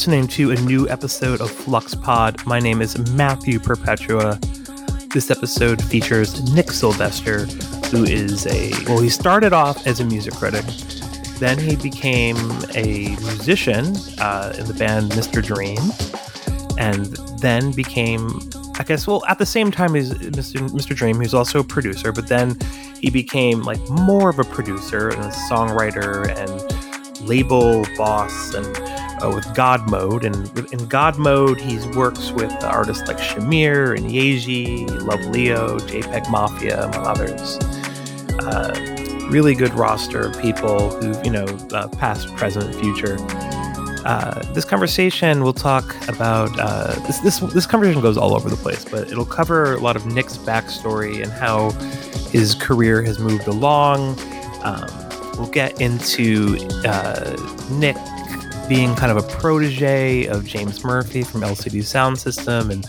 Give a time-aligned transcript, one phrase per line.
[0.00, 2.42] listening to a new episode of Flux Pod.
[2.46, 4.38] My name is Matthew Perpetua.
[5.12, 7.40] This episode features Nick Sylvester,
[7.90, 10.64] who is a well, he started off as a music critic.
[11.38, 12.38] Then he became
[12.74, 15.44] a musician uh, in the band Mr.
[15.44, 15.76] Dream,
[16.78, 18.40] and then became,
[18.78, 20.66] I guess, well, at the same time as Mr.
[20.70, 20.96] Mr.
[20.96, 22.56] Dream, he was also a producer, but then
[23.02, 28.79] he became like more of a producer and a songwriter and label boss and
[29.22, 30.24] uh, with God Mode.
[30.24, 36.30] And in God Mode, he works with artists like Shamir and Yaeji, Love Leo, JPEG
[36.30, 37.58] Mafia, among others.
[38.44, 43.16] Uh, really good roster of people who, you know, uh, past, present, future.
[44.04, 47.38] Uh, this conversation will talk about uh, this, this.
[47.38, 51.22] This conversation goes all over the place, but it'll cover a lot of Nick's backstory
[51.22, 51.70] and how
[52.30, 54.18] his career has moved along.
[54.62, 54.88] Um,
[55.36, 57.36] we'll get into uh,
[57.72, 57.96] Nick
[58.70, 62.86] being kind of a protege of James Murphy from LCD Soundsystem and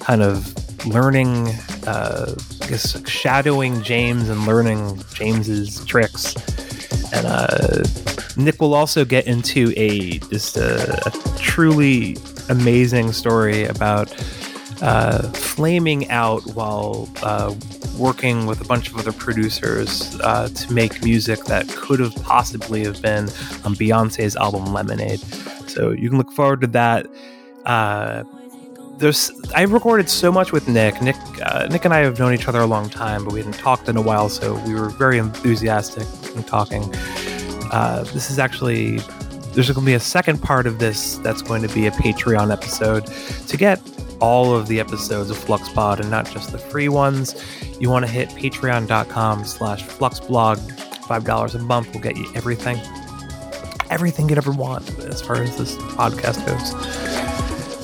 [0.00, 0.52] kind of
[0.88, 1.46] learning,
[1.86, 6.34] uh, I guess, shadowing James and learning James's tricks.
[7.12, 7.84] And uh,
[8.36, 12.16] Nick will also get into a just a, a truly
[12.48, 14.10] amazing story about
[14.82, 17.54] uh, flaming out while uh,
[17.98, 22.84] working with a bunch of other producers uh, to make music that could have possibly
[22.84, 23.24] have been
[23.64, 25.20] on Beyonce's album Lemonade.
[25.68, 27.06] So you can look forward to that.
[27.66, 28.24] Uh,
[28.96, 31.00] there's I recorded so much with Nick.
[31.00, 33.58] Nick uh, Nick and I have known each other a long time, but we hadn't
[33.58, 36.82] talked in a while, so we were very enthusiastic in talking.
[37.72, 38.98] Uh, this is actually
[39.52, 42.52] there's going to be a second part of this that's going to be a Patreon
[42.52, 43.06] episode
[43.48, 43.80] to get
[44.20, 47.34] all of the episodes of FluxPod and not just the free ones.
[47.80, 50.58] You want to hit patreon.com slash fluxblog.
[51.10, 52.78] $5 a month will get you everything.
[53.90, 57.10] Everything you'd ever want as far as this podcast goes.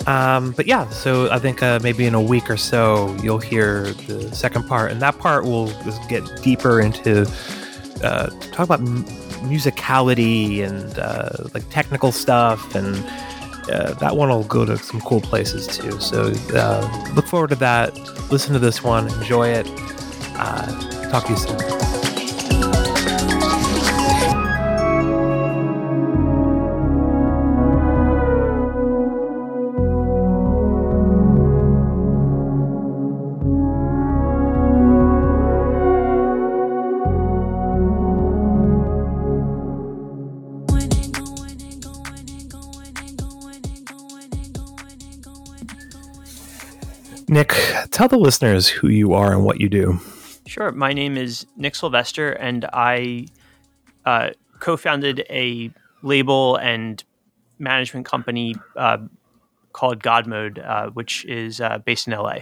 [0.06, 3.92] Um, but yeah, so I think uh, maybe in a week or so you'll hear
[4.06, 5.66] the second part, and that part will
[6.08, 7.28] get deeper into
[8.04, 9.04] uh, talk about m-
[9.48, 12.96] musicality and uh, like technical stuff, and
[13.70, 16.00] uh, that one will go to some cool places too.
[16.00, 17.96] So uh, look forward to that.
[18.30, 19.66] Listen to this one, enjoy it.
[20.38, 21.95] Uh, talk to you soon.
[47.28, 47.48] Nick,
[47.90, 49.98] tell the listeners who you are and what you do.
[50.46, 50.70] Sure.
[50.70, 53.26] My name is Nick Sylvester, and I
[54.04, 55.70] uh, co founded a
[56.02, 57.02] label and
[57.58, 58.98] management company uh,
[59.72, 62.38] called God Mode, uh, which is uh, based in LA.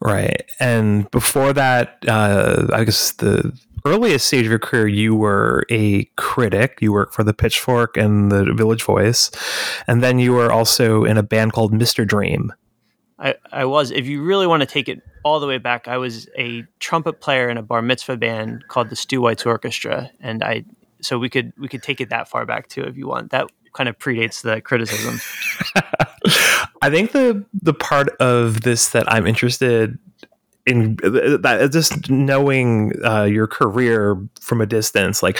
[0.00, 0.44] Right.
[0.58, 6.04] And before that, uh, I guess the earliest stage of your career, you were a
[6.16, 6.78] critic.
[6.80, 9.30] You worked for the Pitchfork and the Village Voice.
[9.86, 12.06] And then you were also in a band called Mr.
[12.06, 12.52] Dream.
[13.22, 13.92] I, I was.
[13.92, 17.20] If you really want to take it all the way back, I was a trumpet
[17.20, 20.64] player in a bar mitzvah band called the Stu White's Orchestra, and I.
[21.00, 23.30] So we could we could take it that far back too, if you want.
[23.30, 25.20] That kind of predates the criticism.
[26.82, 29.98] I think the the part of this that I'm interested
[30.66, 35.38] in that just knowing uh, your career from a distance, like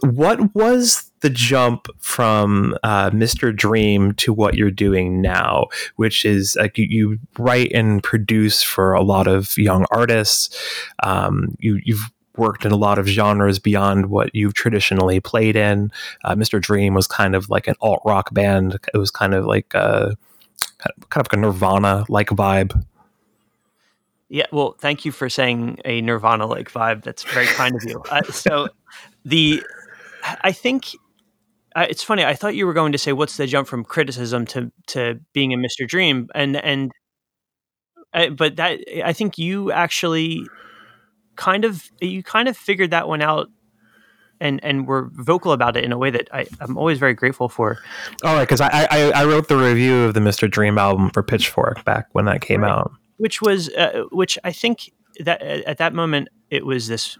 [0.00, 3.54] what was the jump from uh, Mr.
[3.54, 8.92] Dream to what you're doing now, which is like you, you write and produce for
[8.92, 10.54] a lot of young artists.
[11.02, 15.92] Um, you, you've worked in a lot of genres beyond what you've traditionally played in.
[16.24, 16.60] Uh, Mr.
[16.60, 18.78] Dream was kind of like an alt rock band.
[18.92, 20.16] It was kind of like a
[21.08, 22.84] kind of like a Nirvana like vibe.
[24.28, 27.04] Yeah, well, thank you for saying a Nirvana like vibe.
[27.04, 28.02] That's very kind of you.
[28.10, 28.68] Uh, so
[29.24, 29.62] the
[30.42, 30.96] I think
[31.74, 32.24] uh, it's funny.
[32.24, 35.52] I thought you were going to say what's the jump from criticism to to being
[35.52, 35.86] a Mr.
[35.86, 36.92] Dream, and and
[38.12, 40.46] uh, but that I think you actually
[41.36, 43.48] kind of you kind of figured that one out
[44.40, 47.48] and and were vocal about it in a way that I, am always very grateful
[47.48, 47.78] for.
[48.24, 50.50] All right, because I, I, I wrote the review of the Mr.
[50.50, 52.70] Dream album for Pitchfork back when that came right.
[52.70, 57.16] out, which was uh, which I think that at that moment it was this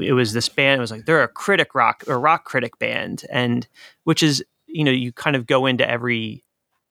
[0.00, 0.78] it was this band.
[0.78, 3.66] It was like they're a critic rock or rock critic band, and
[4.04, 6.44] which is you know you kind of go into every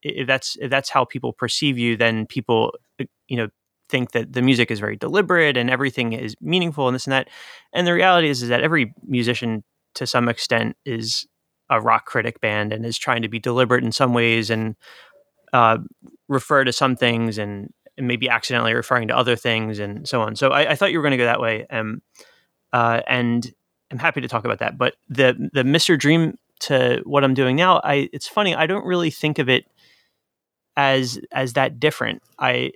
[0.04, 3.50] if that's if that's how people perceive you, then people uh, you know
[3.90, 7.28] think that the music is very deliberate and everything is meaningful and this and that.
[7.74, 9.64] And the reality is is that every musician
[9.96, 11.28] to some extent is
[11.70, 14.76] a rock critic band and is trying to be deliberate in some ways and
[15.54, 15.78] uh,
[16.28, 20.36] refer to some things and, and, maybe accidentally referring to other things and so on.
[20.36, 22.02] So I, I thought you were going to go that way, um,
[22.74, 23.54] uh, and
[23.92, 24.78] I'm happy to talk about that.
[24.78, 25.98] But the the Mr.
[25.98, 28.56] Dream to what I'm doing now, I it's funny.
[28.56, 29.66] I don't really think of it
[30.78, 32.22] as as that different.
[32.40, 32.72] I,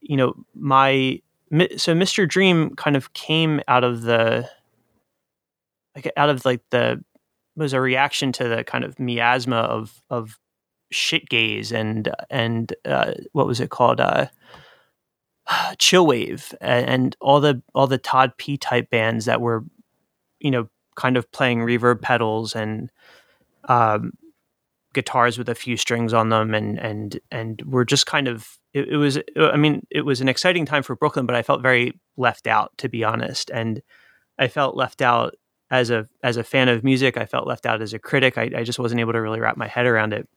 [0.00, 1.20] you know, my
[1.76, 2.28] so Mr.
[2.28, 4.48] Dream kind of came out of the
[5.94, 7.02] like out of like the
[7.56, 10.38] was a reaction to the kind of miasma of of
[10.90, 14.26] shit gaze and and uh, what was it called uh,
[15.78, 19.64] chillwave and, and all the all the Todd P type bands that were
[20.40, 22.90] you know kind of playing reverb pedals and
[23.68, 24.12] um,
[24.92, 28.88] guitars with a few strings on them and and and we're just kind of it,
[28.88, 31.92] it, was i mean it was an exciting time for brooklyn but i felt very
[32.16, 33.50] left out to be honest.
[33.50, 33.82] And
[34.38, 35.34] i felt left out
[35.70, 37.16] as a as a fan of music.
[37.16, 38.38] I felt left out as a critic.
[38.38, 40.28] I, I just wasn't able to really wrap my head around it.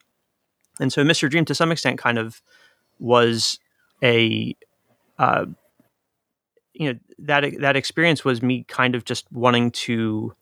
[0.80, 2.42] And so mr dream to some extent kind of
[3.00, 3.60] was
[4.04, 4.56] a
[5.20, 5.46] uh,
[6.74, 10.34] you know that that experience was me kind of just wanting to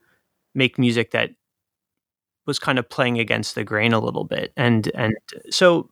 [0.56, 1.31] make music that
[2.45, 4.53] was kind of playing against the grain a little bit.
[4.56, 5.13] And and
[5.50, 5.89] so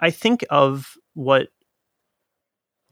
[0.00, 1.48] i think of what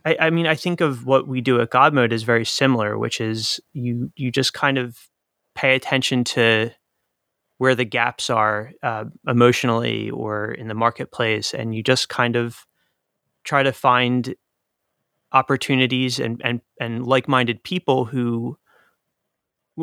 [0.05, 2.97] I, I, mean i think of what we do at god mode is very similar
[2.97, 5.09] which is you you just kind of
[5.55, 6.71] pay attention to
[7.59, 12.67] where the gaps are uh, emotionally or in the marketplace and you just kind of
[13.43, 14.35] try to find
[15.33, 18.57] opportunities and and and like-minded people who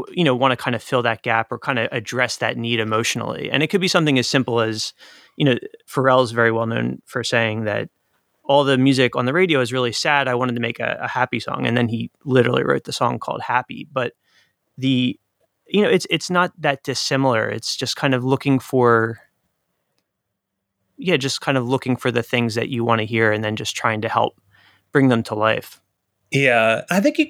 [0.09, 2.79] you know want to kind of fill that gap or kind of address that need
[2.79, 3.49] emotionally.
[3.49, 4.93] And it could be something as simple as
[5.37, 5.55] you know
[5.87, 7.89] pharrell is very well known for saying that
[8.43, 11.07] all the music on the radio is really sad i wanted to make a, a
[11.07, 13.87] happy song and then he literally wrote the song called happy.
[13.91, 14.13] But
[14.77, 15.19] the
[15.67, 19.19] you know it's it's not that dissimilar it's just kind of looking for
[20.97, 23.55] yeah just kind of looking for the things that you want to hear and then
[23.55, 24.39] just trying to help
[24.95, 25.81] bring them to life.
[26.31, 27.27] Yeah, I think you,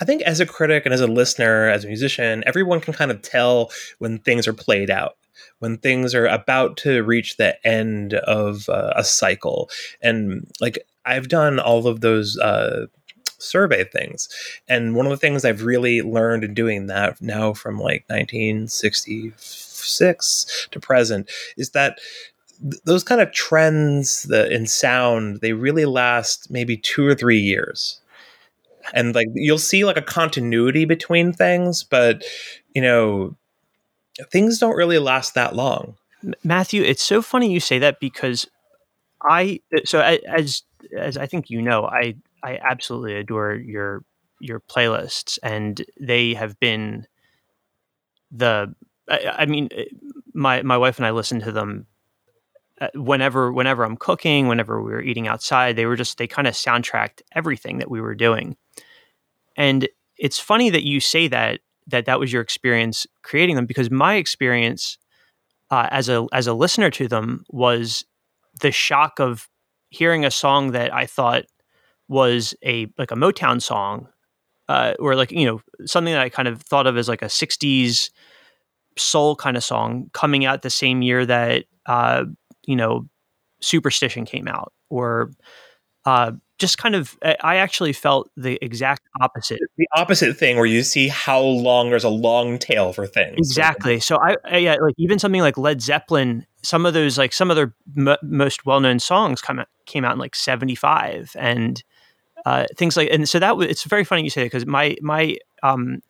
[0.00, 3.10] I think as a critic and as a listener, as a musician, everyone can kind
[3.10, 5.16] of tell when things are played out,
[5.58, 9.68] when things are about to reach the end of uh, a cycle,
[10.00, 12.86] and like I've done all of those uh,
[13.38, 14.28] survey things,
[14.68, 20.68] and one of the things I've really learned in doing that now from like 1966
[20.70, 21.98] to present is that
[22.84, 28.00] those kind of trends in sound they really last maybe two or three years.
[28.92, 32.24] And like you'll see like a continuity between things but
[32.74, 33.36] you know
[34.30, 35.96] things don't really last that long.
[36.44, 38.46] Matthew it's so funny you say that because
[39.22, 40.62] i so as
[40.96, 44.02] as i think you know i i absolutely adore your
[44.40, 47.06] your playlists and they have been
[48.30, 48.74] the
[49.08, 49.84] I, I mean eh,
[50.32, 51.86] my my wife and i listen to them
[52.94, 56.54] whenever whenever i'm cooking whenever we were eating outside they were just they kind of
[56.54, 58.56] soundtracked everything that we were doing.
[59.56, 63.90] And it's funny that you say that that that was your experience creating them because
[63.90, 64.98] my experience
[65.70, 68.04] uh, as a as a listener to them was
[68.60, 69.48] the shock of
[69.90, 71.44] hearing a song that I thought
[72.08, 74.08] was a like a Motown song,
[74.68, 77.26] uh, or like you know something that I kind of thought of as like a
[77.26, 78.10] '60s
[78.98, 82.24] soul kind of song coming out the same year that uh,
[82.70, 83.06] you know
[83.60, 85.32] Superstition came out, or
[86.06, 89.60] uh, just kind of i actually felt the exact opposite.
[89.78, 93.38] The opposite thing where you see how long there's a long tail for things.
[93.38, 93.98] Exactly.
[93.98, 97.50] So i, I yeah, like even something like led zeppelin some of those like some
[97.50, 101.82] of their m- most well-known songs come out, came out in like 75 and
[102.44, 104.96] uh, things like and so that was it's very funny you say that because my
[105.00, 106.00] my um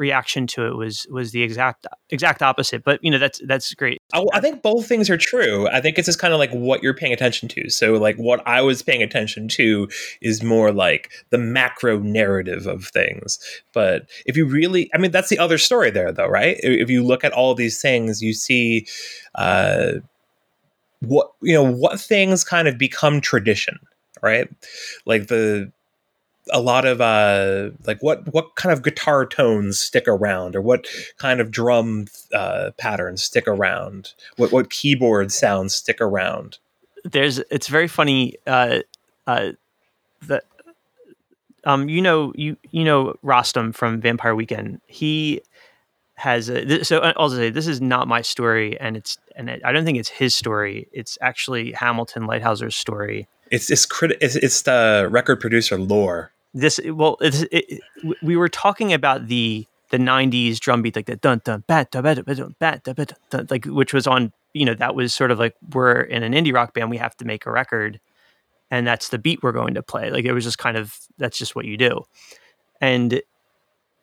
[0.00, 2.82] reaction to it was was the exact exact opposite.
[2.82, 3.98] But you know that's that's great.
[4.12, 5.68] I, I think both things are true.
[5.68, 7.68] I think it's just kind of like what you're paying attention to.
[7.68, 9.88] So like what I was paying attention to
[10.22, 13.38] is more like the macro narrative of things.
[13.72, 16.56] But if you really, I mean, that's the other story there, though, right?
[16.62, 18.86] If you look at all these things, you see.
[19.36, 20.00] Uh,
[21.02, 23.78] what you know what things kind of become tradition
[24.22, 24.48] right
[25.06, 25.72] like the
[26.52, 30.86] a lot of uh like what what kind of guitar tones stick around or what
[31.18, 34.14] kind of drum uh patterns stick around?
[34.36, 36.58] What what keyboard sounds stick around?
[37.04, 38.80] There's it's very funny uh
[39.26, 39.52] uh
[40.22, 40.44] that
[41.64, 44.80] um you know you you know Rostam from Vampire Weekend.
[44.86, 45.40] He
[46.20, 49.62] has a, so uh, I'll say this is not my story and it's and it,
[49.64, 50.86] I don't think it's his story.
[50.92, 53.26] It's actually Hamilton Leithauser's story.
[53.50, 57.76] It's it's, crit- it's it's the record producer lore this eh, well it, it, eh,
[57.76, 61.90] eh, we were talking about the the '90s drum beat, like the dun dun bat
[61.90, 64.32] dun bat dun bat dun dun, like which was on.
[64.52, 66.90] You know, that was sort of like we're in an indie rock band.
[66.90, 68.00] We have to make a record,
[68.68, 70.10] and that's the beat we're going to play.
[70.10, 72.02] Like it was just kind of that's just what you do.
[72.80, 73.22] And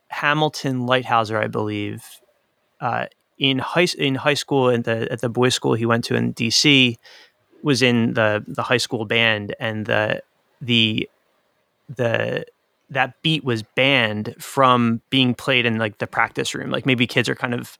[0.10, 2.06] Hamilton Leithauser, I believe,
[2.80, 6.16] uh, in high in high school at the at the boys' school he went to
[6.16, 6.98] in D.C.
[7.62, 10.22] was in the the high school band, and the
[10.62, 11.10] the
[11.89, 12.46] the
[12.89, 16.70] that beat was banned from being played in like the practice room.
[16.70, 17.77] Like maybe kids are kind of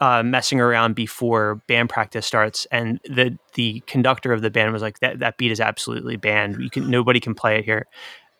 [0.00, 4.82] uh, messing around before band practice starts, and the the conductor of the band was
[4.82, 6.62] like, "That that beat is absolutely banned.
[6.62, 7.86] You can nobody can play it here,"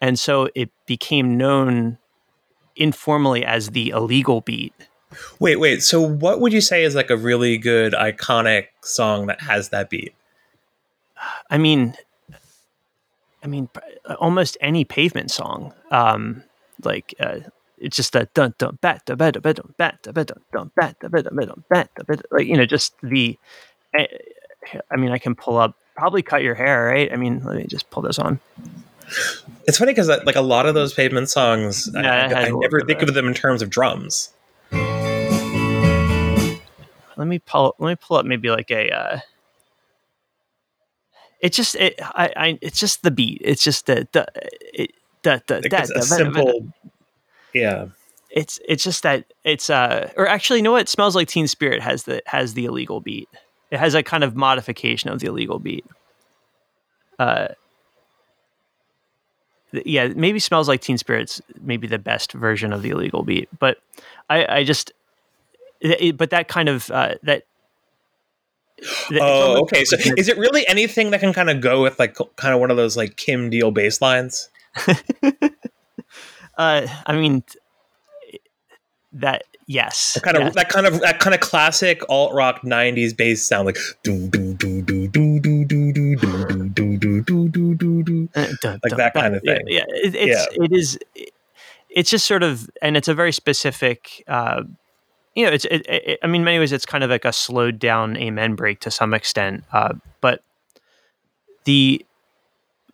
[0.00, 1.99] and so it became known
[2.76, 4.73] informally as the illegal beat.
[5.38, 5.83] Wait, wait.
[5.83, 9.90] So what would you say is like a really good iconic song that has that
[9.90, 10.14] beat?
[11.50, 11.95] I mean,
[13.42, 13.68] I mean,
[14.18, 15.73] almost any pavement song.
[15.90, 16.44] Um,
[16.85, 17.40] like uh,
[17.78, 20.40] it's just a dun dun bat da bat da bat dun bat da bat dun
[20.52, 23.38] dun bat da bat da bat dun bat da bat like you know just the.
[23.94, 27.12] I mean, I can pull up probably cut your hair, right?
[27.12, 28.40] I mean, let me just pull this on.
[29.66, 32.82] It's funny because like a lot of those pavement songs, Yeah, I, I a never
[32.82, 34.30] think of them in terms of drums.
[37.16, 37.75] Let me pull.
[37.78, 38.90] Let me pull up maybe like a.
[38.90, 39.20] Uh,
[41.40, 43.40] it just it I, I it's just the beat.
[43.44, 44.26] It's just the the
[44.75, 44.92] it,
[45.23, 46.66] the the Like, that the- simple,
[47.54, 47.87] yeah.
[48.30, 51.47] it's it's just that it's uh or actually you know what It smells like teen
[51.47, 53.28] spirit has the has the illegal beat
[53.70, 55.85] it has a kind of modification of the illegal beat
[57.18, 57.49] uh
[59.73, 63.78] yeah maybe smells like teen spirit's maybe the best version of the illegal beat but
[64.28, 64.92] i i just
[65.80, 67.50] it, but that kind of uh that it's
[69.20, 69.84] Oh, okay.
[69.84, 72.70] So is it really anything that can kind of go with like kind of one
[72.70, 74.49] of those like Kim Deal bass lines?
[76.56, 77.42] uh i mean
[79.12, 80.54] that yes That kind of yes.
[80.54, 84.54] that kind of that kind of classic alt rock '90s bass sound, like do do
[84.54, 88.28] do do do do do do do do do do do do do.
[88.34, 88.46] Uh,
[88.82, 89.62] Like that kind of thing.
[89.66, 90.99] Yeah, it, it's it is.
[91.88, 94.22] It's just sort of, and it's a very specific.
[94.28, 94.62] Uh,
[95.34, 95.64] you know, it's.
[95.66, 98.80] It, it, I mean, many ways, it's kind of like a slowed down amen break
[98.80, 99.64] to some extent.
[99.72, 100.42] Uh, but
[101.64, 102.04] the,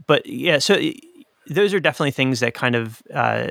[0.07, 0.79] but yeah, so
[1.47, 3.03] those are definitely things that kind of.
[3.13, 3.49] Uh,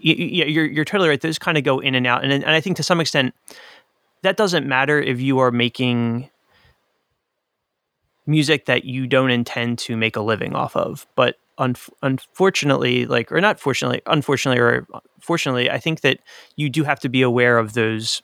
[0.00, 1.20] yeah, you're you're totally right.
[1.20, 3.34] Those kind of go in and out, and and I think to some extent,
[4.22, 6.30] that doesn't matter if you are making
[8.26, 11.06] music that you don't intend to make a living off of.
[11.16, 14.86] But un- unfortunately, like, or not fortunately, unfortunately, or
[15.20, 16.18] fortunately, I think that
[16.56, 18.22] you do have to be aware of those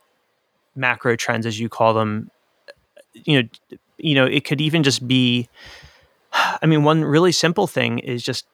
[0.75, 2.31] macro trends, as you call them.
[3.15, 3.49] You know,
[3.99, 5.49] you know, it could even just be.
[6.33, 8.47] I mean, one really simple thing is just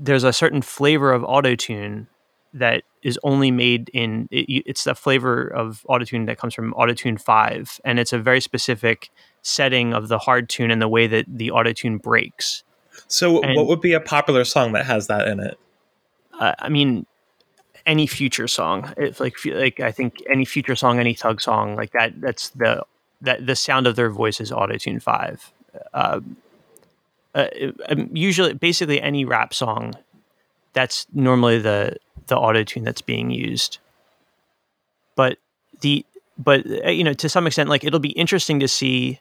[0.00, 2.08] there's a certain flavor of autotune
[2.54, 7.20] that is only made in it, it's the flavor of autotune that comes from autotune
[7.20, 9.10] 5 and it's a very specific
[9.42, 12.62] setting of the hard tune and the way that the autotune breaks
[13.08, 15.58] So, And- what would be a popular song that has that in it?
[16.38, 17.06] uh, i mean
[17.86, 21.92] any future song it's like like i think any future song any thug song like
[21.92, 22.82] that that's the
[23.20, 25.52] that the sound of their voice is autotune 5
[25.94, 26.36] um,
[27.34, 27.46] uh,
[27.88, 29.94] um, usually basically any rap song
[30.72, 31.96] that's normally the
[32.26, 33.78] the autotune that's being used
[35.16, 35.38] but
[35.80, 36.04] the
[36.38, 39.18] but uh, you know to some extent like it'll be interesting to see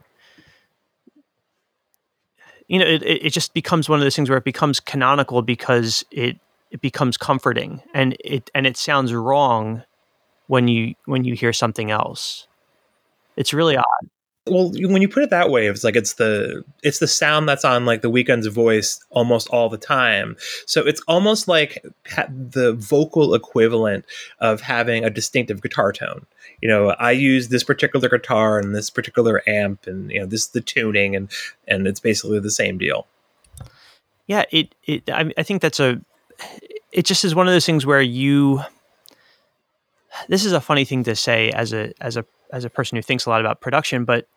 [2.72, 6.06] you know it, it just becomes one of those things where it becomes canonical because
[6.10, 6.40] it
[6.72, 9.84] it becomes comforting and it and it sounds wrong
[10.48, 12.48] when you when you hear something else.
[13.36, 14.10] It's really odd
[14.48, 17.64] Well, when you put it that way, it's like it's the it's the sound that's
[17.64, 20.36] on like the Weeknd's voice almost all the time.
[20.66, 21.86] So it's almost like
[22.28, 24.06] the vocal equivalent
[24.40, 26.26] of having a distinctive guitar tone.
[26.60, 30.46] You know, I use this particular guitar and this particular amp, and you know, this
[30.46, 31.30] is the tuning, and
[31.68, 33.06] and it's basically the same deal.
[34.28, 36.02] yeah it it I, I think that's a
[36.92, 38.62] it just is one of those things where you
[40.28, 43.02] this is a funny thing to say as a as a as a person who
[43.02, 44.28] thinks a lot about production but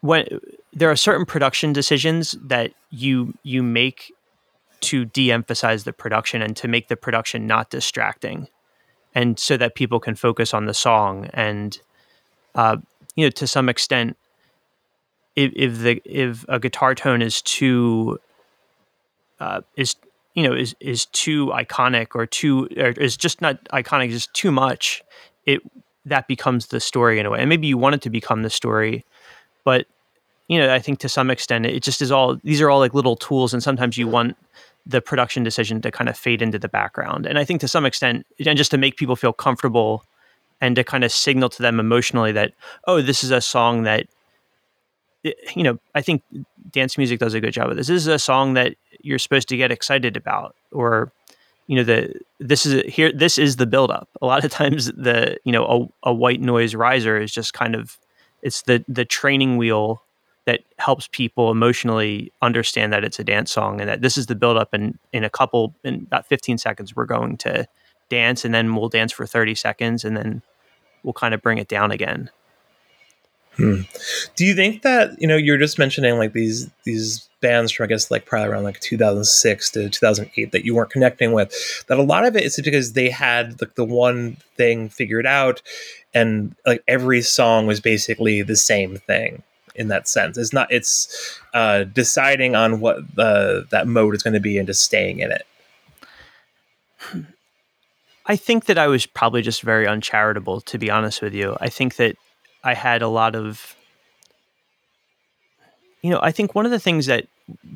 [0.00, 0.26] when
[0.72, 4.12] there are certain production decisions that you you make
[4.80, 8.48] to de-emphasize the production and to make the production not distracting
[9.14, 11.78] and so that people can focus on the song and
[12.54, 12.76] uh,
[13.16, 14.16] you know to some extent
[15.36, 18.18] if, if the if a guitar tone is too
[19.40, 19.96] uh, is
[20.34, 24.50] you know is is too iconic or too or is just not iconic is too
[24.50, 25.02] much
[25.46, 25.60] it
[26.04, 28.50] that becomes the story in a way and maybe you want it to become the
[28.50, 29.04] story
[29.64, 29.86] but
[30.48, 32.94] you know, I think to some extent it just is all these are all like
[32.94, 34.36] little tools, and sometimes you want
[34.86, 37.24] the production decision to kind of fade into the background.
[37.24, 40.04] And I think to some extent, and just to make people feel comfortable
[40.60, 42.52] and to kind of signal to them emotionally that,
[42.86, 44.06] oh, this is a song that,
[45.24, 46.22] Eh, you know, I think
[46.70, 47.88] dance music does a good job of this.
[47.88, 51.12] This is a song that you're supposed to get excited about, or,
[51.66, 53.12] you know, the this is here.
[53.12, 54.08] This is the buildup.
[54.20, 57.74] A lot of times, the you know, a, a white noise riser is just kind
[57.74, 57.98] of
[58.42, 60.02] it's the the training wheel
[60.46, 64.34] that helps people emotionally understand that it's a dance song and that this is the
[64.34, 67.66] buildup and in a couple in about 15 seconds we're going to
[68.10, 70.42] dance and then we'll dance for 30 seconds and then
[71.02, 72.30] we'll kind of bring it down again
[73.56, 73.80] hmm.
[74.36, 77.86] do you think that you know you're just mentioning like these these bands from i
[77.86, 81.52] guess like probably around like 2006 to 2008 that you weren't connecting with
[81.88, 85.60] that a lot of it is because they had like the one thing figured out
[86.14, 89.42] and like every song was basically the same thing
[89.74, 90.38] in that sense.
[90.38, 90.70] It's not.
[90.70, 95.18] It's uh, deciding on what the that mode is going to be and just staying
[95.18, 95.46] in it.
[98.26, 101.56] I think that I was probably just very uncharitable, to be honest with you.
[101.60, 102.16] I think that
[102.64, 103.76] I had a lot of,
[106.02, 107.26] you know, I think one of the things that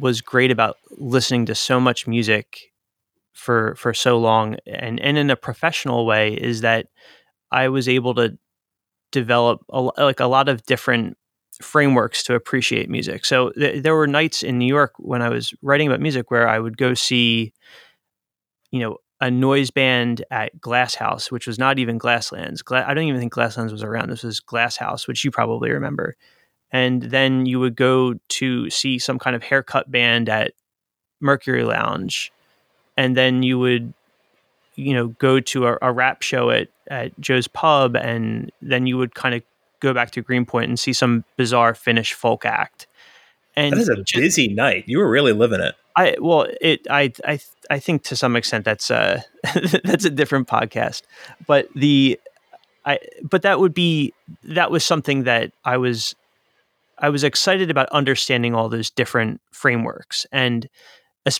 [0.00, 2.72] was great about listening to so much music
[3.34, 6.88] for for so long and and in a professional way is that
[7.52, 8.38] I was able to
[9.12, 11.16] develop a, like a lot of different
[11.62, 13.24] frameworks to appreciate music.
[13.24, 16.48] So th- there were nights in New York when I was writing about music where
[16.48, 17.52] I would go see,
[18.70, 22.62] you know, a noise band at Glass House, which was not even Glasslands.
[22.62, 24.10] Gla- I don't even think Glasslands was around.
[24.10, 26.16] This was Glass House, which you probably remember.
[26.70, 30.52] And then you would go to see some kind of haircut band at
[31.20, 32.30] Mercury Lounge,
[32.96, 33.92] and then you would,
[34.76, 38.98] you know, go to a, a rap show at at Joe's Pub, and then you
[38.98, 39.42] would kind of
[39.80, 42.86] go back to Greenpoint and see some bizarre Finnish folk act.
[43.56, 44.84] And that is a busy night.
[44.86, 45.74] You were really living it.
[45.96, 49.22] I well, it I I I think to some extent that's uh
[49.84, 51.02] that's a different podcast,
[51.46, 52.18] but the
[52.84, 56.14] I but that would be that was something that I was
[56.98, 60.68] I was excited about understanding all those different frameworks and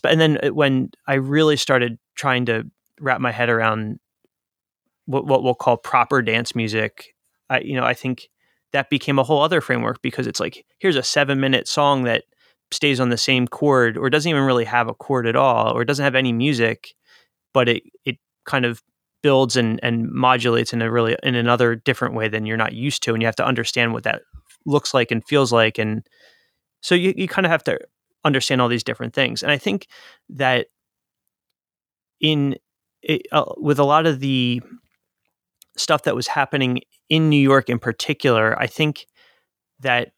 [0.04, 2.66] and then when I really started trying to
[3.00, 3.98] wrap my head around
[5.06, 7.14] what what we'll call proper dance music
[7.48, 8.28] I you know I think
[8.72, 12.24] that became a whole other framework because it's like here's a seven minute song that
[12.70, 15.85] stays on the same chord or doesn't even really have a chord at all or
[15.85, 16.94] doesn't have any music,
[17.54, 18.83] but it it kind of
[19.22, 23.02] builds and and modulates in a really in another different way than you're not used
[23.02, 24.22] to and you have to understand what that
[24.66, 26.07] looks like and feels like and
[26.81, 27.78] so you, you kind of have to
[28.24, 29.42] understand all these different things.
[29.42, 29.87] And i think
[30.28, 30.66] that
[32.20, 32.57] in
[33.02, 34.61] it, uh, with a lot of the
[35.76, 39.07] stuff that was happening in New York in particular, I think
[39.81, 40.12] that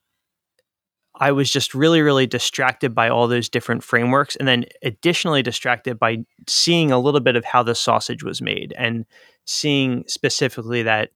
[1.21, 4.37] I was just really, really distracted by all those different frameworks.
[4.37, 8.75] And then additionally distracted by seeing a little bit of how the sausage was made
[8.79, 9.05] and
[9.45, 11.11] seeing specifically that,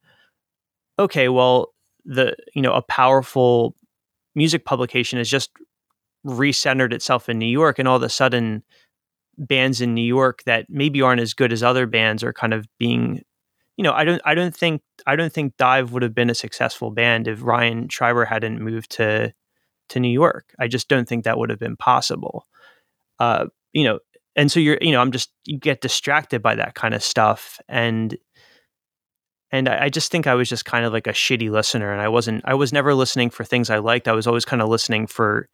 [0.99, 1.73] okay, well,
[2.05, 3.75] the, you know, a powerful
[4.35, 5.51] music publication has just
[6.27, 7.79] recentered itself in New York.
[7.79, 8.63] And all of a sudden,
[9.39, 12.67] bands in New York that maybe aren't as good as other bands are kind of
[12.79, 13.23] being
[13.77, 16.35] you know, I don't, I don't think, I don't think DIIV would have been a
[16.35, 19.35] successful band if Ryan Schreiber hadn't moved to
[19.91, 20.55] to New York.
[20.59, 22.47] I just don't think that would have been possible.
[23.19, 23.99] Uh, you know,
[24.37, 27.61] and so you're, you know, I'm just you get distracted by that kind of stuff,
[27.69, 28.17] and
[29.51, 32.01] and I, I just think I was just kind of like a shitty listener, and
[32.01, 34.09] I wasn't, I was never listening for things I liked.
[34.09, 35.49] I was always kind of listening for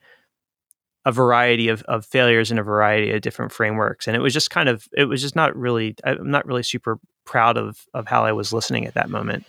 [1.04, 4.50] a variety of, of failures in a variety of different frameworks and it was just
[4.50, 8.24] kind of it was just not really i'm not really super proud of of how
[8.24, 9.46] I was listening at that moment.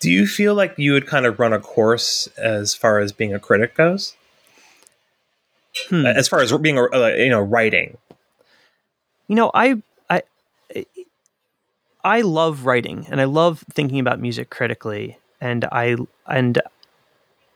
[0.00, 3.34] Do you feel like you would kind of run a course as far as being
[3.34, 4.16] a critic goes?
[5.88, 6.06] Hmm.
[6.06, 7.96] As far as being, a, uh, you know, writing.
[9.28, 10.22] You know, I, I,
[12.04, 16.60] I love writing, and I love thinking about music critically, and I, and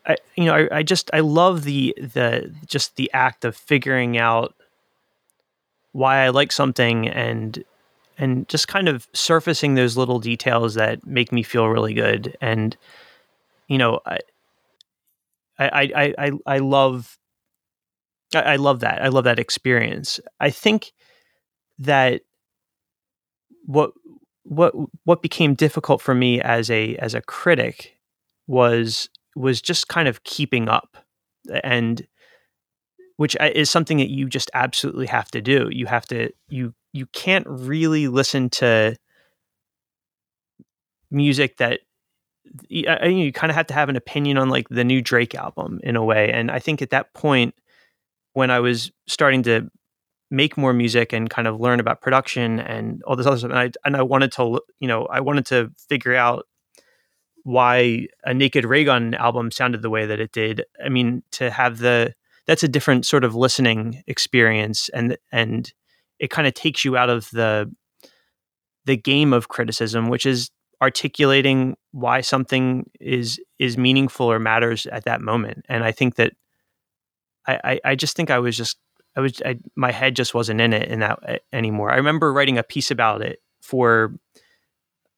[0.06, 4.16] I, you know, I, I just I love the the just the act of figuring
[4.16, 4.54] out
[5.92, 7.62] why I like something and
[8.18, 12.36] and just kind of surfacing those little details that make me feel really good.
[12.40, 12.76] And
[13.68, 14.18] you know, I
[15.58, 17.18] I I I, I love
[18.34, 19.02] I, I love that.
[19.02, 20.20] I love that experience.
[20.40, 20.92] I think
[21.78, 22.22] that
[23.64, 23.92] what
[24.44, 27.98] what what became difficult for me as a as a critic
[28.46, 30.96] was was just kind of keeping up
[31.62, 32.06] and
[33.16, 36.72] which uh, is something that you just absolutely have to do you have to you
[36.92, 38.96] you can't really listen to
[41.10, 41.80] music that
[42.88, 45.80] I, you kind of have to have an opinion on like the new Drake album
[45.82, 46.32] in a way.
[46.32, 47.54] And I think at that point,
[48.32, 49.70] when I was starting to
[50.30, 53.58] make more music and kind of learn about production and all this other stuff, and
[53.58, 56.46] I and I wanted to, you know, I wanted to figure out
[57.44, 60.64] why a Naked Raygun album sounded the way that it did.
[60.84, 62.14] I mean, to have the
[62.46, 65.72] that's a different sort of listening experience, and and
[66.18, 67.72] it kind of takes you out of the
[68.84, 70.50] the game of criticism, which is
[70.80, 75.64] articulating why something is is meaningful or matters at that moment.
[75.68, 76.32] And I think that
[77.46, 78.78] I, I, I just think I was just
[79.16, 81.90] I was I, my head just wasn't in it in that anymore.
[81.90, 84.14] I remember writing a piece about it for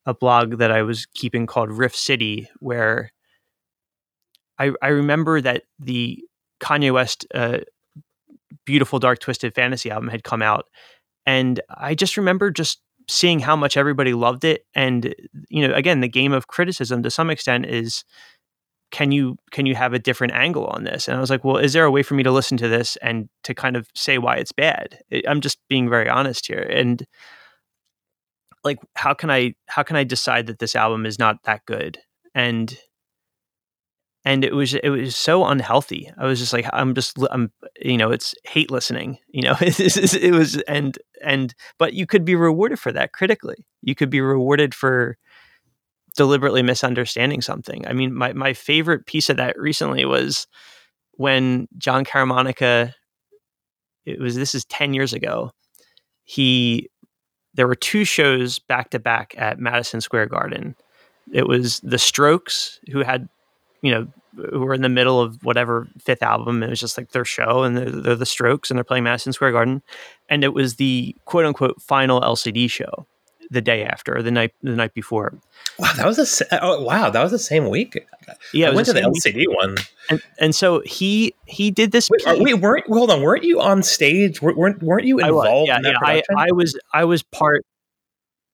[0.07, 3.13] a blog that I was keeping called Riff City, where
[4.59, 6.25] I I remember that the
[6.61, 7.59] Kanye West uh,
[8.65, 10.67] beautiful dark twisted fantasy album had come out,
[11.27, 15.15] and I just remember just seeing how much everybody loved it and
[15.49, 18.05] you know again the game of criticism to some extent is
[18.93, 21.09] can you can you have a different angle on this?
[21.09, 22.97] And i was like well is there a way for me to listen to this
[22.97, 24.99] and to kind of say why it's bad?
[25.27, 27.05] I'm just being very honest here and
[28.65, 31.99] like how can i how can i decide that this album is not that good?
[32.35, 32.77] And
[34.25, 36.11] and it was it was so unhealthy.
[36.19, 39.19] I was just like, I'm just I'm you know, it's hate listening.
[39.33, 43.65] You know, it, was and and but you could be rewarded for that critically.
[43.81, 45.17] You could be rewarded for
[46.17, 47.87] deliberately misunderstanding something.
[47.87, 50.47] I mean, my my favorite piece of that recently was
[51.13, 52.95] when Jon Caramanica.
[54.05, 55.53] It was this is ten years ago.
[56.25, 56.91] He
[57.55, 60.75] there were two shows back to back at Madison Square Garden.
[61.33, 63.29] It was the Strokes who had
[63.83, 66.63] you know, who were in the middle of whatever fifth album.
[66.63, 69.33] It was just like their show, and they're, they're, the Strokes, and they're playing Madison
[69.33, 69.83] Square Garden,
[70.29, 73.07] and it was the quote unquote final LCD show
[73.51, 75.35] the day after, or the night the night before.
[75.79, 78.07] Wow, that was a oh, wow, that was the same week.
[78.53, 79.51] Yeah, I went to the LCD week.
[79.51, 79.77] one,
[80.09, 82.09] and, and so he he did this.
[82.11, 83.23] Wait, are, wait, weren't hold on?
[83.23, 84.41] Weren't you on stage?
[84.41, 85.69] weren't weren't you involved?
[85.69, 86.09] yeah, in that yeah.
[86.37, 87.65] I, I was I was part.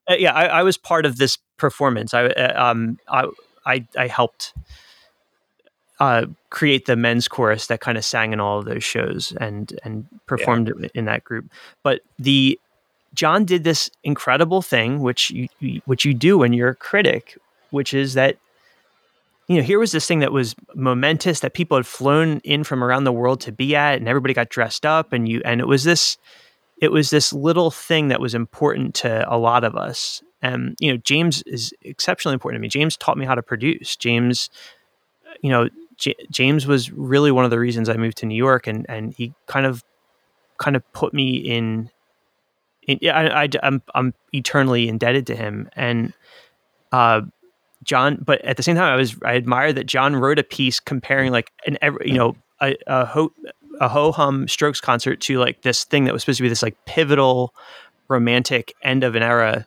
[0.08, 2.14] Uh, yeah, I, I, was part of this performance.
[2.14, 3.26] I uh, um I
[3.66, 4.54] I, I helped
[5.98, 9.78] uh, create the men's chorus that kind of sang in all of those shows and
[9.84, 10.88] and performed yeah.
[10.94, 11.50] in that group.
[11.82, 12.58] But the
[13.14, 15.48] Jon did this incredible thing, which you,
[15.86, 17.38] which you do when you're a critic,
[17.70, 18.36] which is that
[19.48, 22.84] you know here was this thing that was momentous that people had flown in from
[22.84, 25.66] around the world to be at, and everybody got dressed up, and you and it
[25.66, 26.18] was this
[26.80, 30.22] it was this little thing that was important to a lot of us.
[30.42, 32.68] And you know, James is exceptionally important to me.
[32.68, 33.96] James taught me how to produce.
[33.96, 34.50] James,
[35.40, 38.66] you know, J- James was really one of the reasons I moved to New York,
[38.66, 39.84] and and he kind of
[40.58, 41.90] kind of put me in.
[42.86, 46.12] in I, I, I'm I'm eternally indebted to him, and
[46.92, 47.22] uh,
[47.82, 48.22] Jon.
[48.24, 51.32] But at the same time, I was I admire that Jon wrote a piece comparing
[51.32, 53.32] like an every you know a, a ho
[53.80, 56.62] a ho hum Strokes concert to like this thing that was supposed to be this
[56.62, 57.54] like pivotal
[58.08, 59.66] romantic end of an era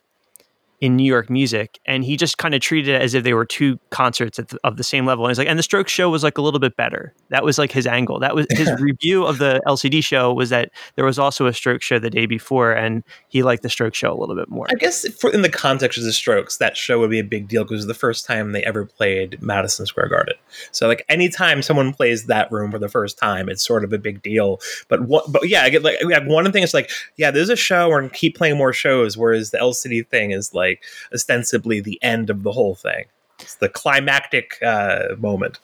[0.81, 3.45] in New York music, and he just kind of treated it as if they were
[3.45, 5.25] two concerts the, of the same level.
[5.25, 7.13] And he's like, and the Strokes show was like a little bit better.
[7.29, 8.19] That was like his angle.
[8.19, 11.85] That was his review of the LCD show was that there was also a Strokes
[11.85, 14.67] show the day before, and he liked the Strokes show a little bit more.
[14.69, 17.49] I guess for, in the context of the Strokes, that show would be a big
[17.49, 20.35] deal because it was the first time they ever played Madison Square Garden.
[20.71, 23.97] So like anytime someone plays that room for the first time, it's sort of a
[23.97, 24.61] big deal.
[24.87, 25.29] But what?
[25.29, 28.13] But yeah, I get like, like one thing is like, yeah, there's a show, and
[28.13, 29.17] keep playing more shows.
[29.17, 33.05] Whereas the LCD thing is like like ostensibly the end of the whole thing.
[33.39, 35.59] It's the climactic uh, moment.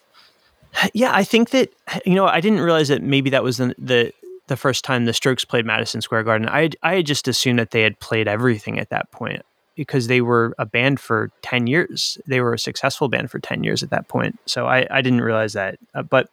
[0.94, 1.72] Yeah, I think that
[2.06, 4.12] you know I didn't realize that maybe that was the, the
[4.48, 6.50] the first time the Strokes played Madison Square Garden.
[6.50, 9.44] I I had just assumed that they had played everything at that point
[9.76, 12.18] because they were a band for 10 years.
[12.26, 14.39] They were a successful band for 10 years at that point.
[14.46, 15.78] So I, I didn't realize that.
[15.94, 16.30] Uh, but,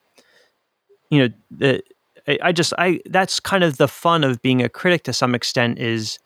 [1.10, 1.82] you know, the,
[2.26, 5.34] I, I, just, I, that's kind of the fun of being a critic to some
[5.34, 6.18] extent is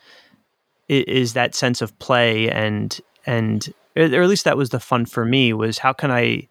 [0.89, 5.25] is that sense of play and and or at least that was the fun for
[5.25, 6.49] me was how can I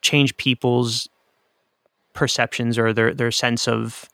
[0.00, 1.08] change people's
[2.14, 4.08] perceptions or their their sense of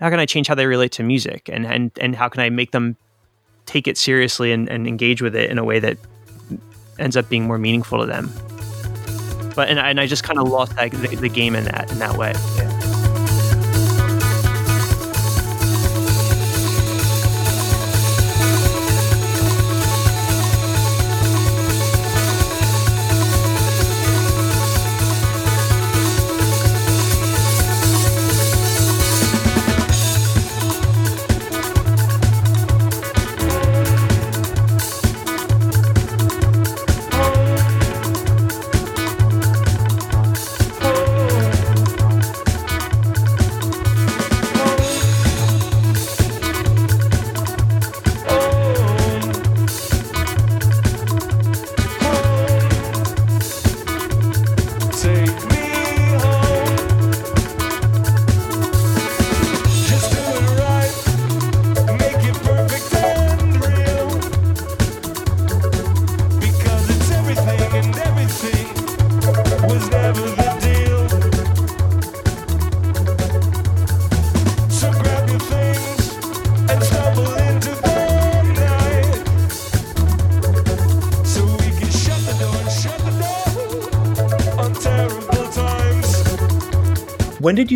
[0.00, 2.50] how can I change how they relate to music and and and how can I
[2.50, 2.96] make them
[3.66, 5.98] take it seriously and, and engage with it in a way that
[6.98, 8.30] ends up being more meaningful to them.
[9.54, 11.98] But and, and I just kind of lost that, the, the game in that in
[11.98, 12.32] that way.
[12.56, 12.75] Yeah.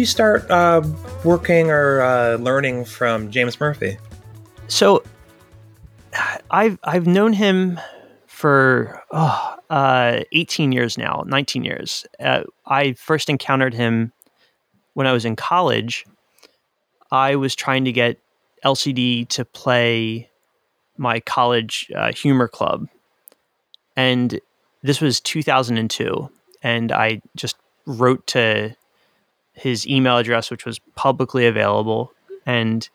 [0.00, 0.82] You start uh,
[1.24, 3.98] working or uh, learning from James Murphy?
[4.66, 5.04] So,
[6.50, 7.78] I've I've known him
[8.26, 12.06] for oh, uh, 18 years now, 19 years.
[12.18, 14.12] Uh, I first encountered him
[14.94, 16.06] when I was in college.
[17.12, 18.18] I was trying to get
[18.64, 20.30] LCD to play
[20.96, 22.88] my college uh, humor club,
[23.96, 24.40] and
[24.82, 26.30] this was 2002.
[26.62, 28.76] And I just wrote to
[29.60, 32.12] his email address, which was publicly available,
[32.46, 32.88] and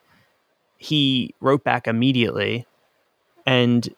[0.78, 2.66] he wrote back immediately
[3.46, 3.94] and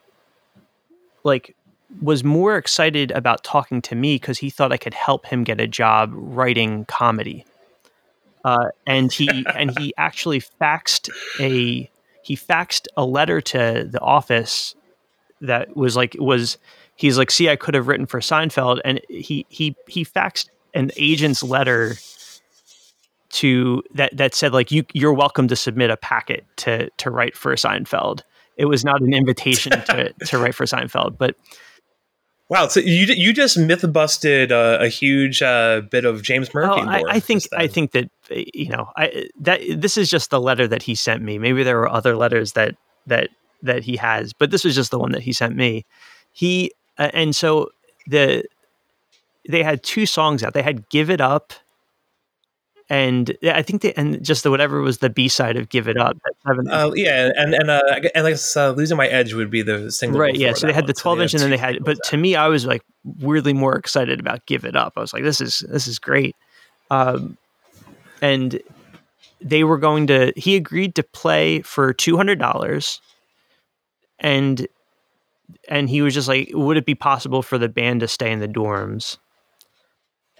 [1.23, 1.55] like
[2.01, 5.61] was more excited about talking to me because he thought I could help him get
[5.61, 7.45] a job writing comedy.
[8.43, 11.89] Uh, and he and he actually faxed a
[12.21, 14.75] he faxed a letter to the office
[15.39, 16.57] that was like was
[16.95, 20.91] he's like see I could have written for Seinfeld and he he he faxed an
[20.97, 21.95] agent's letter
[23.29, 27.35] to that that said like you you're welcome to submit a packet to to write
[27.35, 28.21] for Seinfeld.
[28.57, 31.35] It was not an invitation to to write for Seinfeld, but
[32.49, 36.81] Wow, so you you just myth busted uh, a huge uh, bit of James Murphy.
[36.81, 40.39] Oh, I, I, think I think that you know I that this is just the
[40.39, 41.37] letter that he sent me.
[41.37, 43.29] Maybe there were other letters that that
[43.63, 45.85] that he has, but this was just the one that he sent me.
[46.31, 47.69] He uh, and so
[48.07, 48.45] the
[49.49, 50.53] they had two songs out.
[50.53, 51.51] They had "Give It Up"
[52.89, 55.97] and I think they and just the whatever was the B side of "Give It
[55.97, 57.81] Up." Uh, yeah, and and uh,
[58.15, 60.35] and like uh, "Losing My Edge" would be the single, right?
[60.35, 61.83] Yeah, so they had the twelve so inch, and then they had.
[61.83, 65.11] But to me, I was like weirdly more excited about "Give It Up." I was
[65.11, 66.35] like, "This is this is great,"
[66.89, 67.37] um,
[68.21, 68.61] and
[69.41, 70.31] they were going to.
[70.37, 73.01] He agreed to play for two hundred dollars,
[74.19, 74.65] and
[75.67, 78.39] and he was just like, "Would it be possible for the band to stay in
[78.39, 79.17] the dorms?"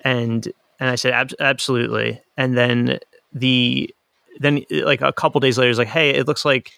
[0.06, 0.48] And
[0.80, 2.22] and I said, Ab- absolutely.
[2.38, 3.00] And then
[3.34, 3.94] the
[4.40, 6.72] then like a couple days later, it's like, hey, it looks like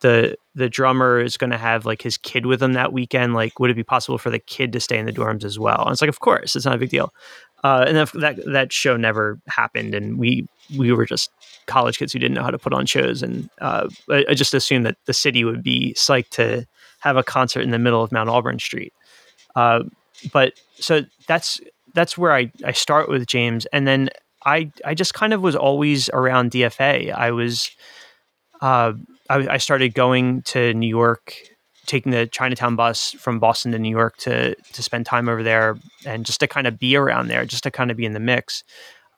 [0.00, 3.34] the the drummer is going to have like his kid with him that weekend.
[3.34, 5.82] Like, would it be possible for the kid to stay in the dorms as well?
[5.84, 7.12] And it's like, of course, it's not a big deal.
[7.64, 11.30] Uh, and that that show never happened, and we we were just
[11.66, 14.52] college kids who didn't know how to put on shows, and uh, I, I just
[14.52, 16.66] assumed that the city would be psyched to
[16.98, 18.92] have a concert in the middle of Mount Auburn Street.
[19.54, 19.84] Uh,
[20.32, 21.60] but so that's
[21.94, 23.66] that's where I, I start with James.
[23.66, 24.10] And then
[24.44, 27.12] I, I just kind of was always around DFA.
[27.12, 27.70] I was,
[28.60, 28.94] uh,
[29.28, 31.34] I, I started going to New York,
[31.86, 35.78] taking the Chinatown bus from Boston to New York to, to spend time over there
[36.04, 38.20] and just to kind of be around there, just to kind of be in the
[38.20, 38.64] mix.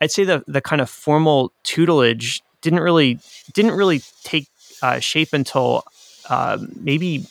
[0.00, 3.18] I'd say the, the kind of formal tutelage didn't really,
[3.54, 4.48] didn't really take
[4.82, 5.84] uh, shape until
[6.28, 7.26] uh, maybe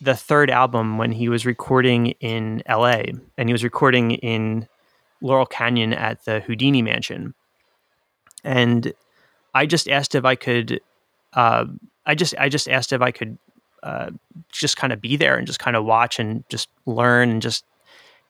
[0.00, 3.02] the third album when he was recording in LA
[3.36, 4.68] and he was recording in
[5.20, 7.34] Laurel Canyon at the Houdini Mansion.
[8.44, 8.92] And
[9.54, 10.80] I just asked if I could,
[11.32, 11.66] uh,
[12.06, 13.38] I just I just asked if I could
[13.82, 14.10] uh,
[14.52, 17.64] just kind of be there and just kind of watch and just learn and just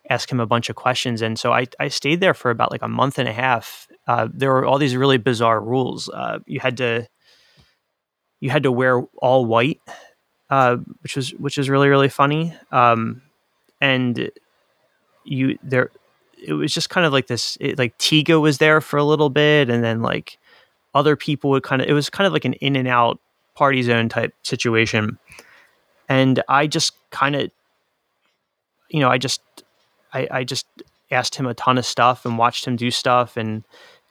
[0.09, 1.21] ask him a bunch of questions.
[1.21, 3.87] And so I, I stayed there for about like a month and a half.
[4.07, 6.09] Uh, there were all these really bizarre rules.
[6.09, 7.07] Uh, you had to
[8.39, 9.81] you had to wear all white
[10.49, 12.53] uh, which was which was really really funny.
[12.71, 13.21] Um,
[13.81, 14.31] and
[15.23, 15.91] you there,
[16.45, 17.57] it was just kind of like this.
[17.59, 20.37] It, like Tiga was there for a little bit, and then like
[20.93, 21.87] other people would kind of.
[21.87, 23.19] It was kind of like an in and out
[23.55, 25.19] party zone type situation.
[26.07, 27.51] And I just kind of,
[28.89, 29.41] you know, I just,
[30.13, 30.65] I, I just
[31.11, 33.63] asked him a ton of stuff and watched him do stuff and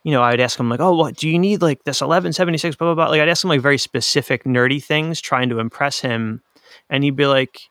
[0.09, 2.95] you know, I'd ask him like, "Oh, what do you need like this 1176 blah
[2.95, 6.41] blah blah." Like I'd ask him like very specific nerdy things trying to impress him,
[6.89, 7.69] and he'd be like,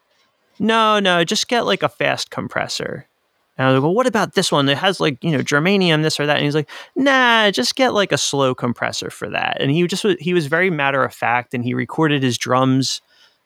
[0.59, 3.07] "No, no, just get like a fast compressor."
[3.57, 6.03] And I was like, "Well, what about this one that has like, you know, germanium
[6.03, 9.57] this or that?" And he's like, "Nah, just get like a slow compressor for that."
[9.59, 13.01] And he just he was very matter of fact and he recorded his drums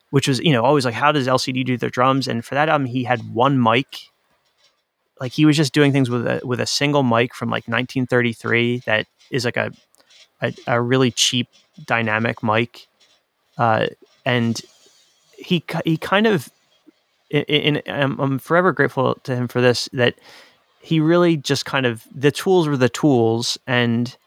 [0.10, 2.28] which was, you know, always like how does LCD do their drums?
[2.28, 4.11] And for that album he had one mic
[5.22, 8.80] like he was just doing things with a with a single mic from like 1933
[8.86, 9.72] that is like a
[10.42, 11.48] a, a really cheap
[11.86, 12.88] dynamic mic,
[13.60, 13.86] uh,
[14.26, 14.60] and
[15.38, 16.50] he he kind of
[17.34, 20.16] I'm, I'm forever grateful to him for this that
[20.82, 24.18] he really just kind of the tools were the tools and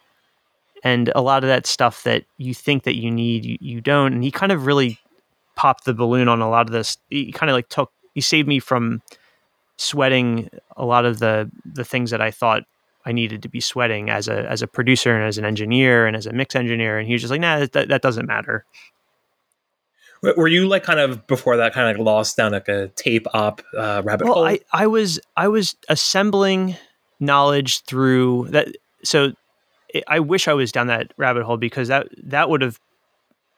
[0.85, 4.13] and a lot of that stuff that you think that you need you, you don't.
[4.13, 4.99] And he kind of really
[5.57, 6.99] popped the balloon on a lot of this.
[7.11, 9.03] He kind of like took he saved me from
[9.77, 12.63] sweating a lot of the the things that I thought
[13.07, 16.17] I needed to be sweating as a as a producer and as an engineer and
[16.17, 16.99] as a mix engineer.
[16.99, 18.65] And he was just like, nah, that, that doesn't matter.
[20.23, 23.27] Were you like kind of before that kind of like lost down like a Tape
[23.35, 24.47] Op uh, rabbit well, hole?
[24.47, 26.77] I, I was I was assembling
[27.21, 28.69] knowledge through that.
[29.03, 29.33] So
[30.09, 32.81] I wish I was down that rabbit hole because that that would have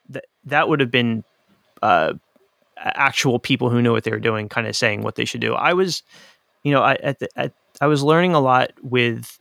[0.09, 1.23] that that would have been
[1.81, 2.13] uh,
[2.81, 5.53] actual people who know what they were doing, kind of saying what they should do.
[5.53, 6.03] I was,
[6.63, 9.37] you know, I at, the, at I was learning a lot with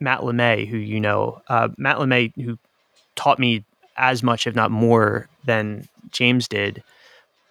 [0.00, 2.58] Matt LeMay, who you know, uh, Matt LeMay, who
[3.16, 3.64] taught me
[3.96, 6.82] as much, if not more, than James did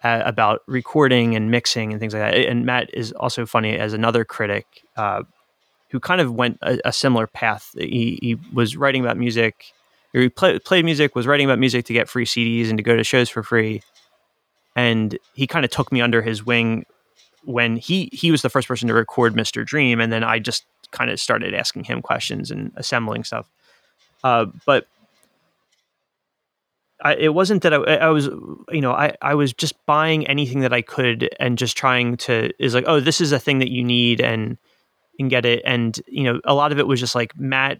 [0.02, 2.34] uh, about recording and mixing and things like that.
[2.34, 5.22] And Matt is also funny as another critic uh,
[5.90, 7.70] who kind of went a, a similar path.
[7.76, 9.66] He, he, was writing about music,
[10.14, 12.82] or he play, played music, was writing about music to get free CDs and to
[12.82, 13.82] go to shows for free.
[14.76, 16.84] And he kind of took me under his wing
[17.44, 19.64] when he he was the first person to record Mr.
[19.64, 23.48] Dream, and then I just kind of started asking him questions and assembling stuff.
[24.22, 24.86] Uh, but
[27.02, 28.26] I, it wasn't that I, I, was,
[28.70, 32.50] you know, I, I was just buying anything that I could and just trying to
[32.58, 34.58] is like, oh, this is a thing that you need and
[35.18, 35.62] and get it.
[35.64, 37.78] And you know, a lot of it was just like Matt.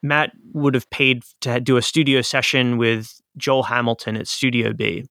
[0.00, 5.08] Matt would have paid to do a studio session with Joel Hamilton at Studio G,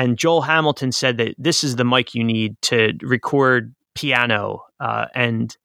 [0.00, 5.06] and Joel Hamilton said that this is the mic you need to record piano, uh,
[5.14, 5.56] and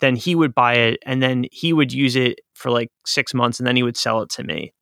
[0.00, 3.58] then he would buy it, and then he would use it for like six months,
[3.58, 4.72] and then he would sell it to me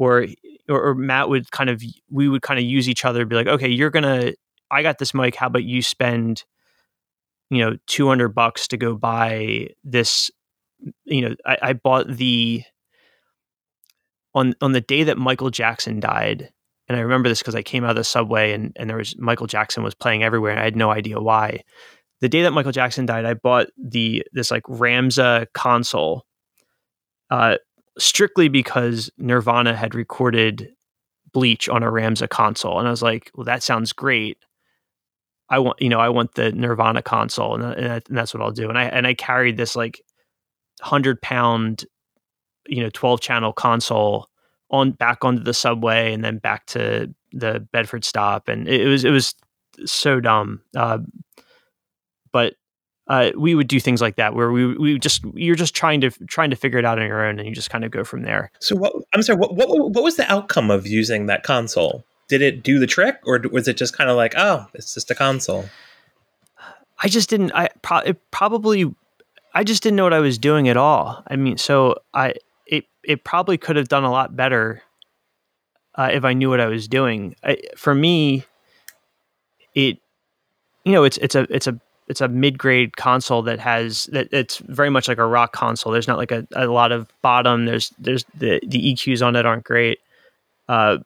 [0.00, 0.26] or,
[0.68, 3.46] or, or Matt would kind of we would kind of use each other be like,
[3.46, 4.32] okay, you're gonna
[4.70, 5.36] I got this mic.
[5.36, 6.44] How about you spend
[7.50, 10.30] you know 200 bucks to go buy this
[11.04, 12.62] you know I, I bought the
[14.34, 16.50] on on the day that Michael Jackson died
[16.90, 19.16] and I remember this because I came out of the subway and, and there was
[19.16, 21.62] Michael Jackson was playing everywhere and I had no idea why.
[22.20, 26.26] The day that Michael Jackson died, I bought the this like Ramsa console
[27.30, 27.58] uh,
[27.96, 30.72] strictly because Nirvana had recorded
[31.32, 34.38] Bleach on a Ramsa console, and I was like, "Well, that sounds great.
[35.48, 38.68] I want, you know, I want the Nirvana console, and, and that's what I'll do."
[38.68, 40.02] And I and I carried this like
[40.82, 41.84] hundred pound,
[42.66, 44.26] you know, twelve channel console
[44.70, 48.88] on back onto the subway, and then back to the Bedford stop, and it, it
[48.88, 49.34] was it was
[49.84, 50.62] so dumb.
[50.76, 50.98] Uh,
[52.32, 52.54] but
[53.08, 56.10] uh, we would do things like that where we we just you're just trying to
[56.28, 58.22] trying to figure it out on your own and you just kind of go from
[58.22, 58.52] there.
[58.60, 62.04] So what I'm sorry, what what, what was the outcome of using that console?
[62.28, 65.10] Did it do the trick, or was it just kind of like, oh, it's just
[65.10, 65.64] a console?
[67.02, 67.50] I just didn't.
[67.52, 68.94] I pro- probably
[69.54, 71.24] I just didn't know what I was doing at all.
[71.26, 72.34] I mean, so I
[72.70, 74.82] it it probably could have done a lot better
[75.96, 77.34] uh, if I knew what I was doing.
[77.44, 78.44] I, for me,
[79.74, 79.98] it
[80.84, 84.28] you know it's it's a it's a it's a mid grade console that has that
[84.32, 85.92] it's very much like a rock console.
[85.92, 87.66] There's not like a, a lot of bottom.
[87.66, 89.98] There's there's the the EQs on it aren't great.
[90.68, 90.98] Uh,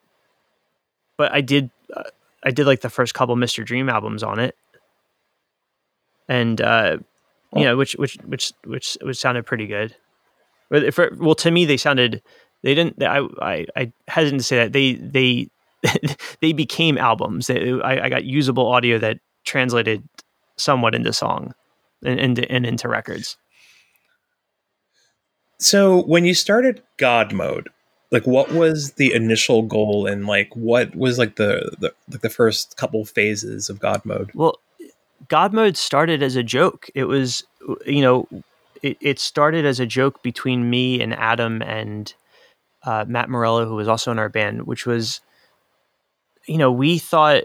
[1.16, 2.02] but I did uh,
[2.42, 3.64] I did like the first couple Mr.
[3.64, 4.54] Dream albums on it,
[6.28, 6.98] and uh,
[7.56, 9.96] you know which which which which which sounded pretty good.
[10.70, 12.22] But for, well, to me they sounded
[12.62, 13.02] they didn't.
[13.02, 15.48] I I, I hesitant to say that they they
[16.40, 17.46] they became albums.
[17.46, 20.02] They, I, I got usable audio that translated
[20.56, 21.54] somewhat into song
[22.04, 23.36] and, and, and into records.
[25.58, 27.68] So when you started God mode,
[28.10, 32.30] like what was the initial goal and like what was like the, the like the
[32.30, 34.30] first couple phases of God mode?
[34.34, 34.58] Well,
[35.28, 36.88] God mode started as a joke.
[36.94, 37.44] It was
[37.86, 38.28] you know
[38.84, 42.14] it, it started as a joke between me and Adam and
[42.84, 45.20] uh, Matt Morello, who was also in our band, which was
[46.46, 47.44] you know we thought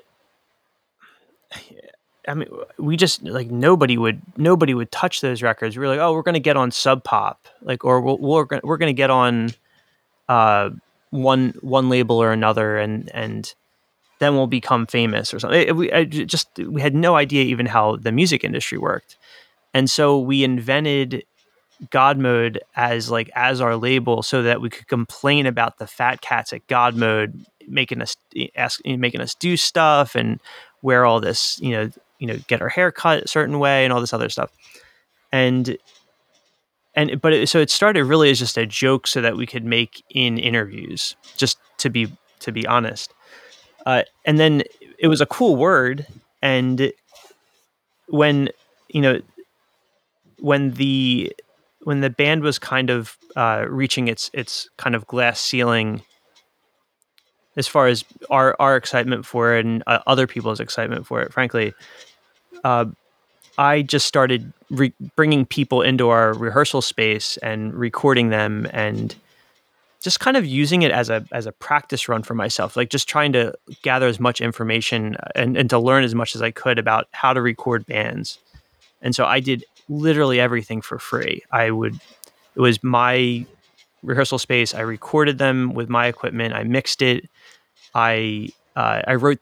[2.28, 5.78] I mean, we just like nobody would nobody would touch those records.
[5.78, 8.38] We are like, oh, we're going to get on Sub Pop, like, or we we
[8.38, 9.52] are gonna, we're going to get on
[10.28, 10.70] uh,
[11.10, 13.54] one one label or another, and and
[14.20, 15.60] then we'll become famous or something.
[15.60, 19.18] It, we I just we had no idea even how the music industry worked,
[19.74, 21.24] and so we invented
[21.91, 26.21] God Mode as like as our label so that we could complain about the fat
[26.21, 28.15] cats at God Mode making us
[28.55, 30.39] ask making us do stuff and
[30.82, 33.93] wear all this you know you know get our hair cut a certain way and
[33.93, 34.51] all this other stuff.
[35.32, 35.77] And
[36.95, 39.63] and but it, so it started really as just a joke so that we could
[39.63, 43.13] make in interviews just to be to be honest.
[43.86, 44.63] Uh, and then
[44.97, 46.05] it was a cool word
[46.41, 46.91] and
[48.07, 48.49] when
[48.89, 49.19] you know
[50.39, 51.32] when the
[51.84, 56.01] when the band was kind of uh, reaching its its kind of glass ceiling
[57.55, 61.32] as far as our our excitement for it and uh, other people's excitement for it
[61.34, 61.73] frankly
[62.63, 62.86] uh,
[63.57, 69.13] I just started re- bringing people into our rehearsal space and recording them and
[70.01, 73.09] just kind of using it as a as a practice run for myself like just
[73.09, 76.80] trying to gather as much information and, and to learn as much as i could
[76.80, 78.39] about how to record bands.
[79.01, 81.96] And so i did literally everything for free i would
[82.56, 83.46] it was my
[84.04, 84.74] rehearsal space.
[84.74, 86.54] I recorded them with my equipment.
[86.54, 87.30] I mixed it.
[87.94, 89.40] I uh, I wrote.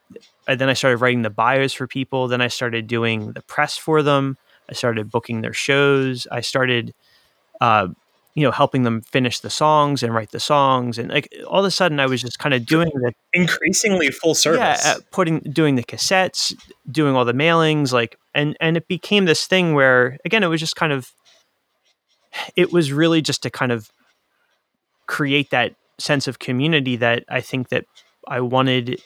[0.48, 2.28] And then I started writing the bios for people.
[2.28, 4.38] Then I started doing the press for them.
[4.70, 6.28] I started booking their shows.
[6.32, 6.94] I started,
[7.62, 7.90] uh,
[8.38, 11.00] you know, helping them finish the songs and write the songs.
[11.00, 14.36] And like all of a sudden, I was just kind of doing the increasingly full
[14.36, 14.86] service.
[14.86, 16.54] Yeah, putting doing the cassettes,
[16.92, 20.60] doing all the mailings, like, and and it became this thing where again, it was
[20.60, 21.12] just kind of,
[22.56, 23.90] it was really just to kind of
[25.08, 27.86] create that sense of community that I think that
[28.28, 29.02] I wanted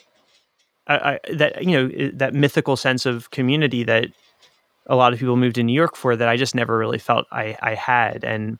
[0.86, 4.08] I, I, that you know that mythical sense of community that
[4.88, 7.24] a lot of people moved to New York for that I just never really felt
[7.32, 8.58] I, I had and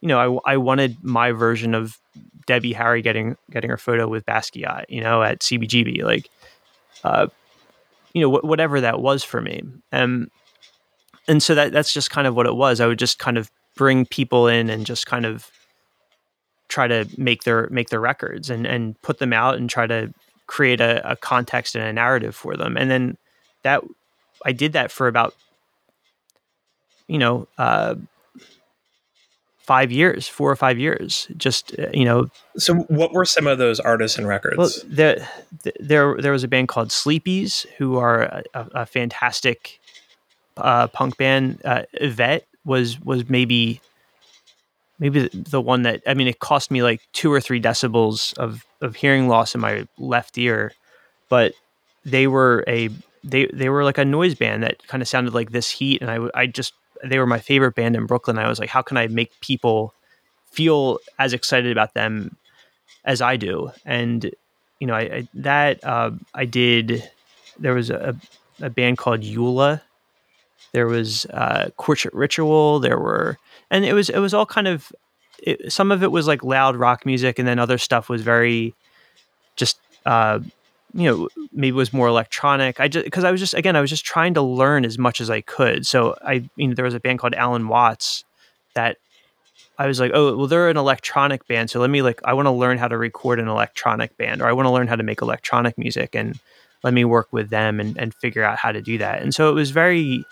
[0.00, 1.98] you know I, I wanted my version of
[2.46, 6.30] Debbie Harry getting getting her photo with Basquiat you know at CBGB like
[7.04, 7.28] uh,
[8.12, 9.62] you know wh- whatever that was for me.
[9.92, 10.30] And
[11.26, 12.80] and so that that's just kind of what it was.
[12.80, 15.50] I would just kind of bring people in and just kind of
[16.68, 20.12] try to make their make their records and and put them out and try to
[20.46, 22.76] create a, a context and a narrative for them.
[22.76, 23.16] And then
[23.62, 23.82] that
[24.44, 25.34] i did that for about
[27.08, 27.96] you know uh,
[29.68, 32.26] five years four or five years just uh, you know.
[32.56, 34.56] So what were some of those artists and records?
[34.56, 35.28] Well, there
[35.78, 39.78] there there was a band called sleepies who are a, a fantastic
[40.56, 41.60] uh, punk band.
[41.66, 43.82] Uh, Yvette was was maybe
[44.98, 48.64] maybe the one that I mean, it cost me like two or three decibels of
[48.80, 50.72] of hearing loss in my left ear,
[51.28, 51.52] but
[52.06, 52.88] they were a
[53.22, 56.10] they they were like a noise band that kind of sounded like This Heat, and
[56.10, 56.72] I I just
[57.04, 58.38] they were my favorite band in Brooklyn.
[58.38, 59.94] I was like, how can I make people
[60.50, 62.36] feel as excited about them
[63.04, 63.70] as I do?
[63.84, 64.30] And
[64.80, 67.08] you know, I, I that uh, I did.
[67.58, 68.16] There was a
[68.60, 69.80] a band called Eula.
[70.72, 72.80] There was uh, Courtship Ritual.
[72.80, 73.38] There were
[73.70, 74.92] and it was it was all kind of
[75.42, 78.74] it, some of it was like loud rock music, and then other stuff was very
[79.56, 80.40] just uh,
[80.94, 82.80] you know maybe was more electronic.
[82.80, 85.20] I just because I was just again I was just trying to learn as much
[85.20, 85.86] as I could.
[85.86, 88.24] So I you know there was a band called Alan Watts
[88.74, 88.96] that
[89.78, 91.70] I was like, oh, well, they're an electronic band.
[91.70, 94.46] So let me like, I want to learn how to record an electronic band, or
[94.46, 96.38] I want to learn how to make electronic music, and
[96.82, 99.22] let me work with them and, and figure out how to do that.
[99.22, 100.24] And so it was very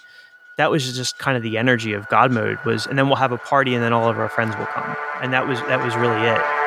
[0.58, 3.32] that was just kind of the energy of God mode was, and then we'll have
[3.32, 5.94] a party, and then all of our friends will come, and that was that was
[5.94, 6.65] really it.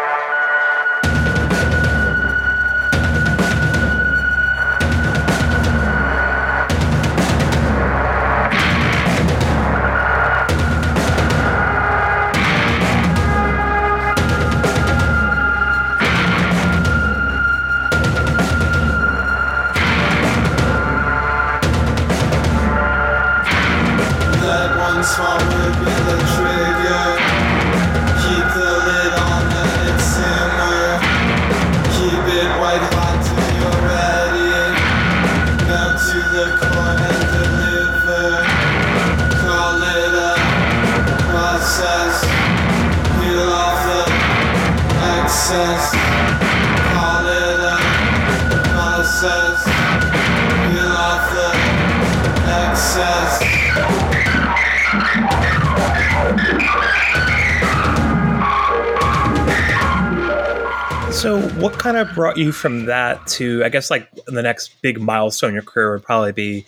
[61.91, 65.53] Kind of brought you from that to, I guess, like the next big milestone in
[65.55, 66.65] your career would probably be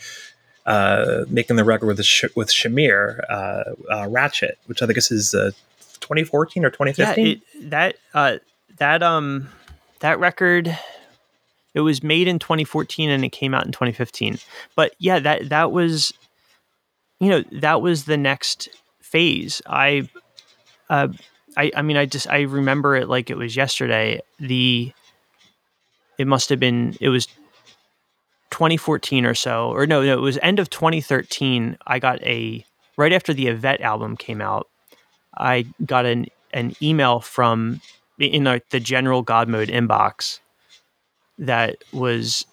[0.66, 5.36] uh, making the record with Sh- with Shamir uh, uh, Ratchet, which I think is
[5.36, 5.52] uh,
[6.00, 7.26] 2014 or 2015.
[7.26, 8.38] Yeah, it, that uh,
[8.78, 9.50] that um
[10.00, 10.76] that record
[11.76, 14.40] it was made in 2014 and it came out in 2015.
[14.76, 16.12] But yeah, that that was
[17.20, 18.70] you know that was the next
[19.02, 19.62] phase.
[19.68, 20.10] I
[20.90, 21.10] uh,
[21.56, 24.20] I, I mean, I just I remember it like it was yesterday.
[24.40, 24.94] The
[26.22, 27.26] it must have been it was
[28.52, 31.78] 2014 or so, or no, no, it was end of 2013.
[31.88, 32.64] I got a
[32.96, 34.68] right after the Yvette album came out.
[35.36, 37.82] I got an an email from
[38.20, 40.40] in the, the general God mode inbox
[41.40, 42.46] that was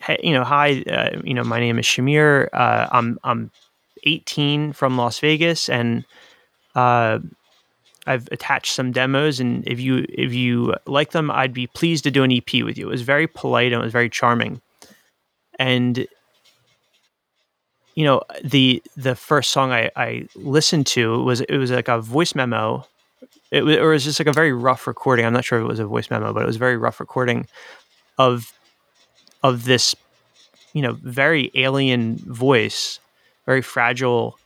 [0.00, 2.48] hey, you know, hi, uh, you know, my name is Shamir.
[2.54, 3.50] Uh, I'm I'm
[4.04, 6.06] 18 from Las Vegas, and
[6.74, 7.18] uh,
[8.06, 12.10] I've attached some demos, and if you if you like them, I'd be pleased to
[12.10, 12.88] do an EP with you.
[12.88, 14.60] It was very polite and it was very charming,
[15.58, 16.06] and
[17.94, 22.00] you know the the first song I, I listened to was it was like a
[22.00, 22.86] voice memo.
[23.50, 25.24] It was, or it was just like a very rough recording.
[25.24, 27.00] I'm not sure if it was a voice memo, but it was a very rough
[27.00, 27.46] recording
[28.18, 28.52] of
[29.42, 29.94] of this,
[30.72, 32.98] you know, very alien voice,
[33.46, 34.38] very fragile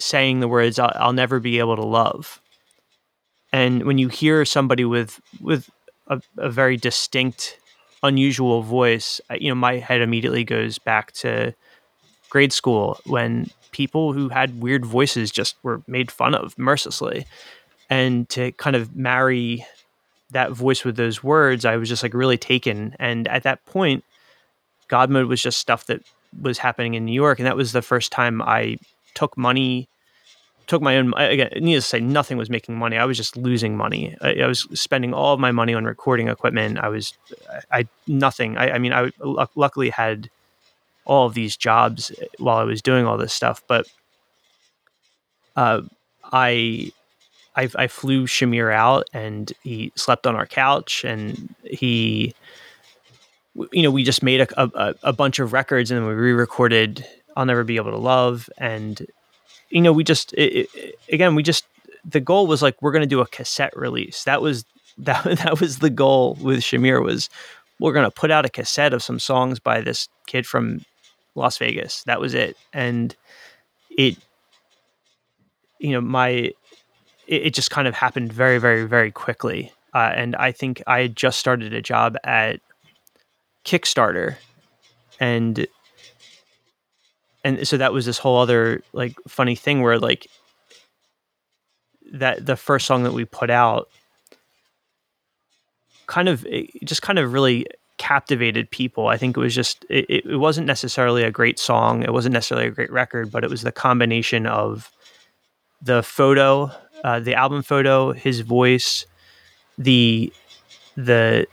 [0.00, 2.40] saying the words I'll, I'll, never be able to love
[3.52, 5.70] And when you hear somebody with with
[6.06, 7.58] a, a very distinct,
[8.02, 11.54] unusual voice, you know, my head immediately goes back to
[12.30, 17.26] grade school when people who had weird voices just were made fun of mercilessly.
[17.88, 19.66] And to kind of marry
[20.30, 22.94] that voice with those words, I was just like really taken.
[22.98, 24.04] And at that point,
[24.88, 26.02] God mode was just stuff that
[26.40, 27.38] was happening in New York.
[27.38, 28.78] And that was the first time I
[29.14, 29.88] took money,
[30.66, 32.96] took my own, again, needless to say, nothing was making money.
[32.96, 34.16] I was just losing money.
[34.20, 36.78] I, I was spending all of my money on recording equipment.
[36.78, 37.14] I was,
[37.72, 38.56] I, nothing.
[38.56, 39.10] I, I mean, I
[39.54, 40.30] luckily had
[41.04, 43.86] all of these jobs while I was doing all this stuff, but
[45.56, 45.82] uh,
[46.32, 46.92] I
[47.56, 52.34] I, I flew Shamir out and he slept on our couch and he,
[53.72, 57.04] you know, we just made a, a, a bunch of records and we re-recorded
[57.36, 58.48] I'll Never Be Able to Love.
[58.58, 59.06] And,
[59.70, 61.64] you know, we just, it, it, again, we just,
[62.04, 64.24] the goal was like, we're going to do a cassette release.
[64.24, 64.64] That was,
[64.98, 67.30] that, that was the goal with Shamir was
[67.78, 70.84] we're going to put out a cassette of some songs by this kid from
[71.34, 72.02] Las Vegas.
[72.04, 72.56] That was it.
[72.74, 73.16] And
[73.90, 74.16] it,
[75.78, 76.54] you know, my, it,
[77.26, 79.72] it just kind of happened very, very, very quickly.
[79.94, 82.60] Uh, and I think I had just started a job at
[83.64, 84.36] Kickstarter,
[85.18, 85.66] and
[87.44, 90.26] and so that was this whole other like funny thing where like
[92.12, 93.88] that the first song that we put out
[96.06, 96.46] kind of
[96.84, 97.66] just kind of really
[97.98, 99.08] captivated people.
[99.08, 102.66] I think it was just it, it wasn't necessarily a great song, it wasn't necessarily
[102.66, 104.90] a great record, but it was the combination of
[105.82, 106.70] the photo
[107.04, 109.06] uh, the album photo, his voice,
[109.78, 110.32] the
[110.96, 111.46] the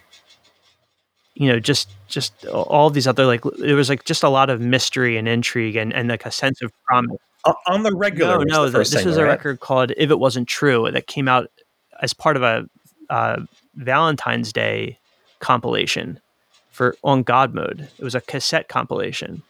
[1.36, 4.62] you know just just all these other like there was like just a lot of
[4.62, 7.18] mystery and intrigue and and like a sense of promise
[7.68, 8.40] on the regular.
[8.46, 9.30] No, no, the, this was a right?
[9.30, 11.50] record called "If It Wasn't True" that came out
[12.02, 12.68] as part of a
[13.10, 13.42] uh,
[13.76, 15.00] Valentine's Day
[15.40, 16.20] compilation
[16.72, 17.88] for on God Mode.
[17.98, 19.44] It was a cassette compilation.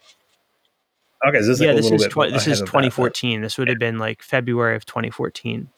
[1.27, 3.39] Okay, so this yeah, this is tw- this is 2014.
[3.39, 5.69] That, this would have been like February of 2014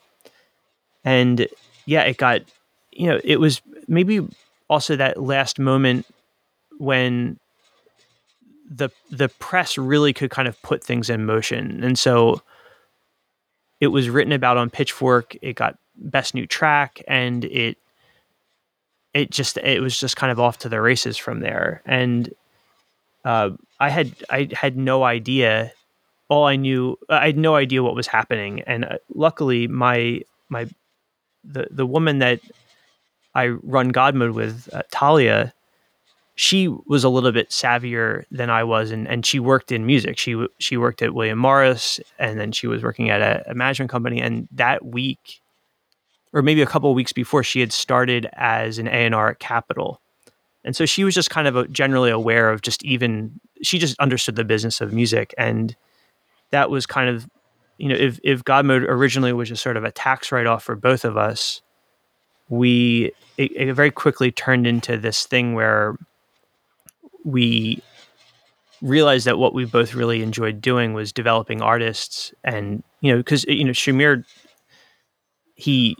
[1.04, 1.48] and
[1.86, 2.42] yeah, it got
[2.92, 4.28] you know it was maybe
[4.70, 6.06] also that last moment
[6.80, 7.38] when
[8.70, 12.42] the the press really could kind of put things in motion, and so
[13.80, 15.36] it was written about on Pitchfork.
[15.42, 17.78] It got best new track, and it
[19.14, 21.82] it just it was just kind of off to the races from there.
[21.86, 22.34] And
[23.26, 25.72] uh, I had I had no idea.
[26.30, 30.68] All I knew, I had no idea what was happening, and uh, luckily my my
[31.44, 32.40] the the woman that
[33.34, 35.54] I run God mode with, uh, Talia,
[36.40, 40.18] she was a little bit savvier than I was, and, and she worked in music.
[40.18, 43.92] She she worked at William Morris, and then she was working at a, a management
[43.92, 44.22] company.
[44.22, 45.42] And that week,
[46.32, 49.32] or maybe a couple of weeks before, she had started as an A and R
[49.32, 50.00] at Capitol,
[50.64, 54.00] and so she was just kind of a, generally aware of just even she just
[54.00, 55.76] understood the business of music, and
[56.52, 57.28] that was kind of
[57.78, 60.64] you know, if if God mode originally was just sort of a tax write off
[60.64, 61.62] for both of us,
[62.48, 65.98] we it, it very quickly turned into this thing where
[67.26, 67.82] we
[68.82, 73.44] realized that what we both really enjoyed doing was developing artists and you know because
[73.46, 74.24] you know Shamir
[75.56, 75.98] he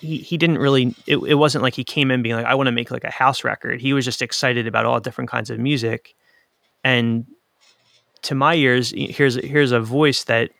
[0.00, 2.66] he, he didn't really it, it wasn't like he came in being like I want
[2.66, 3.80] to make like a house record.
[3.80, 6.14] He was just excited about all different kinds of music.
[6.84, 7.26] And
[8.22, 10.50] to my ears here's here's a voice that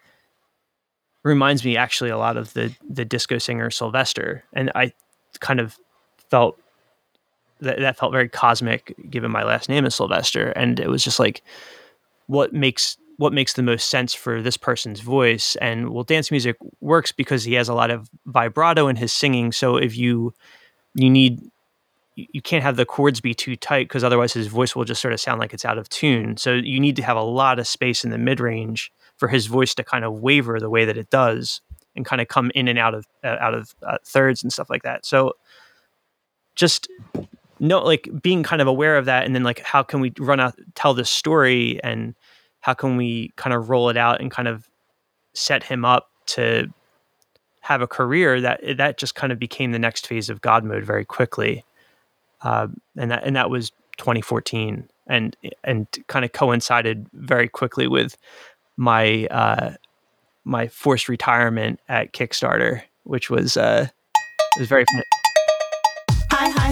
[1.24, 4.92] reminds me actually a lot of the the disco singer Sylvester, and I
[5.40, 5.76] kind of
[6.30, 6.56] felt
[7.61, 11.18] that that felt very cosmic, given my last name is Sylvester, and it was just
[11.18, 11.42] like
[12.26, 15.57] what makes what makes the most sense for this person's voice?
[15.57, 19.52] And well dance music works because he has a lot of vibrato in his singing.
[19.52, 20.34] So if you
[20.94, 21.40] you need
[22.16, 25.12] you can't have the chords be too tight because otherwise his voice will just sort
[25.12, 26.36] of sound like it's out of tune.
[26.38, 29.46] So you need to have a lot of space in the mid range for his
[29.46, 31.61] voice to kind of waver the way that it does
[31.94, 34.70] and kind of come in and out of uh, out of uh, thirds and stuff
[34.70, 35.04] like that.
[35.04, 35.34] So
[36.54, 36.88] just
[37.59, 40.40] no like being kind of aware of that and then like how can we run
[40.40, 42.14] out tell this story and
[42.61, 44.68] how can we kind of roll it out and kind of
[45.34, 46.68] set him up to
[47.66, 50.84] have a career that that just kind of became the next phase of God mode
[50.84, 51.64] very quickly,
[52.42, 58.16] uh, and that and that was 2014, and and kind of coincided very quickly with
[58.76, 59.74] my uh,
[60.44, 63.88] my forced retirement at Kickstarter, which was uh,
[64.59, 65.02] was very fun.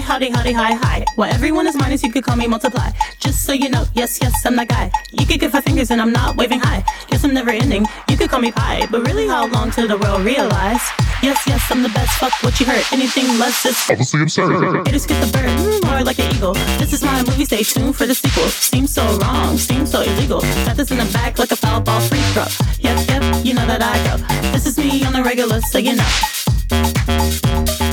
[0.05, 1.03] Howdy, howdy, hi, hi.
[1.15, 2.91] While everyone is minus, you could call me multiply.
[3.19, 4.91] Just so you know, yes, yes, I'm that guy.
[5.11, 6.85] You could give five fingers and I'm not waving high.
[7.07, 7.87] Guess I'm never ending.
[8.07, 10.79] You could call me pie, but really, how long till the world realize?
[11.23, 12.19] Yes, yes, I'm the best.
[12.19, 12.85] Fuck what you heard.
[12.93, 14.85] Anything less is obviously absurd.
[14.85, 16.53] Haters get the bird, more like an eagle.
[16.77, 17.45] This is my movie.
[17.45, 18.47] Stay tuned for the sequel.
[18.49, 20.41] Seems so wrong, seems so illegal.
[20.69, 22.45] Got this in the back like a foul ball free throw.
[22.77, 24.17] Yep, yep, you know that I go.
[24.51, 27.84] This is me on the regular, so you know.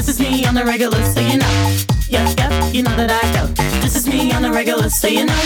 [0.00, 1.76] This is me on the regular, so you know.
[2.08, 3.46] Yep, yep, you know that I go.
[3.82, 5.42] This is me on the regular, so you know.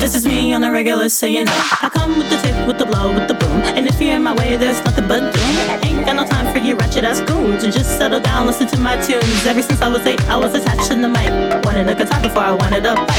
[0.00, 1.52] This is me on the regular, so you know.
[1.52, 3.60] I come with the tip, with the blow, with the boom.
[3.76, 5.56] And if you're in my way, there's nothing but doom.
[5.84, 7.64] Ain't got no time for you ratchet ass goons.
[7.64, 9.44] And just settle down, listen to my tunes.
[9.44, 11.28] Ever since I was eight, I was attached to the mic.
[11.66, 13.10] Wanted a guitar before I wanted a bike.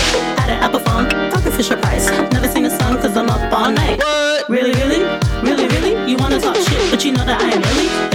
[0.42, 2.10] Had an Apple phone, talking Fisher Price.
[2.34, 4.02] Never seen a song cause I'm up all night.
[4.50, 5.06] Really, really?
[5.44, 6.10] Really, really?
[6.10, 8.13] You wanna talk shit, but you know that I am really,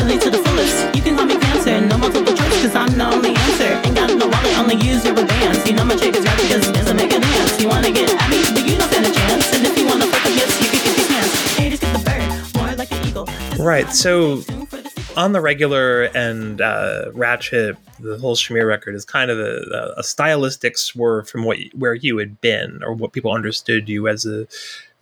[0.68, 0.96] fullest.
[0.96, 3.80] You can call me cancer, no multiple choice, cause I'm the only answer.
[3.86, 5.66] Ain't got no wallet, only use your bands.
[5.68, 7.60] You know my chick is rap because it doesn't make a dance.
[7.60, 9.54] You wanna get but you don't stand a chance.
[9.54, 11.56] And if you wanna fuck yes, you can get hands.
[11.56, 13.28] Haters get the bird, more like an eagle.
[13.28, 14.42] Is Right, so
[15.16, 20.04] on the regular and uh, Ratchet, the whole Shamir record is kind of a, a
[20.04, 24.46] stylistic swerve from what where you had been or what people understood you as a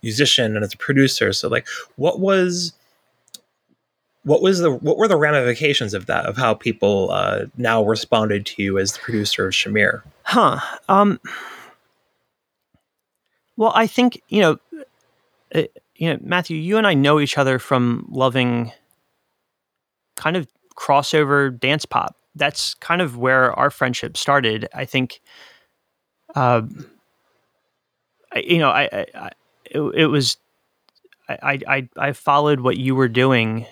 [0.01, 1.33] musician and as a producer.
[1.33, 2.73] So, like, what was
[4.27, 8.45] what was the what were the ramifications of that of how people uh, now responded
[8.47, 10.01] to you as the producer of Shamir?
[10.23, 10.59] Huh.
[10.89, 11.21] Um.
[13.55, 14.59] Well, I think you know,
[15.55, 15.63] uh,
[15.95, 16.57] you know, Matthew.
[16.57, 18.73] You and I know each other from loving
[20.17, 22.17] kind of crossover dance pop.
[22.35, 24.67] That's kind of where our friendship started.
[24.73, 25.21] I think.
[26.35, 26.91] Um.
[28.29, 29.31] I, you know, I, I, I
[29.63, 30.35] it, it was,
[31.29, 33.65] I, I, I followed what you were doing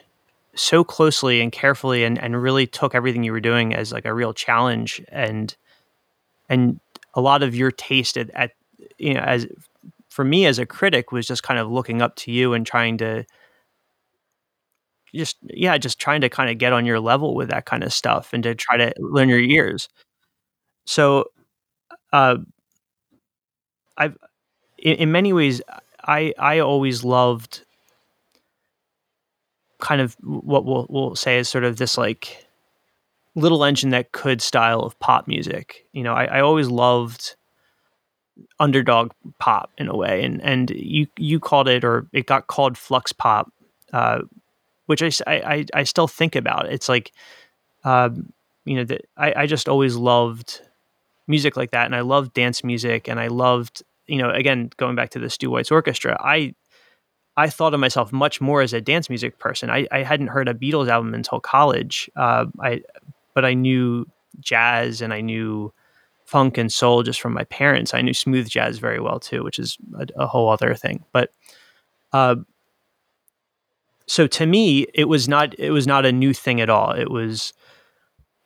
[0.56, 4.14] so closely and carefully, and and really took everything you were doing as like a
[4.14, 5.56] real challenge and
[6.50, 6.80] and
[7.16, 8.52] a lot of your taste at, at
[9.00, 9.48] you know as
[10.10, 12.98] for me as a critic was just kind of looking up to you and trying
[12.98, 13.26] to
[15.14, 17.94] just yeah just trying to kind of get on your level with that kind of
[17.94, 19.88] stuff and to try to learn your ears.
[20.86, 21.26] So
[22.14, 22.38] uh
[23.98, 24.18] i've
[24.80, 25.62] in, in many ways
[26.06, 27.65] i i always loved
[29.86, 32.44] kind of what we'll, we'll say is sort of this like
[33.36, 35.86] little engine that could style of pop music.
[35.94, 37.36] You know, I, I always loved
[38.60, 42.80] underdog pop in a way, and and you you called it or it got called
[42.80, 43.54] flux pop,
[43.94, 44.22] uh,
[44.88, 46.66] which I, I I still think about.
[46.72, 47.12] It's like,
[47.84, 48.34] um,
[48.66, 50.62] you know, that I I just always loved
[51.28, 54.96] music like that, and I loved dance music, and I loved you know again going
[54.96, 56.56] back to the Stu White's orchestra, I.
[57.38, 59.70] I thought of myself much more as a dance music person.
[59.70, 62.10] I, I hadn't heard a Beatles album until college.
[62.16, 62.82] Uh, I
[63.34, 64.08] but I knew
[64.40, 65.74] jazz and I knew
[66.26, 67.94] funk and soul just from my parents.
[67.94, 71.04] I knew smooth jazz very well too, which is a, a whole other thing.
[71.12, 71.32] But
[72.14, 72.38] uh,
[74.08, 76.92] so to me, it was not it was not a new thing at all.
[76.92, 77.54] It was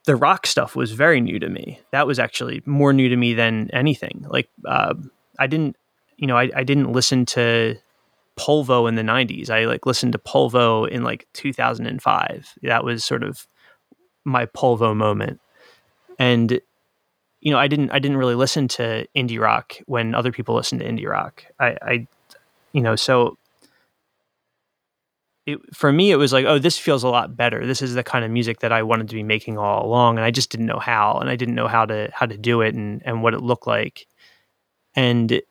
[0.06, 1.80] the rock stuff was very new to me.
[1.92, 4.26] That was actually more new to me than anything.
[4.28, 4.96] Like uh,
[5.38, 5.76] I didn't,
[6.18, 7.78] you know, I, I didn't listen to
[8.40, 9.50] Polvo in the '90s.
[9.50, 12.54] I like listened to Polvo in like 2005.
[12.64, 13.46] That was sort of
[14.24, 15.40] my Polvo moment.
[16.18, 16.60] And
[17.42, 20.82] you know, I didn't I didn't really listen to indie rock when other people listened
[20.82, 21.46] to indie rock.
[21.60, 22.08] I, I
[22.74, 23.38] you know, so
[25.46, 27.66] it, for me it was like, oh, this feels a lot better.
[27.66, 30.26] This is the kind of music that I wanted to be making all along, and
[30.26, 32.76] I just didn't know how, and I didn't know how to how to do it
[32.76, 34.08] and and what it looked like.
[34.96, 35.42] And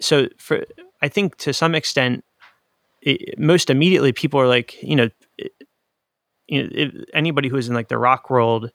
[0.00, 0.64] so for
[1.04, 2.24] I think to some extent,
[3.02, 5.10] it, most immediately people are like, you know,
[6.48, 8.70] you know, anybody who was in like the rock world,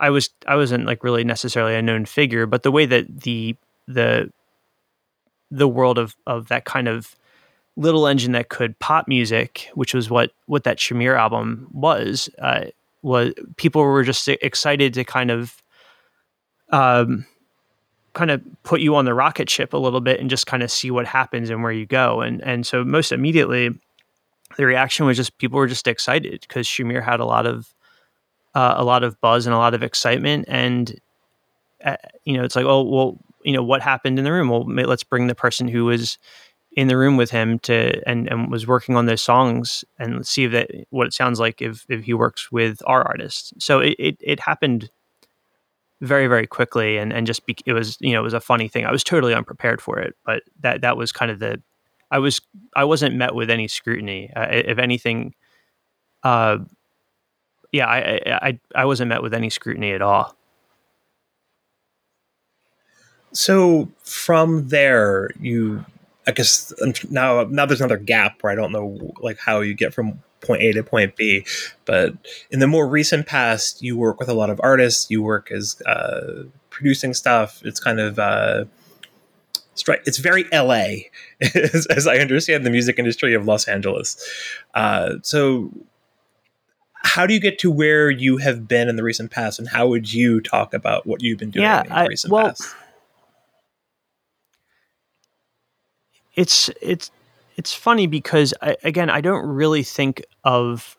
[0.00, 3.56] I was I wasn't like really necessarily a known figure, but the way that the
[3.86, 4.32] the
[5.52, 7.14] the world of of that kind of
[7.76, 12.64] little engine that could pop music, which was what what that Shamir album was, uh,
[13.02, 15.62] was people were just excited to kind of
[16.70, 17.26] um
[18.14, 20.70] kind of put you on the rocket ship a little bit and just kind of
[20.70, 23.70] see what happens and where you go and and so most immediately
[24.56, 27.74] the reaction was just people were just excited because Shamir had a lot of
[28.54, 31.00] uh, a lot of buzz and a lot of excitement, and
[31.84, 34.48] uh, you know, it's like, oh well, you know, what happened in the room?
[34.48, 36.18] Well, let's bring the person who was
[36.74, 40.30] in the room with him to and and was working on those songs and let's
[40.30, 43.52] see if that what it sounds like if if he works with our artists.
[43.58, 44.90] So it it, it happened
[46.02, 48.68] very very quickly and and just be, it was you know it was a funny
[48.68, 48.84] thing.
[48.84, 51.62] I was totally unprepared for it, but that that was kind of the
[52.10, 52.40] I was
[52.76, 54.30] I wasn't met with any scrutiny.
[54.34, 55.34] Uh, if anything,
[56.24, 56.58] uh,
[57.70, 60.36] yeah, I, I I wasn't met with any scrutiny at all.
[63.32, 65.84] So from there, you,
[66.26, 66.72] I guess
[67.10, 70.62] now now there's another gap where I don't know like how you get from point
[70.62, 71.46] A to point B,
[71.84, 72.14] but
[72.50, 75.10] in the more recent past, you work with a lot of artists.
[75.10, 77.60] You work as uh, producing stuff.
[77.64, 78.64] It's kind of uh,
[79.74, 81.08] it's very LA,
[81.54, 84.16] as, as, I understand the music industry of Los Angeles.
[84.74, 85.70] Uh, so,
[87.04, 89.88] how do you get to where you have been in the recent past, and how
[89.88, 92.74] would you talk about what you've been doing yeah, in the I, recent well, past?
[96.34, 97.10] It's it's
[97.56, 100.96] it's funny because I, again, I don't really think of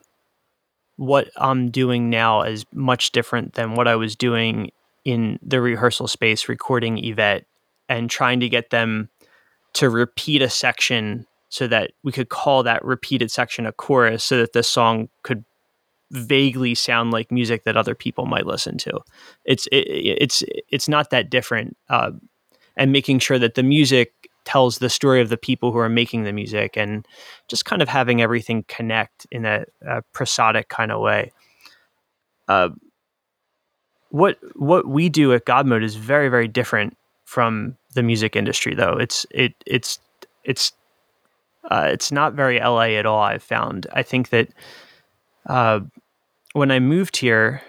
[0.96, 4.70] what I'm doing now as much different than what I was doing
[5.04, 7.44] in the rehearsal space recording Yvette
[7.88, 9.10] and trying to get them
[9.74, 14.38] to repeat a section so that we could call that repeated section a chorus so
[14.38, 15.44] that the song could
[16.10, 19.00] vaguely sound like music that other people might listen to.
[19.44, 22.12] It's it, it's it's not that different, uh,
[22.76, 24.12] and making sure that the music
[24.44, 27.06] tells the story of the people who are making the music, and
[27.48, 31.32] just kind of having everything connect in a, a prosodic kind of way.
[32.48, 32.70] Uh,
[34.10, 38.74] what what we do at God Mode is very very different from the music industry,
[38.74, 38.92] though.
[38.92, 39.98] It's it it's
[40.44, 40.72] it's
[41.70, 43.22] uh, it's not very LA at all.
[43.22, 43.86] I've found.
[43.92, 44.48] I think that
[45.46, 45.80] uh,
[46.52, 47.62] when I moved here,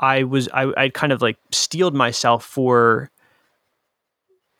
[0.00, 3.10] I was I I kind of like steeled myself for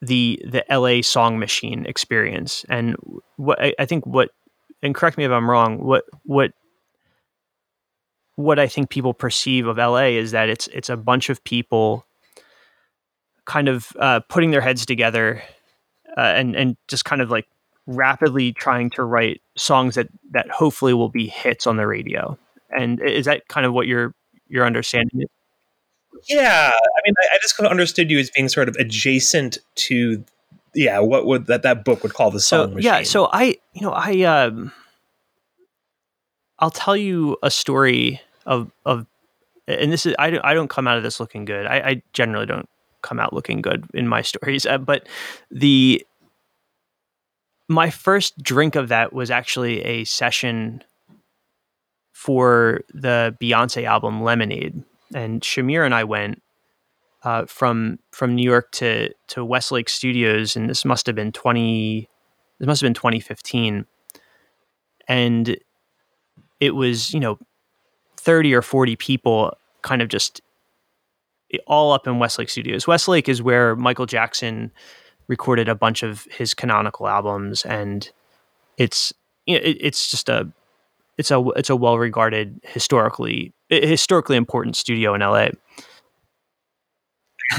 [0.05, 2.96] the the LA song machine experience, and
[3.36, 4.30] what I, I think what
[4.82, 5.82] and correct me if I'm wrong.
[5.82, 6.52] What what
[8.36, 12.07] what I think people perceive of LA is that it's it's a bunch of people
[13.44, 15.42] kind of uh, putting their heads together
[16.16, 17.46] uh, and and just kind of like
[17.86, 22.38] rapidly trying to write songs that that hopefully will be hits on the radio.
[22.70, 24.14] And is that kind of what your
[24.48, 25.28] your understanding is?
[26.28, 29.58] Yeah, I mean, I, I just kind of understood you as being sort of adjacent
[29.76, 30.24] to,
[30.74, 32.92] yeah, what would that that book would call the song so, machine.
[32.92, 34.72] Yeah, so I, you know, I, um,
[36.58, 39.06] I'll tell you a story of of,
[39.66, 41.66] and this is I don't I don't come out of this looking good.
[41.66, 42.68] I, I generally don't
[43.02, 44.66] come out looking good in my stories.
[44.66, 45.06] Uh, but
[45.50, 46.06] the
[47.68, 50.82] my first drink of that was actually a session
[52.12, 54.82] for the Beyonce album Lemonade,
[55.12, 56.42] and Shamir and I went
[57.24, 62.09] uh, from from New York to to Westlake Studios, and this must have been twenty.
[62.59, 63.84] This must have been 2015,
[65.09, 65.57] and
[66.61, 67.38] it was you know
[68.16, 70.40] 30 or 40 people kind of just
[71.66, 72.86] all up in Westlake Studios.
[72.86, 74.70] Westlake is where Michael Jackson
[75.28, 78.11] recorded a bunch of his canonical albums, and
[78.76, 79.12] it's
[79.46, 80.50] you know, it, it's just a
[81.18, 83.52] it's a it's a well regarded historically
[83.83, 85.49] historically important studio in LA.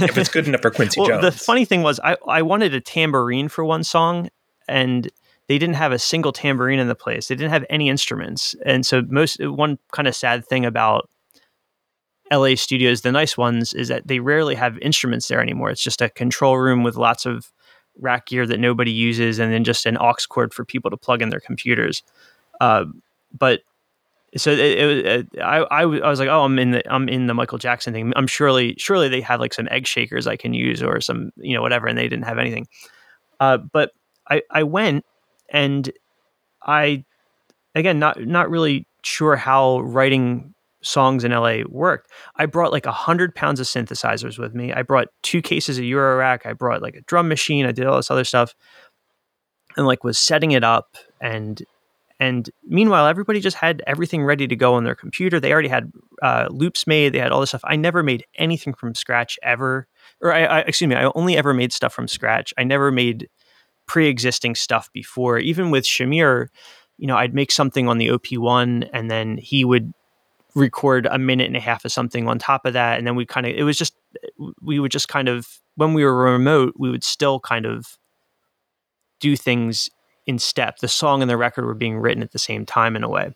[0.02, 1.22] if it's good enough for Quincy well, Jones.
[1.22, 4.30] The funny thing was, I I wanted a tambourine for one song,
[4.68, 5.10] and
[5.48, 7.28] they didn't have a single tambourine in the place.
[7.28, 11.10] They didn't have any instruments, and so most one kind of sad thing about
[12.32, 15.70] LA studios, the nice ones, is that they rarely have instruments there anymore.
[15.70, 17.52] It's just a control room with lots of
[18.00, 21.22] rack gear that nobody uses, and then just an aux cord for people to plug
[21.22, 22.04] in their computers.
[22.60, 22.86] Uh,
[23.38, 23.62] but
[24.38, 27.58] so it, it, it, I, was like, oh, I'm in the I'm in the Michael
[27.58, 28.12] Jackson thing.
[28.16, 31.56] I'm surely surely they have like some egg shakers I can use or some you
[31.56, 32.68] know whatever, and they didn't have anything.
[33.40, 33.92] Uh, but
[34.30, 35.06] I I went
[35.50, 35.90] and
[36.62, 37.06] I
[37.76, 42.12] again not not really sure how writing songs in LA worked.
[42.36, 44.74] I brought like a hundred pounds of synthesizers with me.
[44.74, 46.46] I brought two cases of Eurorack.
[46.46, 47.66] I brought like a drum machine.
[47.66, 48.54] I did all this other stuff,
[49.78, 50.98] and like was setting it up.
[51.22, 51.64] And
[52.20, 55.40] and meanwhile, everybody just had everything ready to go on their computer.
[55.40, 55.92] They already had
[56.22, 57.14] uh, loops made.
[57.14, 57.62] They had all this stuff.
[57.66, 59.88] I never made anything from scratch ever.
[60.22, 62.54] Or I, I excuse me, I only ever made stuff from scratch.
[62.58, 63.28] I never made
[63.88, 65.40] pre-existing stuff before.
[65.40, 66.48] Even with Shamir,
[66.98, 69.94] you know, I'd make something on the OP1 and then he would
[70.56, 73.26] record a minute and a half of something on top of that and then we
[73.26, 73.94] kind of it was just
[74.62, 77.98] we would just kind of when we were remote we would still kind of
[79.20, 79.90] do things
[80.26, 80.80] in step.
[80.80, 83.36] The song and the record were being written at the same time in a way.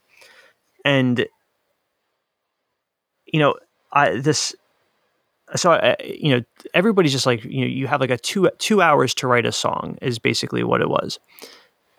[0.86, 1.26] And
[3.32, 3.54] you know
[3.92, 4.56] i this
[5.56, 8.82] so I, you know everybody's just like you know you have like a two two
[8.82, 11.20] hours to write a song is basically what it was.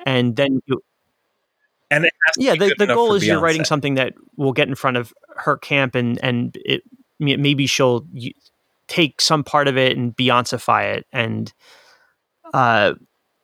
[0.07, 0.82] And then you
[1.91, 3.26] and yeah, the, the goal is Beyonce.
[3.26, 6.82] you're writing something that will get in front of her camp, and and it
[7.18, 8.07] maybe she'll
[8.86, 11.53] take some part of it and Beyonceify it, and
[12.55, 12.95] uh,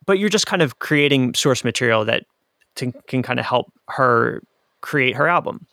[0.07, 2.25] but you're just kind of creating source material that
[2.75, 4.43] can kind of help her
[4.81, 5.67] create her album.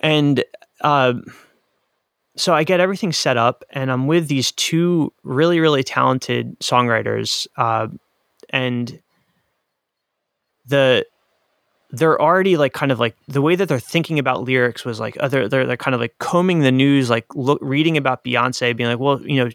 [0.00, 0.44] and
[0.82, 1.14] uh,
[2.36, 7.46] so I get everything set up, and I'm with these two really, really talented songwriters,
[7.56, 7.88] uh,
[8.48, 9.00] and
[10.66, 11.04] the
[11.90, 15.16] they're already like kind of like the way that they're thinking about lyrics was like
[15.20, 18.76] uh, they're, they're they're kind of like combing the news, like look, reading about Beyonce,
[18.76, 19.50] being like, well, you know,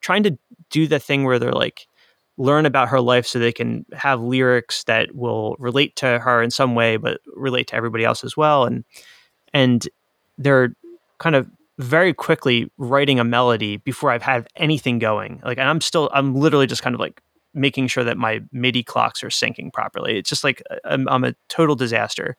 [0.00, 0.36] trying to
[0.70, 1.86] do the thing where they're like
[2.36, 6.50] learn about her life so they can have lyrics that will relate to her in
[6.50, 8.84] some way, but relate to everybody else as well, and
[9.52, 9.88] and
[10.38, 10.74] they're
[11.18, 11.46] kind of
[11.78, 15.40] very quickly writing a melody before I've had anything going.
[15.44, 17.20] Like, and I'm still, I'm literally just kind of like
[17.52, 20.18] making sure that my MIDI clocks are syncing properly.
[20.18, 22.36] It's just like uh, I'm, I'm a total disaster.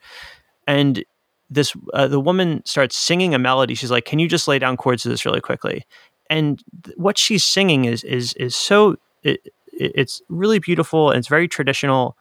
[0.67, 1.03] And
[1.49, 3.75] this, uh, the woman starts singing a melody.
[3.75, 5.85] She's like, "Can you just lay down chords to this really quickly?"
[6.29, 11.27] And th- what she's singing is is is so it, it's really beautiful and it's
[11.27, 12.17] very traditional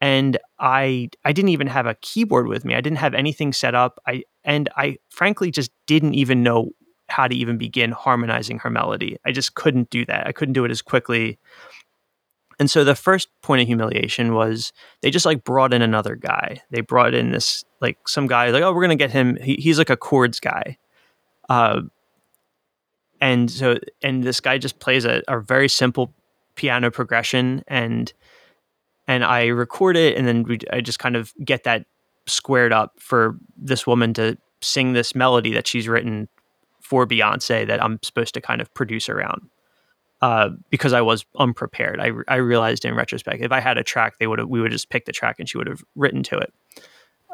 [0.00, 2.74] and I I didn't even have a keyboard with me.
[2.74, 3.98] I didn't have anything set up.
[4.06, 6.72] I and I frankly just didn't even know
[7.08, 9.16] how to even begin harmonizing her melody.
[9.24, 10.26] I just couldn't do that.
[10.26, 11.38] I couldn't do it as quickly.
[12.58, 16.62] And so the first point of humiliation was they just like brought in another guy.
[16.70, 19.36] They brought in this like some guy like oh we're gonna get him.
[19.40, 20.76] He, he's like a chords guy.
[21.48, 21.82] Uh,
[23.22, 26.12] and so and this guy just plays a, a very simple
[26.56, 28.12] piano progression and
[29.06, 31.86] and I record it and then we, I just kind of get that
[32.26, 36.28] squared up for this woman to sing this melody that she's written
[36.80, 39.48] for Beyonce that I'm supposed to kind of produce around.
[40.22, 42.00] Uh, because I was unprepared.
[42.00, 44.70] I, I realized in retrospect, if I had a track, they would have we would
[44.70, 46.54] just pick the track and she would have written to it.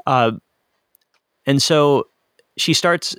[0.06, 0.32] Uh,
[1.46, 2.08] and so
[2.56, 3.14] she starts.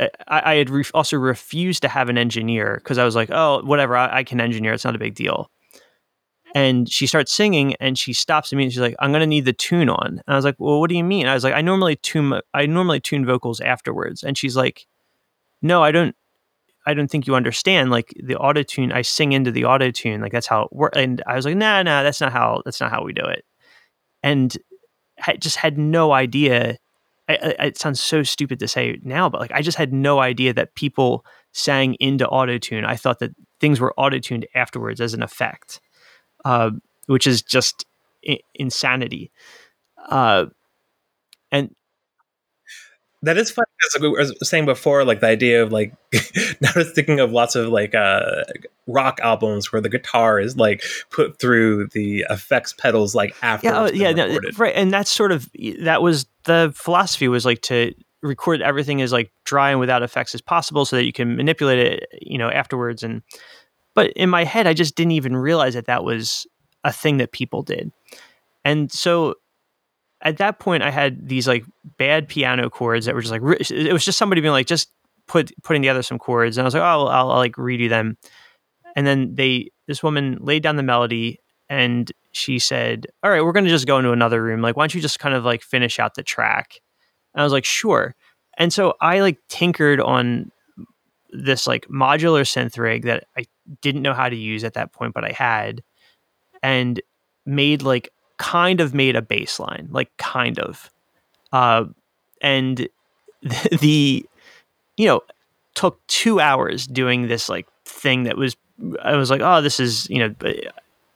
[0.00, 3.62] I, I had re- also refused to have an engineer because I was like, oh,
[3.64, 4.72] whatever, I, I, can engineer.
[4.72, 5.50] It's not a big deal.
[6.54, 9.52] And she starts singing and she stops me and she's like, I'm gonna need the
[9.52, 10.06] tune on.
[10.06, 11.26] And I was like, Well, what do you mean?
[11.26, 14.22] I was like, I normally tune I normally tune vocals afterwards.
[14.22, 14.86] And she's like,
[15.62, 16.14] No, I don't
[16.84, 17.90] I don't think you understand.
[17.90, 20.20] Like the auto tune, I sing into the auto tune.
[20.20, 20.98] Like that's how it works.
[20.98, 23.44] And I was like, nah, nah, that's not how that's not how we do it.
[24.22, 24.56] And
[25.24, 26.78] I just had no idea.
[27.28, 30.20] I, I, it sounds so stupid to say now, but like I just had no
[30.20, 32.84] idea that people sang into auto tune.
[32.84, 35.80] I thought that things were auto tuned afterwards as an effect
[36.44, 36.70] uh,
[37.06, 37.86] which is just
[38.28, 39.30] I- insanity.
[40.08, 40.46] Uh,
[41.50, 41.74] and
[43.22, 45.94] that is funny because like we were saying before, like the idea of like
[46.60, 48.42] now I was thinking of lots of like uh
[48.86, 53.80] rock albums where the guitar is like put through the effects pedals like after yeah,
[53.80, 55.48] oh, yeah, no, right, and that's sort of
[55.80, 60.34] that was the philosophy was like to record everything as like dry and without effects
[60.34, 63.22] as possible so that you can manipulate it, you know, afterwards and
[63.94, 66.46] but in my head, I just didn't even realize that that was
[66.82, 67.92] a thing that people did.
[68.64, 69.34] And so
[70.22, 71.64] at that point, I had these like
[71.98, 74.88] bad piano chords that were just like, it was just somebody being like, just
[75.26, 76.56] put, putting together some chords.
[76.56, 78.16] And I was like, oh, I'll, I'll, I'll like redo them.
[78.94, 83.52] And then they, this woman laid down the melody and she said, all right, we're
[83.52, 84.62] going to just go into another room.
[84.62, 86.80] Like, why don't you just kind of like finish out the track?
[87.34, 88.14] And I was like, sure.
[88.58, 90.52] And so I like tinkered on
[91.30, 93.46] this like modular synth rig that I
[93.80, 95.82] didn't know how to use at that point, but I had,
[96.62, 97.00] and
[97.46, 98.10] made like
[98.42, 100.90] kind of made a bass line, like kind of,
[101.52, 101.84] uh,
[102.40, 102.88] and
[103.80, 104.26] the,
[104.96, 105.22] you know
[105.74, 108.56] took two hours doing this like thing that was
[109.02, 110.56] I was like, oh, this is you know, but,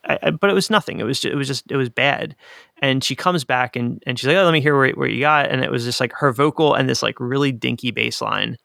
[0.05, 1.01] I, but it was nothing.
[1.01, 2.37] It was just, it was just it was bad.
[2.81, 5.21] And she comes back and and she's like, oh, let me hear where, where you
[5.21, 5.51] got.
[5.51, 8.57] And it was just like her vocal and this like really dinky bass line.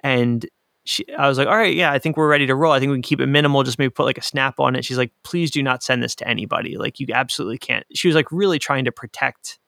[0.00, 0.46] And
[0.84, 2.72] she, I was like, all right, yeah, I think we're ready to roll.
[2.72, 4.84] I think we can keep it minimal, just maybe put like a snap on it.
[4.84, 6.76] She's like, please do not send this to anybody.
[6.76, 7.86] Like, you absolutely can't.
[7.94, 9.60] She was like really trying to protect,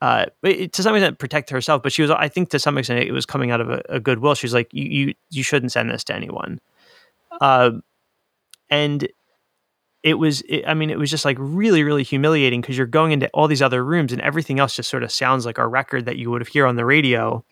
[0.00, 1.82] uh, to some extent, protect herself.
[1.82, 4.00] But she was, I think, to some extent, it was coming out of a, a
[4.00, 4.34] goodwill.
[4.34, 6.60] She's like, you, you, you shouldn't send this to anyone.
[7.40, 7.72] Uh,
[8.70, 9.08] and
[10.02, 13.12] it was, it, I mean, it was just like really, really humiliating because you're going
[13.12, 16.06] into all these other rooms and everything else just sort of sounds like a record
[16.06, 17.44] that you would have hear on the radio.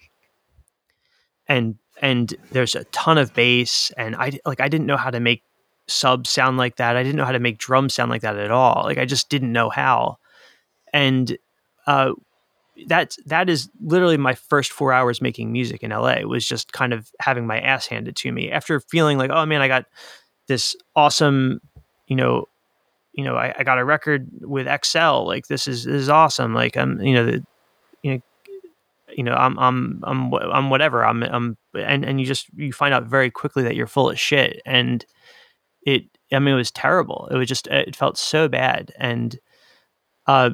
[1.46, 5.20] And and there's a ton of bass and i like i didn't know how to
[5.20, 5.42] make
[5.90, 6.96] subs sound like that.
[6.96, 8.82] I didn't know how to make drums sound like that at all.
[8.84, 10.18] Like i just didn't know how.
[10.92, 11.36] And
[11.86, 12.12] uh
[12.86, 16.94] that that is literally my first four hours making music in LA was just kind
[16.94, 19.84] of having my ass handed to me after feeling like oh man I got
[20.46, 21.60] this awesome
[22.06, 22.46] you know
[23.12, 26.54] you know I, I got a record with XL like this is this is awesome.
[26.54, 27.44] Like I'm you know the
[29.16, 32.94] you know I'm I'm I'm I'm whatever I'm I'm and and you just you find
[32.94, 35.04] out very quickly that you're full of shit and
[35.82, 39.38] it I mean it was terrible it was just it felt so bad and
[40.26, 40.50] uh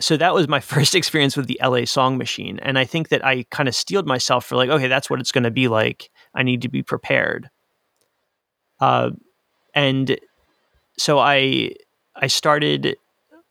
[0.00, 3.24] so that was my first experience with the LA Song Machine, and I think that
[3.24, 6.10] I kind of steeled myself for like, okay, that's what it's going to be like.
[6.34, 7.48] I need to be prepared.
[8.80, 9.10] Uh,
[9.74, 10.18] and
[10.98, 11.74] so I
[12.16, 12.96] I started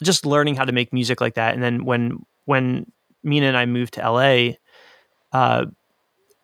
[0.01, 2.91] just learning how to make music like that, and then when when
[3.23, 4.53] Mina and I moved to LA,
[5.31, 5.65] uh,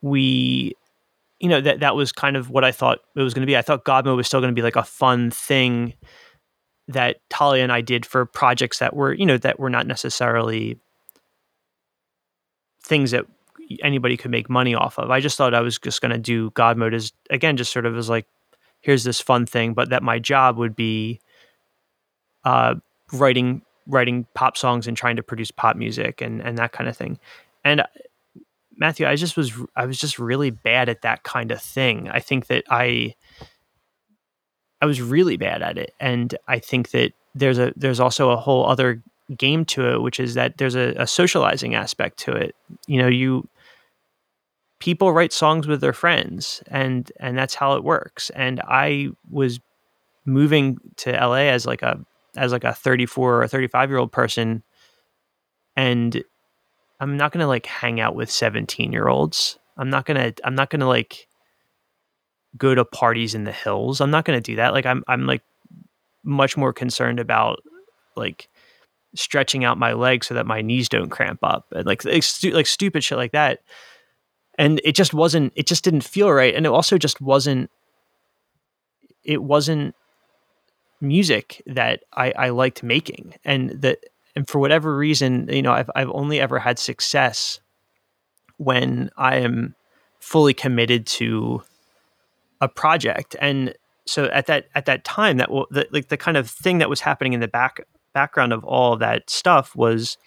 [0.01, 0.73] we
[1.39, 3.57] you know that that was kind of what I thought it was going to be.
[3.57, 5.93] I thought God Mode was still going to be like a fun thing
[6.89, 10.79] that Talia and I did for projects that were, you know, that were not necessarily
[12.83, 13.25] things that
[13.83, 15.11] anybody could make money off of.
[15.11, 17.85] I just thought I was just going to do God mode as again, just sort
[17.85, 18.25] of as like,
[18.81, 21.19] here's this fun thing, but that my job would be
[22.43, 22.75] uh,
[23.13, 26.95] writing writing pop songs and trying to produce pop music and and that kind of
[26.95, 27.19] thing.
[27.65, 27.83] And
[28.77, 32.09] Matthew, I just was I was just really bad at that kind of thing.
[32.09, 33.15] I think that I
[34.81, 38.37] I was really bad at it, and I think that there's a there's also a
[38.37, 39.03] whole other
[39.35, 42.55] game to it, which is that there's a, a socializing aspect to it.
[42.87, 43.47] You know, you
[44.79, 48.29] people write songs with their friends, and and that's how it works.
[48.31, 49.59] And I was
[50.25, 51.99] moving to LA as like a
[52.35, 54.63] as like a 34 or 35 year old person,
[55.75, 56.23] and
[56.99, 59.57] I'm not gonna like hang out with 17 year olds.
[59.77, 61.29] I'm not gonna I'm not gonna like
[62.57, 64.01] go to parties in the hills.
[64.01, 64.73] I'm not going to do that.
[64.73, 65.43] Like I'm I'm like
[66.23, 67.59] much more concerned about
[68.15, 68.49] like
[69.15, 72.51] stretching out my legs so that my knees don't cramp up and like like, stu-
[72.51, 73.59] like stupid shit like that.
[74.57, 77.69] And it just wasn't it just didn't feel right and it also just wasn't
[79.23, 79.95] it wasn't
[81.01, 83.35] music that I, I liked making.
[83.45, 83.99] And that
[84.35, 87.59] and for whatever reason you know I've, I've only ever had success
[88.57, 89.75] when I am
[90.19, 91.63] fully committed to
[92.61, 93.35] a project.
[93.39, 93.73] And
[94.05, 96.89] so at that at that time that will the, like the kind of thing that
[96.89, 97.81] was happening in the back
[98.13, 100.17] background of all that stuff was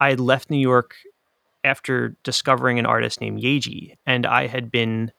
[0.00, 0.94] I had left New York
[1.62, 5.12] after discovering an artist named Yaeji and I had been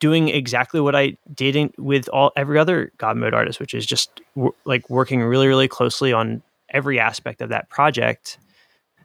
[0.00, 3.86] doing exactly what I did in, with all every other God mode artist which is
[3.86, 8.38] just w- like working really really closely on every aspect of that project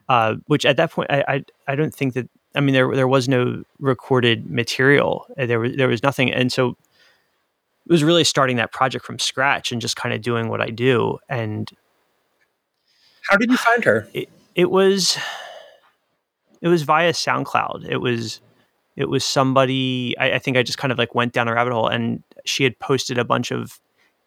[0.10, 3.08] uh, which at that point I, I I don't think that I mean, there there
[3.08, 5.26] was no recorded material.
[5.38, 9.20] Uh, there was there was nothing, and so it was really starting that project from
[9.20, 11.18] scratch and just kind of doing what I do.
[11.30, 11.70] And
[13.30, 14.08] how did you find her?
[14.14, 15.18] It, it was
[16.62, 17.90] it was via SoundCloud.
[17.90, 18.40] It was
[18.96, 20.16] it was somebody.
[20.20, 22.64] I, I think I just kind of like went down a rabbit hole, and she
[22.64, 23.80] had posted a bunch of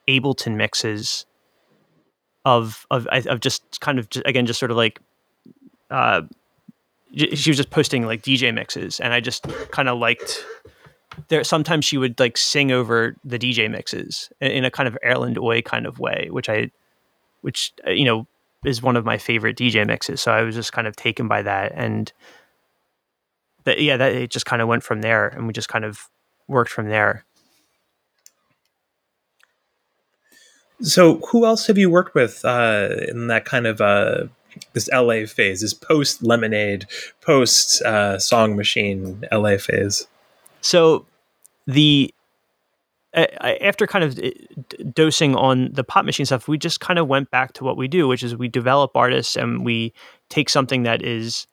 [0.08, 1.26] Ableton mixes
[2.44, 5.00] of of of just kind of again just sort of like
[5.90, 6.22] uh,
[7.14, 10.44] she was just posting like DJ mixes, and I just kind of liked.
[11.28, 15.36] There sometimes she would like sing over the DJ mixes in a kind of Erlend
[15.36, 16.70] Øye kind of way, which I,
[17.40, 18.26] which uh, you know
[18.64, 20.20] is one of my favorite DJ mixes.
[20.20, 22.12] So I was just kind of taken by that, and
[23.66, 26.08] that yeah, that it just kind of went from there, and we just kind of
[26.48, 27.24] worked from there.
[30.80, 34.24] So, who else have you worked with uh, in that kind of uh,
[34.72, 36.86] this LA phase, this post Lemonade,
[37.20, 40.06] post uh, Song Machine LA phase.
[40.60, 41.06] So
[41.66, 42.12] the
[43.14, 44.30] after kind of uh,
[44.92, 47.88] dosing on the pop machine stuff, we just kind of went back to what we
[47.88, 49.92] do, which is we develop artists and we
[50.28, 51.46] take something that is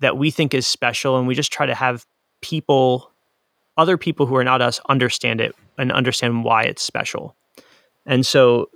[0.00, 2.04] that we think is special, and we just try to have
[2.40, 3.10] people,
[3.76, 7.34] other people who are not us, understand it and understand why it's special.
[8.06, 8.70] And so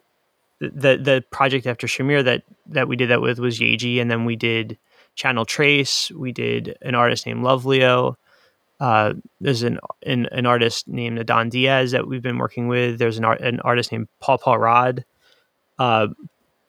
[0.61, 4.25] the the project after Shamir that that we did that with was Yaeji and then
[4.25, 4.79] we did
[5.15, 8.15] Channel Tres We did an artist named Loveleo.
[8.81, 13.01] Uh, there's an, an, an artist named Adon Diaz that we've been working with.
[13.01, 15.05] There's an art, an artist named Paul Paul Rod.
[15.81, 16.09] Uh,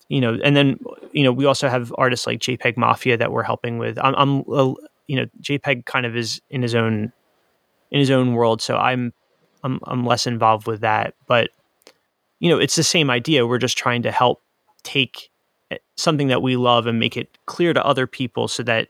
[0.10, 0.80] you know, and then
[1.14, 3.98] you know we also have artists like JPEG Mafia that we're helping with.
[4.00, 4.74] I'm, I'm uh,
[5.08, 7.14] you know JPEG kind of is in his own
[7.92, 9.14] in his own world, so I'm
[9.64, 11.50] I'm I'm less involved with that, but
[12.40, 13.46] you know, it's the same idea.
[13.46, 14.42] We're just trying to help
[14.84, 15.30] take
[15.72, 18.90] eh, something that we love and make it clear to other people so that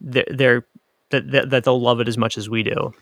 [0.00, 0.66] they're, they're
[1.10, 2.92] that, that they'll love it as much as we do.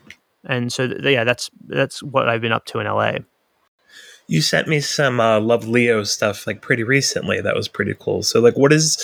[0.45, 3.19] And so, yeah, that's that's what I've been up to in LA.
[4.31, 7.41] You sent me some uh, Loveleo stuff like pretty recently.
[7.41, 8.23] That was pretty cool.
[8.23, 8.97] So, like, what is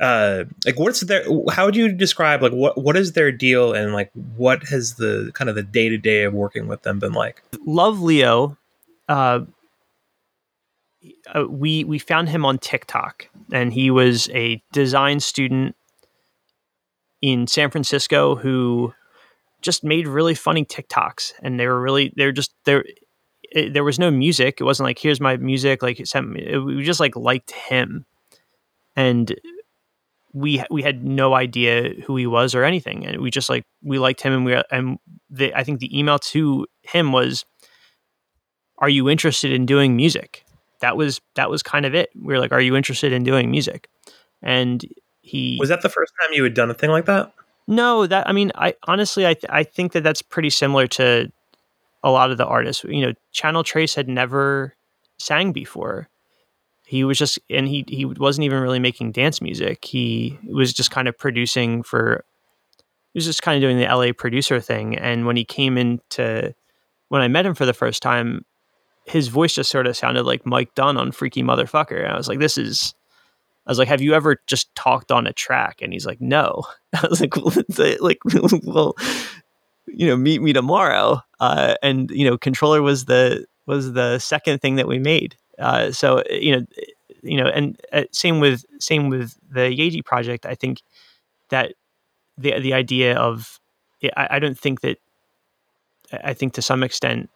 [0.00, 1.22] uh like what's their
[1.52, 5.30] how would you describe like what what is their deal and like what has the
[5.34, 7.42] kind of the day to day of working with them been like?
[7.64, 8.56] Loveleo
[9.08, 9.40] uh
[11.34, 15.76] uh, we we found him on TikTok, and he was a design student
[17.22, 18.92] in San Francisco who
[19.62, 22.52] just made really funny TikToks, and they were really they're just
[23.54, 23.70] there.
[23.70, 24.60] There was no music.
[24.60, 25.82] It wasn't like here's my music.
[25.82, 26.42] Like it sent me.
[26.42, 28.04] It, we just like liked him,
[28.96, 29.34] and
[30.34, 33.98] we we had no idea who he was or anything, and we just like we
[33.98, 34.98] liked him, and we and
[35.30, 37.44] the, I think the email to him was,
[38.78, 40.44] "Are you interested in doing music?"
[40.80, 42.10] That was that was kind of it.
[42.14, 43.88] We were like, "Are you interested in doing music?"
[44.42, 44.84] And
[45.22, 47.32] he Was that the first time you had done a thing like that?
[47.66, 51.32] no, that I mean, I honestly, I th- I think that that's pretty similar to
[52.04, 52.84] a lot of the artists.
[52.84, 54.76] You know, Channel Tres had never
[55.18, 56.08] sang before.
[56.86, 59.84] He was just, and he he wasn't even really making dance music.
[59.84, 62.24] He was just kind of producing for.
[63.12, 64.98] He was just kind of doing the LA producer thing.
[64.98, 66.52] And when he came into,
[67.08, 68.44] when I met him for the first time,
[69.06, 72.02] his voice just sort of sounded like Mike Dunn on Freaky Motherfucker.
[72.02, 72.94] And I was like, this is.
[73.66, 76.64] I was like, "Have you ever just talked on a track?" And he's like, "No."
[76.92, 77.54] I was like, well,
[78.00, 78.18] "Like,
[78.62, 78.94] well,
[79.96, 84.60] you know, meet me tomorrow." Uh, and you know, controller was the was the second
[84.60, 85.36] thing that we made.
[85.58, 86.66] Uh, so you know,
[87.22, 90.46] you know, and uh, same with same with the Yaeji project.
[90.46, 90.82] I think
[91.50, 91.74] that
[92.36, 93.60] the the idea of
[94.16, 94.98] I, I don't think that
[96.12, 97.30] I think to some extent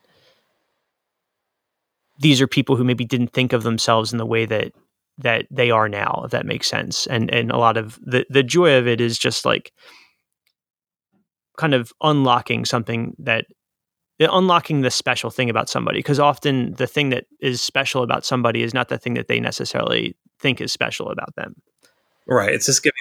[2.20, 4.72] these are people who maybe didn't think of themselves in the way that
[5.18, 7.06] that they are now, if that makes sense.
[7.06, 9.72] And and a lot of the the joy of it is just like
[11.58, 13.44] kind of unlocking something that
[14.20, 18.62] unlocking the special thing about somebody because often the thing that is special about somebody
[18.62, 21.54] is not the thing that they necessarily think is special about them
[22.28, 22.52] Right.
[22.52, 22.94] It's just giving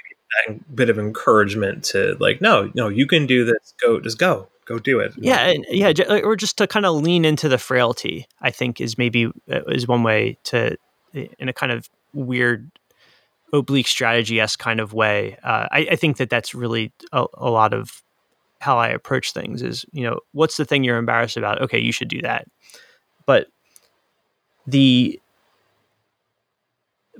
[0.47, 3.73] that bit of encouragement to like, no, no, you can do this.
[3.81, 5.13] Go, just go, go do it.
[5.17, 5.93] yeah and, yeah
[6.23, 9.87] or just to kind of lean into the frailty i think is maybe uh, is
[9.87, 10.75] one way to
[11.13, 12.69] in a kind of weird
[13.53, 17.49] oblique strategy s kind of way uh, I, I think that that's really a, a
[17.49, 18.03] lot of
[18.59, 21.61] how i approach things is you know what's the thing you're embarrassed about?
[21.61, 22.47] Okay you should do that.
[23.25, 23.47] But
[24.65, 25.19] the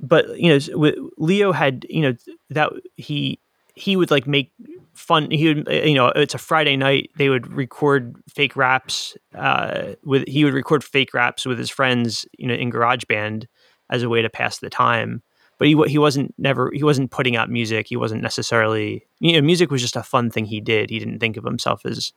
[0.00, 2.14] but you know leo had you know
[2.50, 3.38] that he
[3.74, 4.52] he would like make
[4.94, 9.16] fun he would uh, you know it's a friday night they would record fake raps
[9.34, 13.46] uh with he would record fake raps with his friends you know in garageband
[13.90, 15.22] as a way to pass the time
[15.58, 17.88] but he he wasn't never he wasn't putting out music.
[17.88, 20.90] He wasn't necessarily you know music was just a fun thing he did.
[20.90, 22.12] He didn't think of himself as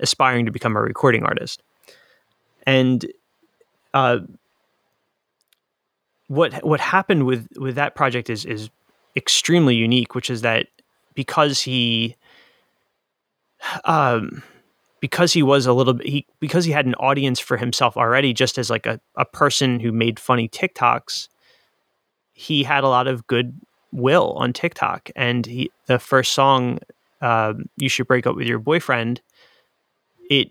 [0.00, 1.62] aspiring to become a recording artist.
[2.66, 3.06] And
[3.94, 4.20] uh
[6.28, 8.70] what what happened with with that project is is
[9.16, 10.68] extremely unique which is that
[11.14, 12.14] because he
[13.84, 14.40] um
[15.00, 18.32] because he was a little bit he because he had an audience for himself already
[18.32, 21.26] just as like a, a person who made funny tiktoks
[22.40, 23.54] he had a lot of good
[23.92, 26.78] will on tiktok and he the first song
[27.20, 29.20] um, you should break up with your boyfriend
[30.30, 30.50] it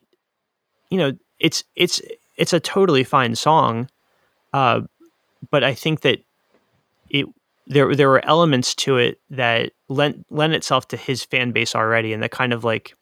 [0.89, 1.99] you know it's it's
[2.37, 3.89] it's a totally fine song
[4.53, 4.81] uh,
[5.49, 6.19] but i think that
[7.09, 7.25] it
[7.65, 12.13] there there were elements to it that lent lent itself to his fan base already
[12.13, 12.93] and that kind of like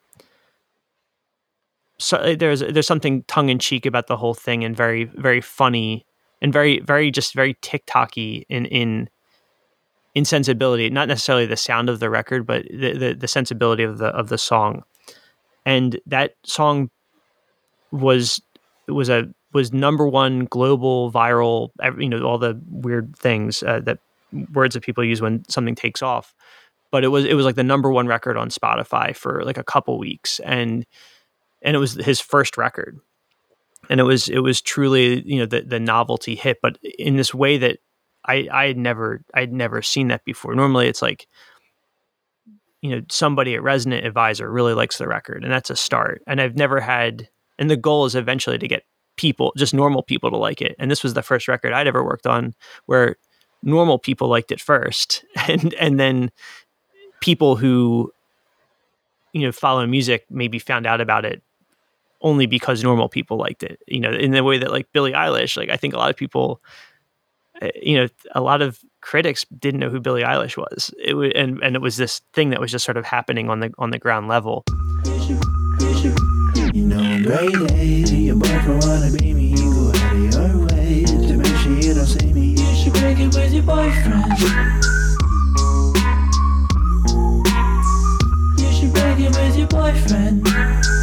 [1.97, 5.41] so uh, there's there's something tongue in cheek about the whole thing and very very
[5.41, 6.05] funny
[6.41, 9.09] and very very just very TikToky in in
[10.15, 10.89] in sensibility.
[10.89, 14.29] Not necessarily the sound of the record, but the the, the sensibility of the of
[14.29, 14.83] the song.
[15.65, 16.89] And that song
[17.91, 18.41] was
[18.87, 21.69] was a was number one global viral.
[21.99, 23.99] You know all the weird things uh, that
[24.53, 26.33] words that people use when something takes off.
[26.91, 29.63] But it was it was like the number one record on Spotify for like a
[29.63, 30.85] couple weeks, and
[31.61, 32.99] and it was his first record
[33.89, 36.59] and it was it was truly you know the the novelty hit.
[36.61, 37.79] But in this way that
[38.25, 40.55] i i had never i'd never seen that before.
[40.55, 41.27] Normally it's like
[42.81, 46.21] you know somebody at Resident Advisor really likes the record and that's a start.
[46.27, 48.83] And i've never had and the goal is eventually to get
[49.15, 50.75] people just normal people to like it.
[50.77, 52.53] And this was the first record i'd ever worked on
[52.85, 53.15] where
[53.63, 55.25] normal people liked it first.
[55.47, 56.31] And and then
[57.21, 58.11] people who
[59.33, 61.41] you know follow music maybe found out about it
[62.21, 63.81] only because normal people liked it.
[63.87, 66.15] You know, in the way that like Billie Eilish, like I think a lot of
[66.15, 66.61] people,
[67.61, 70.93] uh, you know, a lot of critics didn't know who Billie Eilish was.
[71.03, 73.59] It was, and and it was this thing that was just sort of happening on
[73.59, 74.63] the on the ground level.
[76.73, 77.17] You know
[89.67, 90.96] boyfriend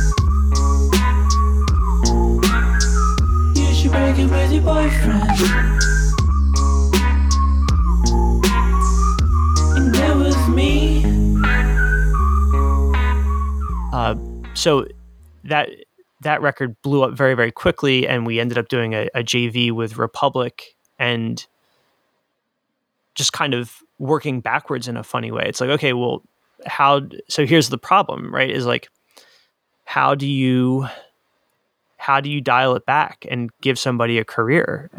[3.94, 5.22] break it with your boyfriend.
[9.76, 11.04] And with me.
[13.92, 14.16] Uh,
[14.54, 14.86] so
[15.44, 15.68] that
[16.22, 19.70] that record blew up very very quickly, and we ended up doing a, a JV
[19.70, 21.46] with Republic, and
[23.14, 25.44] just kind of working backwards in a funny way.
[25.46, 26.22] It's like, okay, well,
[26.66, 27.02] how?
[27.28, 28.50] So here's the problem, right?
[28.50, 28.88] Is like,
[29.84, 30.88] how do you,
[32.04, 34.90] how do you dial it back and give somebody a career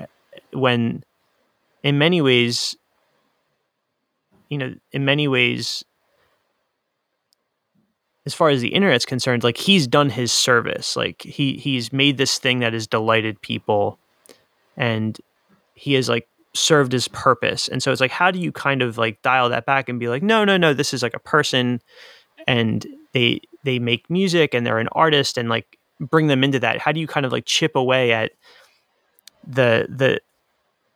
[0.53, 1.03] when,
[1.83, 2.75] in many ways,
[4.49, 5.85] you know, in many ways,
[8.25, 10.95] as far as the internet's concerned, like he's done his service.
[10.95, 13.99] Like he he's made this thing that has delighted people,
[14.75, 15.15] and
[15.75, 17.67] he has like served his purpose.
[17.67, 20.07] And so it's like, how do you kind of like dial that back and be
[20.07, 21.81] like, no, no, no, this is like a person,
[22.47, 22.83] and
[23.13, 26.79] they they make music and they're an artist, and like bring them into that.
[26.79, 28.31] How do you kind of like chip away at
[29.45, 30.21] the the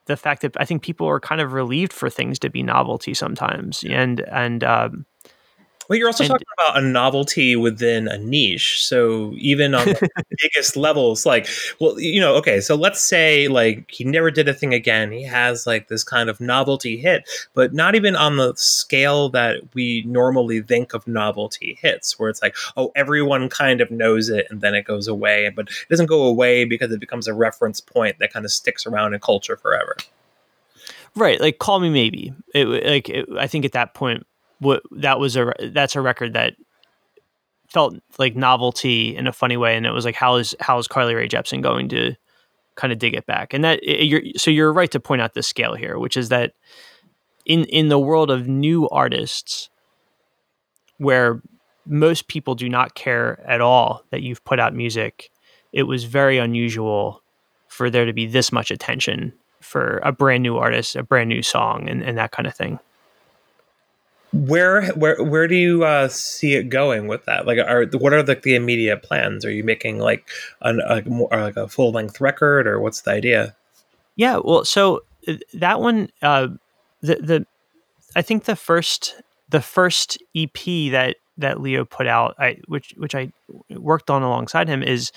[0.05, 3.13] the fact that I think people are kind of relieved for things to be novelty
[3.13, 5.05] sometimes, and and um,
[5.89, 8.85] Well, you're also And- talking about a novelty within a niche.
[8.85, 10.09] So even on the
[10.41, 11.47] biggest levels, like,
[11.79, 15.11] well, you know, okay, so let's say like he never did a thing again.
[15.11, 19.61] He has like this kind of novelty hit, but not even on the scale that
[19.73, 24.45] we normally think of novelty hits, where it's like, oh, everyone kind of knows it
[24.51, 27.81] and then it goes away, but it doesn't go away because it becomes a reference
[27.81, 29.95] point that kind of sticks around in culture forever.
[31.15, 32.31] right, like call me maybe.
[32.53, 34.25] It, like it, I think at that point,
[34.59, 36.55] what that was a that's a record that
[37.67, 40.87] felt like novelty in a funny way, and it was like how is how is
[40.87, 42.15] Carly Rae Jepsen going to
[42.75, 43.53] kind of dig it back?
[43.53, 46.29] And that it, you're so you're right to point out the scale here, which is
[46.29, 46.53] that
[47.45, 49.69] in in the world of new artists,
[50.97, 51.41] where
[51.85, 55.31] most people do not care at all that you've put out music,
[55.73, 57.23] it was very unusual
[57.67, 61.41] for there to be this much attention for a brand new artist, a brand new
[61.41, 62.79] song, and, and that kind of thing.
[64.31, 67.47] Where where where do you uh, see it going with that?
[67.47, 69.43] Like, are what are the, the immediate plans?
[69.43, 70.29] Are you making like
[70.61, 73.55] an, a more like a full length record, or what's the idea?
[74.15, 76.49] Yeah, well, so uh, that one, uh,
[77.01, 77.47] the the,
[78.15, 79.19] I think the first
[79.49, 80.53] the first EP
[80.91, 83.31] that that Leo put out, I which which I
[83.69, 85.11] worked on alongside him is,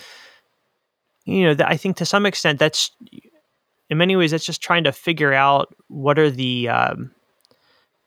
[1.24, 2.92] you know, that I think to some extent that's
[3.90, 7.10] in many ways that's just trying to figure out what are the um,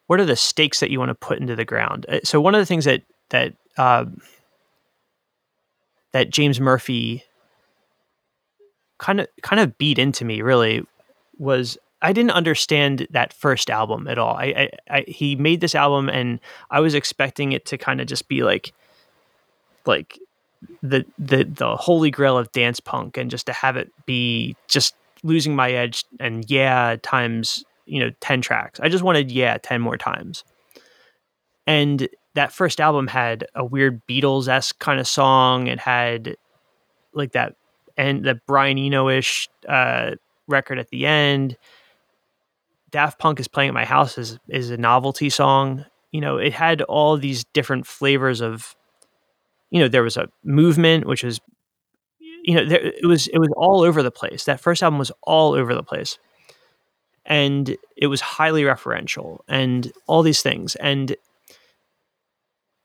[0.08, 2.06] what are the stakes that you want to put into the ground.
[2.08, 4.22] Uh, So one of the things that that um,
[6.12, 7.24] that James Murphy
[8.98, 10.86] kind of kind of beat into me really
[11.38, 14.36] was I didn't understand that first album at all.
[14.36, 18.08] I, I, I he made this album and I was expecting it to kind of
[18.08, 18.74] just be like
[19.86, 20.20] like
[20.82, 24.96] the the the holy grail of dance punk and just to have it be just
[25.24, 28.80] losing my edge and yeah times you know 10 tracks.
[28.80, 30.44] I just wanted yeah 10 more times.
[31.68, 35.68] And that first album had a weird Beatles esque kind of song.
[35.68, 36.36] It had
[37.14, 37.56] like that
[37.98, 40.12] and the Brian Eno ish uh,
[40.48, 41.58] record at the end.
[42.92, 45.86] Daft Punk is playing at my house is is a novelty song.
[46.12, 48.76] You know, it had all these different flavors of.
[49.72, 51.42] You know, there was a movement which was,
[52.20, 54.46] you know, there, it was it was all over the place.
[54.46, 56.18] That first album was all over the place,
[57.26, 60.76] and it was highly referential and all these things.
[60.76, 61.16] And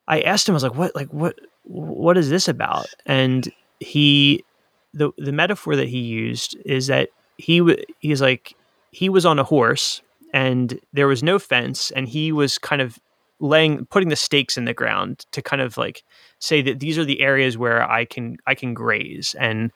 [0.09, 0.95] I asked him, I was like, "What?
[0.95, 1.39] Like what?
[1.65, 3.51] What is this about?" And
[3.81, 4.45] he
[4.93, 8.55] the the metaphor that he used is that he w- he's like
[8.91, 10.03] he was on a horse
[10.33, 12.99] and there was no fence and he was kind of
[13.39, 16.03] laying putting the stakes in the ground to kind of like
[16.41, 19.71] say that these are the areas where I can I can graze and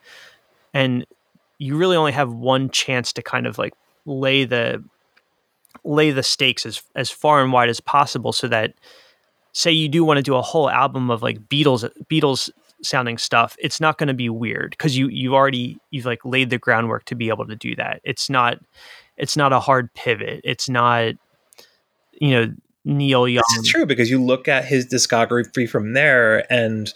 [0.73, 1.05] and
[1.57, 3.73] you really only have one chance to kind of like
[4.05, 4.83] lay the
[5.83, 8.73] lay the stakes as as far and wide as possible so that
[9.51, 12.49] say you do want to do a whole album of like Beatles Beatles
[12.81, 16.49] sounding stuff it's not going to be weird because you you've already you've like laid
[16.49, 18.01] the groundwork to be able to do that.
[18.03, 18.59] It's not
[19.17, 20.41] it's not a hard pivot.
[20.43, 21.13] It's not
[22.19, 22.53] you know
[22.83, 26.93] neil young is true because you look at his discography from there, and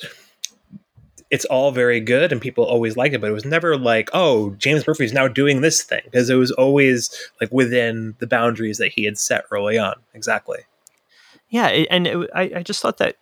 [1.31, 3.21] it's all very good, and people always like it.
[3.21, 6.51] But it was never like, oh, James Murphy's now doing this thing, because it was
[6.51, 9.95] always like within the boundaries that he had set early on.
[10.13, 10.59] Exactly.
[11.49, 13.17] yeah and it, I, I just thought that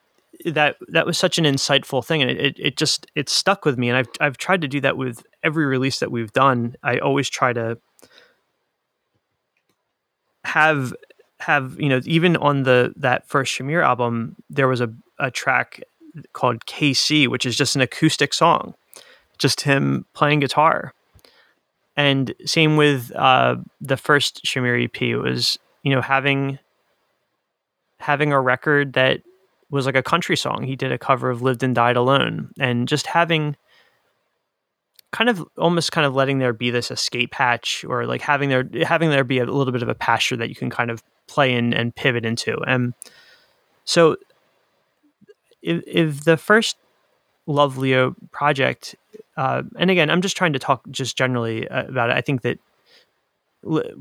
[0.45, 3.89] that that was such an insightful thing and it, it just it stuck with me
[3.89, 7.29] and I've, I've tried to do that with every release that we've done i always
[7.29, 7.77] try to
[10.43, 10.93] have
[11.39, 15.81] have you know even on the that first Shamir album there was a, a track
[16.33, 18.73] called KC which is just an acoustic song
[19.37, 20.93] just him playing guitar
[21.95, 26.59] and same with uh, the first Shamir EP was you know having
[27.99, 29.21] having a record that
[29.69, 32.87] was like a country song he did a cover of Lived and Died Alone and
[32.87, 33.55] just having
[35.11, 38.67] kind of almost kind of letting there be this escape hatch or like having there
[38.83, 41.53] having there be a little bit of a pasture that you can kind of play
[41.53, 42.57] in and pivot into.
[42.65, 42.93] And
[43.85, 44.17] so
[45.61, 46.77] if, if the first
[47.45, 48.95] Love Leo project,
[49.37, 52.17] uh, and again, I'm just trying to talk just generally uh, about it.
[52.17, 52.59] I think that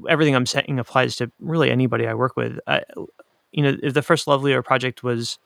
[0.09, 2.59] everything I'm saying applies to really anybody I work with.
[2.67, 2.83] I,
[3.53, 5.39] you know, if the first Love Leo project was,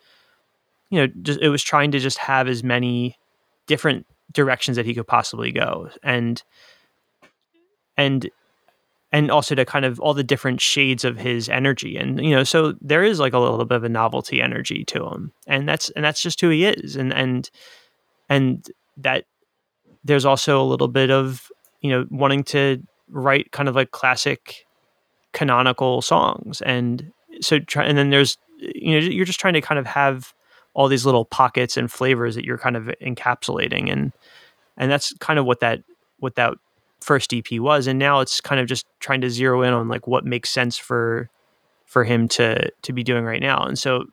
[0.91, 3.17] you know, just it was trying to just have as many
[3.67, 6.43] different directions that he could possibly go, and
[7.97, 8.31] and
[9.13, 11.97] and also to kind of all the different shades of his energy.
[11.97, 15.07] And you know so there is like a little bit of a novelty energy to
[15.07, 15.33] him.
[15.47, 16.97] And that's and that's just who he is.
[16.97, 17.51] And and
[18.29, 18.67] and
[18.97, 19.25] that
[20.05, 21.51] there's also a little bit of
[21.81, 24.67] you know wanting to write kind of like classic
[25.33, 26.61] canonical songs.
[26.63, 30.33] And so try and then there's you know you're just trying to kind of have
[30.75, 33.91] all these little pockets and flavors that you're kind of encapsulating.
[33.91, 34.13] And
[34.77, 35.83] and that's kind of what that
[36.19, 36.55] what that
[37.01, 40.07] first EP was and now it's kind of just trying to zero in on like
[40.07, 41.29] what makes sense for
[41.87, 43.63] for him to to be doing right now.
[43.63, 44.05] And so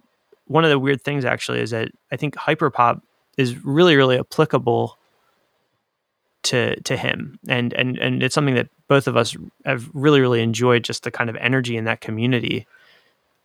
[0.45, 3.01] one of the weird things actually is that I think hyperpop
[3.37, 4.97] is really really applicable
[6.43, 7.39] to to him.
[7.47, 9.35] And and and it's something that both of us
[9.65, 12.65] have really really enjoyed just the kind of energy in that community.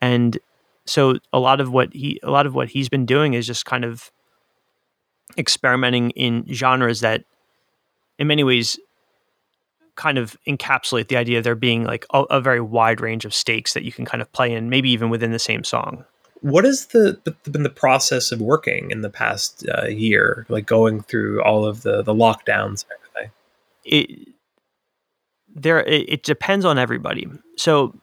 [0.01, 0.39] And
[0.86, 3.66] so a lot of what he a lot of what he's been doing is just
[3.66, 4.10] kind of
[5.39, 7.24] experimenting in genres that
[8.19, 8.78] in many ways
[9.97, 13.35] kind of encapsulate the idea of there being like a, a, very wide range of
[13.35, 16.05] stakes that you can kind of play in maybe even within the same song.
[16.40, 20.66] What has the, the been the process of working in the past uh, year like
[20.66, 23.31] going through all of the the lockdowns and everything?
[23.85, 24.28] It
[25.55, 27.28] there it, it depends on everybody.
[27.56, 27.94] So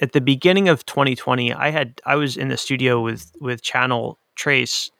[0.00, 4.18] at the beginning of 2020 i had i was in the studio with with Channel
[4.36, 4.92] Tres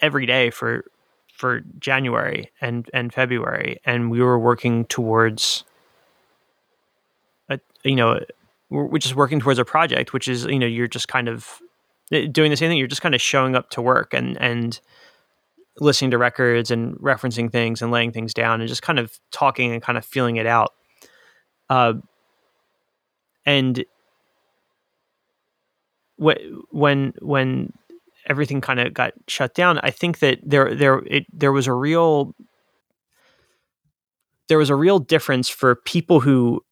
[0.00, 0.84] every day for
[1.42, 5.64] for January and and February, and we were working towards
[7.50, 8.20] a you know
[8.70, 11.60] we're just working towards a project, which is you know you're just kind of
[12.12, 12.78] eh, doing the same thing.
[12.78, 14.80] You're just kind of showing up to work and and
[15.80, 19.72] listening to records and referencing things and laying things down and just kind of talking
[19.72, 20.72] and kind of feeling it out.
[21.68, 21.94] Uh,
[23.44, 23.84] and
[26.68, 27.72] when when
[28.28, 31.72] everything kind of got shut down, I think that there there it there was a
[31.72, 32.34] real
[34.48, 36.62] there was a real difference for people who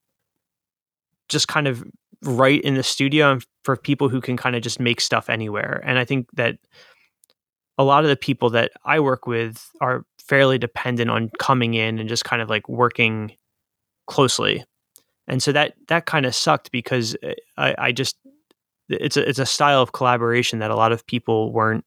[1.29, 1.85] just kind of
[2.23, 5.83] write in the studio and for people who can kind of just make stuff anywhere.
[5.85, 6.59] And I think that
[7.79, 11.99] a lot of the people that I work with are fairly dependent on coming in
[11.99, 13.33] and just kind of like working
[14.07, 14.65] closely.
[15.27, 18.17] And so that that kind of sucked because eh, I, I just
[18.91, 21.85] it's a it's a style of collaboration that a lot of people weren't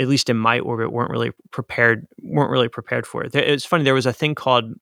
[0.00, 3.34] at least in my orbit weren't really prepared weren't really prepared for it.
[3.34, 4.72] It's funny there was a thing called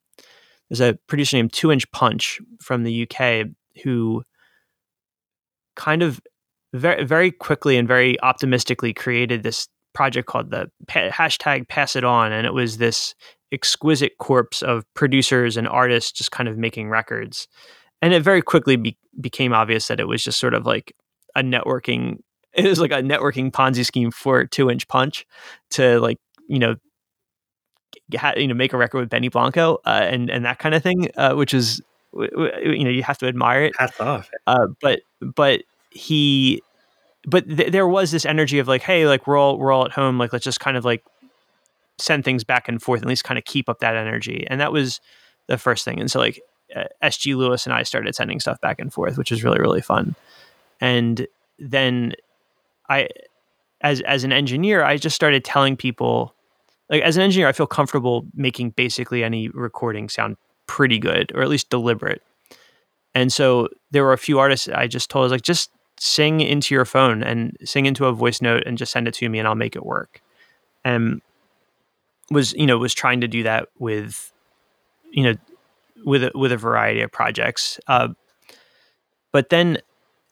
[0.69, 3.47] there's a producer named Two Inch Punch from the UK
[3.83, 4.23] who
[5.77, 6.21] kind of
[6.75, 12.33] very very quickly and very optimistically created this project called the hashtag Pass It On,
[12.33, 13.15] and it was this
[13.53, 17.49] exquisite corpse of producers and artists just kind of making records
[18.03, 20.95] and it very quickly be- became obvious that it was just sort of like
[21.35, 22.19] a networking
[22.53, 25.27] it was like a networking ponzi scheme for two inch punch
[25.71, 26.19] to like
[26.49, 26.75] you know
[28.17, 30.83] ha- you know make a record with benny blanco uh, and and that kind of
[30.83, 31.81] thing uh, which is
[32.13, 33.73] you know you have to admire it.
[33.79, 34.31] Hats off.
[34.47, 36.63] Uh, but but he
[37.27, 39.93] but th- there was this energy of like hey like we're all we're all at
[39.93, 41.05] home like let's just kind of like
[41.99, 44.47] send things back and forth at least kind of keep up that energy.
[44.49, 45.01] And that was
[45.47, 46.01] the first thing.
[46.01, 46.41] And so like
[46.75, 49.81] uh, SG Lewis and I started sending stuff back and forth, which was really really
[49.81, 50.15] fun.
[50.81, 51.27] And
[51.59, 52.15] then
[52.89, 53.09] I,
[53.81, 56.35] as as an engineer, I just started telling people,
[56.89, 60.37] like as an engineer, I feel comfortable making basically any recording sound
[60.67, 62.23] pretty good or at least deliberate.
[63.15, 66.41] And so there were a few artists I just told, I was like, just sing
[66.41, 69.39] into your phone and sing into a voice note and just send it to me
[69.39, 70.23] and I'll make it work.
[70.85, 71.21] And
[72.31, 74.33] was you know was trying to do that with
[75.11, 75.35] you know
[76.05, 77.79] with a, with a variety of projects.
[77.87, 78.09] Uh,
[79.33, 79.79] but then,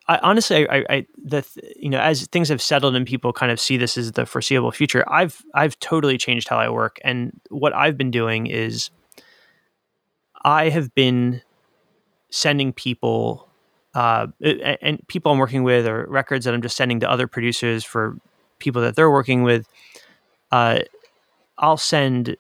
[0.09, 1.47] I honestly, I, I the
[1.77, 4.73] you know as things have settled and people kind of see this as the foreseeable
[4.73, 8.91] future, I've I've totally changed how I work, and what I've been doing is
[10.45, 11.43] I have been
[12.31, 13.49] sending people
[13.95, 17.85] uh, and people I'm working with or records that I'm just sending to other producers
[17.85, 18.17] for
[18.59, 19.67] people that they're working with.
[20.51, 20.81] Uh,
[21.59, 22.37] I'll send,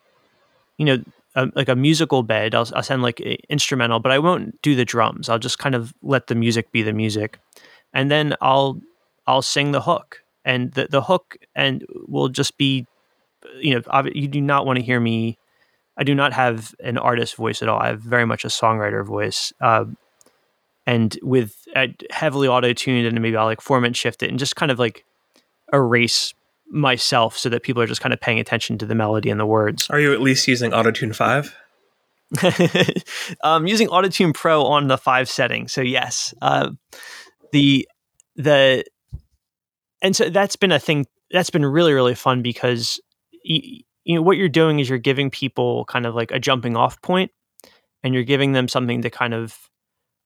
[0.76, 1.02] you know,
[1.38, 2.54] a, like a musical bed.
[2.54, 5.28] I'll, I'll send like instrumental, but I won't do the drums.
[5.28, 7.38] I'll just kind of let the music be the music,
[7.94, 8.80] and then I'll
[9.26, 12.86] I'll sing the hook, and the the hook and will just be
[13.60, 15.38] you know, you do not want to hear me.
[15.96, 17.80] I do not have an artist voice at all.
[17.80, 19.52] I have very much a songwriter voice.
[19.60, 19.86] Uh,
[20.86, 24.56] and with uh, heavily auto tuned, and maybe I'll like format shift it and just
[24.56, 25.04] kind of like
[25.72, 26.34] erase
[26.70, 29.46] myself so that people are just kind of paying attention to the melody and the
[29.46, 29.88] words.
[29.90, 31.54] Are you at least using Autotune 5?
[33.42, 35.66] um, using Autotune Pro on the five setting.
[35.68, 36.70] So yes, uh,
[37.52, 37.88] the
[38.36, 38.84] the
[40.02, 43.00] and so that's been a thing that's been really really fun because
[43.48, 46.76] y- you know what you're doing is you're giving people kind of like a jumping
[46.76, 47.30] off point,
[48.02, 49.56] and you're giving them something to kind of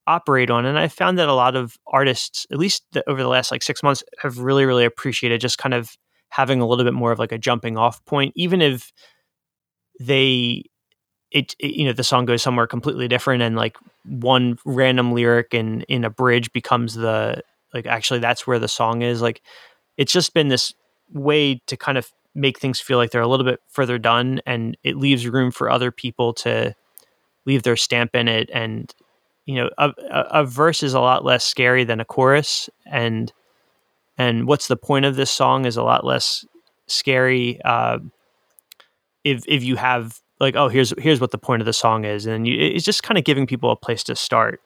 [0.05, 0.65] operate on.
[0.65, 3.63] And I found that a lot of artists, at least the, over the last like
[3.63, 5.95] six months, have really really appreciated just kind of
[6.33, 8.91] having a little bit more of like a jumping off point, even if
[9.99, 10.63] they
[11.31, 15.53] it, it, you know the song goes somewhere completely different and like one random lyric
[15.53, 17.41] in in a bridge becomes the
[17.73, 19.41] like actually that's where the song is like
[19.97, 20.73] it's just been this
[21.11, 24.75] way to kind of make things feel like they're a little bit further done and
[24.83, 26.73] it leaves room for other people to
[27.45, 28.95] leave their stamp in it and
[29.45, 33.33] you know a, a, a verse is a lot less scary than a chorus and
[34.17, 36.45] and what's the point of this song is a lot less
[36.87, 37.99] scary uh,
[39.23, 42.25] if if you have like oh here's here's what the point of the song is.
[42.25, 44.61] And you, it's just kind of giving people a place to start.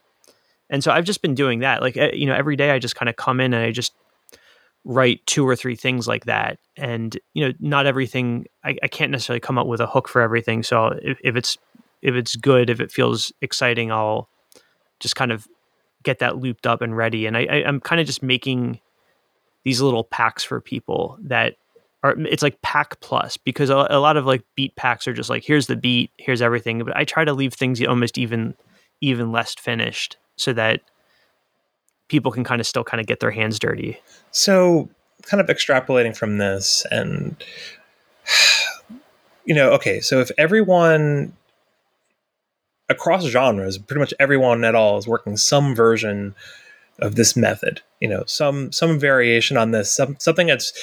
[0.70, 1.82] And so i've just been doing that.
[1.82, 3.94] Like eh, you know every day i just kind of come in and i just
[4.84, 6.60] write two or three things like that.
[6.76, 10.22] And you know not everything i, I can't necessarily come up with a hook for
[10.22, 10.64] everything.
[10.64, 11.58] So if, if it's
[12.02, 14.30] if it's good if it feels exciting i'll
[15.00, 15.48] just kind of
[16.04, 17.26] get that looped up and ready.
[17.26, 18.80] And I, I i'm kind of just making
[19.68, 21.56] these little packs for people that
[22.02, 25.30] are it's like pack plus because a, a, lot of like beat packs are just
[25.30, 28.56] like here's the beat here's everything but i try to leave things almost even
[29.02, 30.82] even less finished so that
[32.08, 34.00] people can kind of still kind of get their hands dirty.
[34.32, 34.90] So
[35.24, 37.36] kind of extrapolating from this and
[39.46, 41.34] you know okay so if everyone
[42.88, 46.34] across genres pretty much everyone at all is working some version
[47.00, 50.74] of this method you know some some variation on this some something that's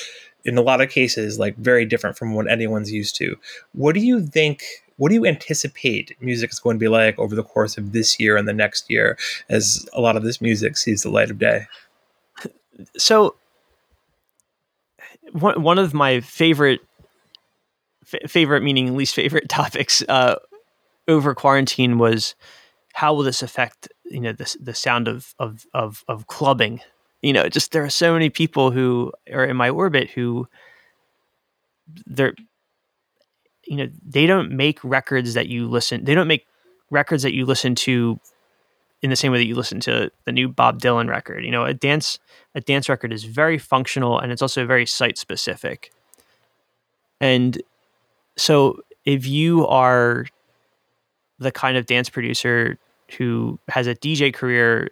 [0.44, 3.36] in a lot of cases like very different from what anyone's used to.
[3.72, 4.62] What do you think
[4.96, 8.20] what do you anticipate music is going to be like over the course of this
[8.20, 9.18] year and the next year
[9.48, 11.66] as a lot of this music sees the light of day?
[12.96, 13.34] So
[15.32, 16.80] one, one of my favorite
[18.12, 20.36] f- favorite meaning least favorite topics uh,
[21.08, 22.34] over quarantine was
[22.94, 26.80] how will this affect you know the, the sound of, of of of clubbing?
[27.22, 30.48] You know just there are so many people who are in my orbit who
[32.06, 32.34] they're
[33.64, 36.46] you know they don't make records that you listen they don't make
[36.90, 38.20] records that you listen to
[39.02, 41.44] in the same way that you listen to the new Bob Dylan record.
[41.44, 42.20] You know a dance
[42.54, 45.90] a dance record is very functional and it's also very site specific.
[47.20, 47.60] And
[48.36, 50.26] so if you are
[51.40, 52.78] the kind of dance producer
[53.18, 54.90] who has a DJ career,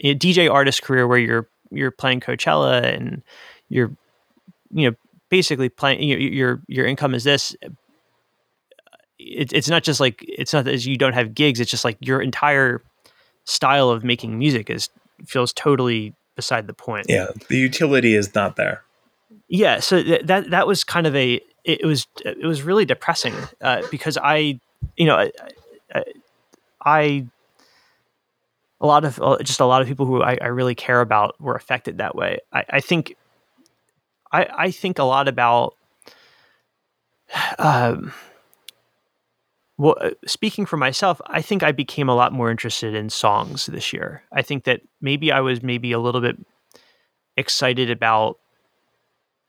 [0.00, 3.22] a DJ artist career where you're you're playing Coachella and
[3.68, 3.92] you're
[4.72, 4.96] you know
[5.28, 7.56] basically playing you know, your your income is this.
[9.18, 11.60] It, it's not just like it's not that you don't have gigs.
[11.60, 12.82] It's just like your entire
[13.44, 14.88] style of making music is
[15.26, 17.06] feels totally beside the point.
[17.08, 18.82] Yeah, the utility is not there.
[19.48, 23.34] Yeah, so th- that that was kind of a it was it was really depressing
[23.60, 24.60] uh, because I
[24.96, 25.32] you know I,
[25.94, 26.04] I,
[26.84, 27.26] I
[28.80, 31.38] a lot of uh, just a lot of people who I, I, really care about
[31.40, 32.38] were affected that way.
[32.52, 33.14] I, I think
[34.32, 35.74] I, I, think a lot about
[37.58, 38.12] um,
[39.76, 39.96] well
[40.26, 44.22] speaking for myself, I think I became a lot more interested in songs this year.
[44.32, 46.38] I think that maybe I was maybe a little bit
[47.36, 48.38] excited about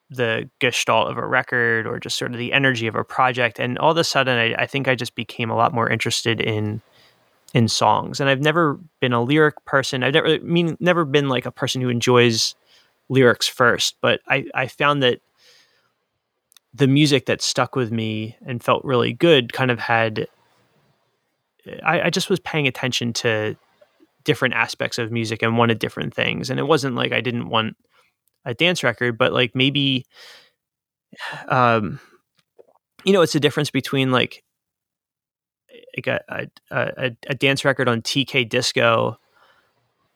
[0.09, 3.77] the gestalt of a record or just sort of the energy of a project and
[3.79, 6.81] all of a sudden I, I think I just became a lot more interested in
[7.53, 8.19] in songs.
[8.19, 10.03] And I've never been a lyric person.
[10.03, 12.55] I've never I mean never been like a person who enjoys
[13.09, 15.19] lyrics first, but I, I found that
[16.73, 20.27] the music that stuck with me and felt really good kind of had
[21.83, 23.55] I, I just was paying attention to
[24.23, 26.49] different aspects of music and wanted different things.
[26.49, 27.75] And it wasn't like I didn't want
[28.45, 30.05] a dance record, but like maybe
[31.47, 31.99] um
[33.03, 34.43] you know, it's the difference between like
[35.95, 39.17] like a, a, a, dance record on TK Disco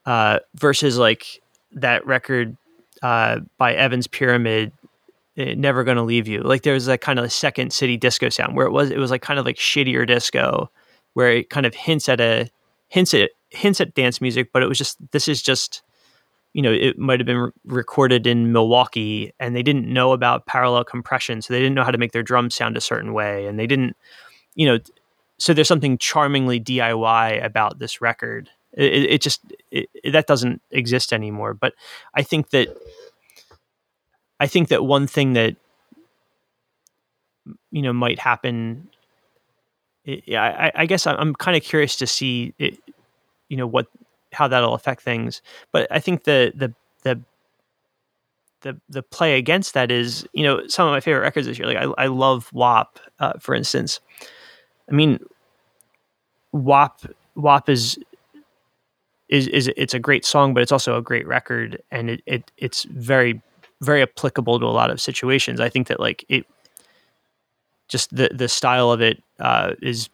[0.06, 1.42] uh, versus like
[1.74, 2.56] that record
[3.02, 4.72] uh, by Evans Pyramid,
[5.38, 6.42] eh, Never Gonna Leave You.
[6.42, 9.12] Like there was that kind of second city disco sound where it was it was
[9.12, 10.70] like kind of like shittier disco,
[11.14, 12.50] where it kind of hints at a
[12.88, 15.82] hints at hints at dance music, but it was just this is just
[16.56, 20.46] you know, it might have been re- recorded in Milwaukee and they didn't know about
[20.46, 21.42] parallel compression.
[21.42, 23.46] So they didn't know how to make their drums sound a certain way.
[23.46, 23.98] And they didn't,
[24.56, 24.80] you know,
[25.38, 28.50] so there's something charmingly DIY about this record.
[28.74, 29.42] It, it just,
[29.72, 31.54] it, that doesn't exist anymore.
[31.54, 31.74] But
[32.14, 32.76] I think that,
[34.40, 35.56] I think that one thing that,
[37.72, 38.90] you know, might happen
[40.06, 42.78] yeah I, I guess I'm kind of curious to see, it,
[43.50, 43.88] you know, what
[44.32, 45.42] how that'll affect things.
[45.72, 47.22] But I think the the the
[48.62, 51.68] the the play against that is, you know, some of my favorite records this year.
[51.68, 54.00] Like I, I love WAP, uh, for instance.
[54.90, 55.20] I mean,
[56.52, 57.02] WAP
[57.36, 58.00] WAP is
[59.30, 62.52] is is it's a great song, but it's also a great record, and it, it
[62.58, 63.42] it's very
[63.82, 65.60] very applicable to a lot of situations.
[65.60, 66.46] I think that like it
[67.88, 70.10] just the the style of it uh, is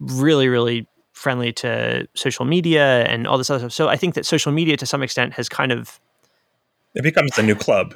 [0.00, 3.72] really really friendly to social media and all this other stuff.
[3.72, 6.00] So I think that social media to some extent has kind of
[6.94, 7.94] it becomes the new club.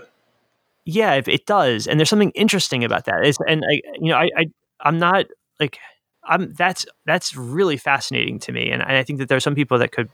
[0.85, 3.25] Yeah, it, it does, and there's something interesting about that.
[3.25, 4.47] It's, and I, you know, I, I
[4.81, 5.27] I'm not
[5.61, 5.79] like
[6.25, 9.55] I'm that's that's really fascinating to me, and, and I think that there are some
[9.55, 10.09] people that could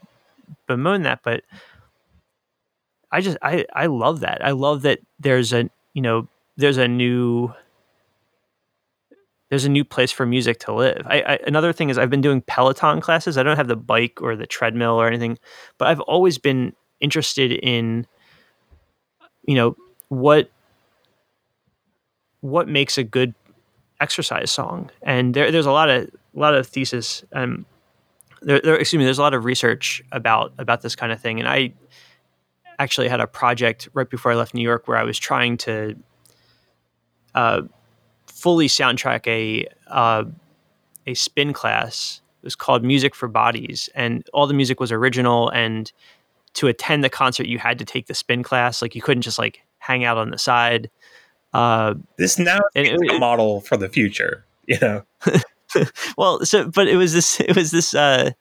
[0.67, 1.43] bemoan that, but
[3.11, 4.43] I just I I love that.
[4.43, 6.27] I love that there's a you know
[6.57, 7.53] there's a new
[9.49, 11.01] there's a new place for music to live.
[11.07, 13.37] I, I, another thing is I've been doing Peloton classes.
[13.37, 15.39] I don't have the bike or the treadmill or anything,
[15.79, 18.05] but I've always been interested in,
[19.45, 19.75] you know,
[20.09, 20.51] what
[22.41, 23.33] what makes a good
[23.99, 24.89] exercise song.
[25.01, 27.23] And there, there's a lot of a lot of thesis.
[27.33, 27.65] Um,
[28.41, 29.03] there, there, excuse me.
[29.03, 31.73] There's a lot of research about about this kind of thing, and I
[32.77, 35.95] actually had a project right before I left New York where I was trying to.
[37.35, 37.61] Uh,
[38.39, 40.23] fully soundtrack a uh,
[41.05, 42.21] a spin class.
[42.41, 45.49] It was called Music for Bodies, and all the music was original.
[45.49, 45.91] And
[46.53, 48.81] to attend the concert, you had to take the spin class.
[48.81, 50.89] Like you couldn't just like hang out on the side.
[51.53, 55.03] Uh, this now is a model for the future, you know.
[56.17, 57.39] well, so but it was this.
[57.39, 57.93] It was this.
[57.93, 58.31] Uh,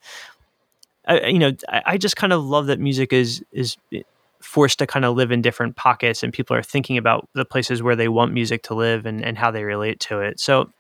[1.07, 3.77] I, you know, I, I just kind of love that music is is
[4.41, 7.83] forced to kind of live in different pockets and people are thinking about the places
[7.83, 10.39] where they want music to live and, and how they relate to it.
[10.39, 10.71] So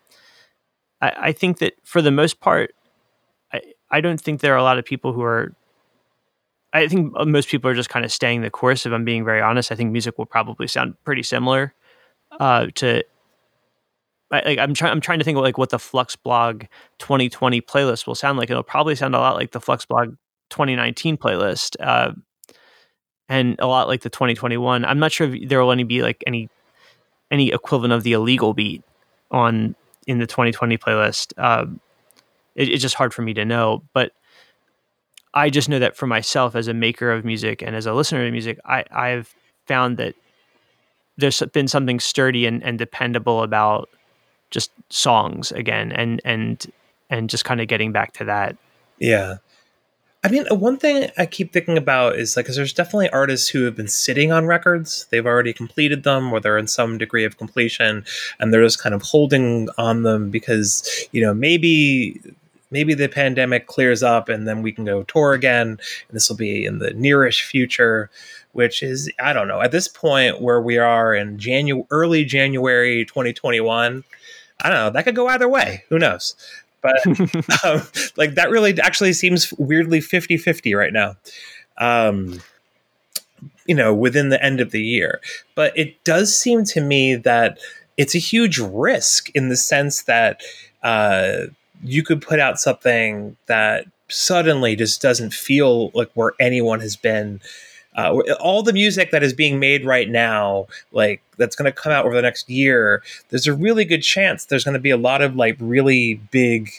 [1.01, 2.73] I, I think that for the most part,
[3.53, 3.61] I,
[3.91, 5.53] I don't think there are a lot of people who are
[6.73, 8.85] I think most people are just kind of staying the course.
[8.85, 11.75] If I'm being very honest, I think music will probably sound pretty similar
[12.39, 13.05] uh, to.
[14.31, 16.67] Like I'm trying, I'm trying to think of like what the Fluxblog
[16.99, 18.51] 2020 playlist will sound like.
[18.51, 20.19] It'll probably sound a lot like the Fluxblog
[20.51, 21.77] 2019 playlist.
[21.81, 22.13] Uh,
[23.29, 24.85] and a lot like the 2021.
[24.85, 26.49] I'm not sure if there will any be like any
[27.31, 28.83] any equivalent of the illegal beat
[29.31, 29.75] on
[30.07, 31.39] in the 2020 playlist.
[31.39, 31.81] Um,
[32.55, 34.13] it, it's just hard for me to know, but
[35.35, 38.25] I just know that for myself as a maker of music and as a listener
[38.25, 39.35] to music, I, I've
[39.67, 40.15] found that
[41.19, 43.91] there's been something sturdy and, and dependable about
[44.51, 46.73] just songs again and and
[47.11, 48.57] and just kind of getting back to that.
[48.99, 49.37] Yeah.
[50.25, 53.49] I mean, uh, one thing I keep thinking about is like, because there's definitely artists
[53.49, 55.07] who have been sitting on records.
[55.11, 58.05] They've already completed them, or they're in some degree of completion,
[58.41, 62.21] and they're just kind of holding on them because you know maybe
[62.71, 66.37] maybe the pandemic clears up and then we can go tour again, and this will
[66.37, 68.11] be in the nearish future.
[68.59, 73.05] Which is, I don't know, at this point where we are in January, early January
[73.05, 74.03] 2021.
[74.61, 74.91] I don't know.
[74.91, 75.85] That could go either way.
[75.91, 76.35] Who knows?
[76.81, 76.95] but
[77.65, 77.83] um,
[78.17, 81.17] like that really actually seems weirdly 50-50 right now
[81.79, 82.41] um,
[83.67, 85.21] you know within the end of the year
[85.55, 87.59] but it does seem to me that
[87.97, 90.41] it's a huge risk in the sense that
[90.83, 91.43] uh,
[91.83, 97.41] you could put out something that suddenly just doesn't feel like where anyone has been
[97.99, 101.91] uh, all the music that is being made right now, like that's going to come
[101.91, 104.97] out over the next year, there's a really good chance there's going to be a
[104.97, 106.71] lot of like really big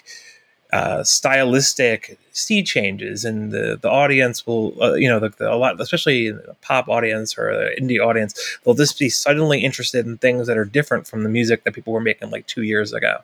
[0.72, 5.56] uh, stylistic sea changes, and the the audience will, uh, you know, the, the, a
[5.56, 10.58] lot, especially pop audience or indie audience, they'll just be suddenly interested in things that
[10.58, 13.18] are different from the music that people were making like two years ago.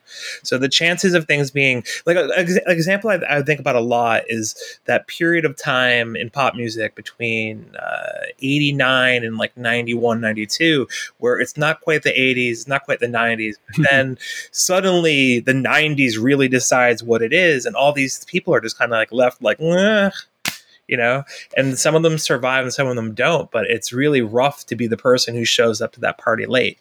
[0.43, 2.31] So the chances of things being like an
[2.67, 4.55] example I, I, think about a lot is
[4.85, 10.87] that period of time in pop music between uh, 89 and like 91, 92,
[11.19, 14.17] where it's not quite the 80s, not quite the 90s, but then
[14.51, 18.91] suddenly the 90s really decides what it is, and all these people are just kind
[18.91, 21.23] of like left like, you know,
[21.57, 23.49] and some of them survive and some of them don't.
[23.51, 26.79] But it's really rough to be the person who shows up to that party late.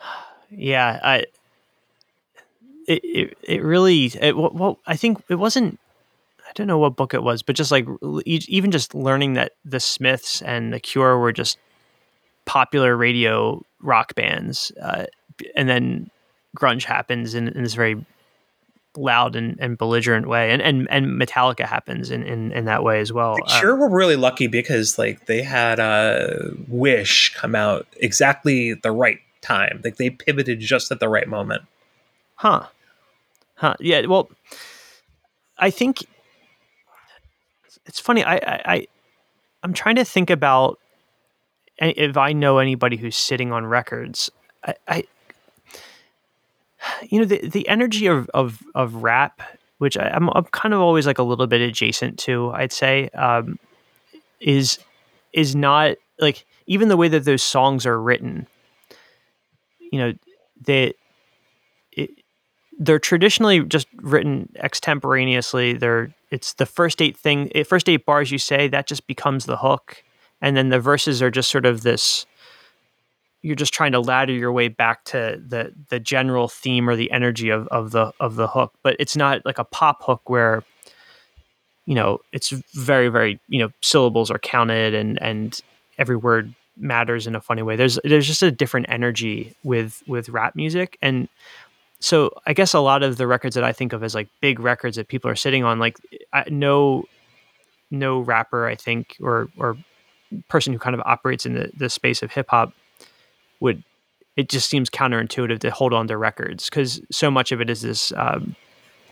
[0.56, 1.24] Yeah, I.
[2.86, 5.80] It, it, it really it, well I think it wasn't
[6.46, 7.86] i don't know what book it was, but just like
[8.24, 11.58] even just learning that the Smiths and the Cure were just
[12.44, 15.06] popular radio rock bands, uh,
[15.56, 16.10] and then
[16.56, 18.04] grunge happens in, in this very
[18.96, 23.00] loud and, and belligerent way, and, and and Metallica happens in, in, in that way
[23.00, 23.36] as well.
[23.36, 28.74] The Uh, Cure were really lucky because like they had uh, Wish come out exactly
[28.74, 29.80] the right time.
[29.84, 31.62] Like they pivoted just at the right moment.
[32.36, 32.66] Huh.
[33.56, 33.74] Huh.
[33.80, 34.06] Yeah.
[34.06, 34.30] Well,
[35.58, 36.04] I think
[37.86, 38.24] it's funny.
[38.24, 38.86] I, I, I
[39.62, 40.78] I'm trying to think about
[41.78, 44.30] if I know anybody who's sitting on records.
[44.64, 45.04] I, I
[47.08, 49.42] you know, the the energy of of of rap,
[49.78, 52.50] which I, I'm, I'm kind of always like a little bit adjacent to.
[52.50, 53.58] I'd say um,
[54.40, 54.78] is
[55.32, 58.46] is not like even the way that those songs are written.
[59.92, 60.12] You know,
[60.60, 60.94] they
[61.92, 62.10] it,
[62.78, 65.74] they're traditionally just written extemporaneously.
[65.74, 69.58] They're it's the first eight thing, first eight bars you say that just becomes the
[69.58, 70.02] hook,
[70.40, 72.26] and then the verses are just sort of this.
[73.44, 77.10] You're just trying to ladder your way back to the the general theme or the
[77.10, 80.64] energy of, of the of the hook, but it's not like a pop hook where,
[81.84, 85.60] you know, it's very very you know syllables are counted and and
[85.98, 87.76] every word matters in a funny way.
[87.76, 91.28] There's there's just a different energy with with rap music and
[92.00, 94.60] so I guess a lot of the records that I think of as like big
[94.60, 95.96] records that people are sitting on, like
[96.34, 97.04] I, no,
[97.90, 99.76] no rapper I think or or
[100.48, 102.74] person who kind of operates in the, the space of hip hop
[103.64, 103.82] would.
[104.36, 107.82] It just seems counterintuitive to hold on to records because so much of it is
[107.82, 108.12] this.
[108.16, 108.54] Um,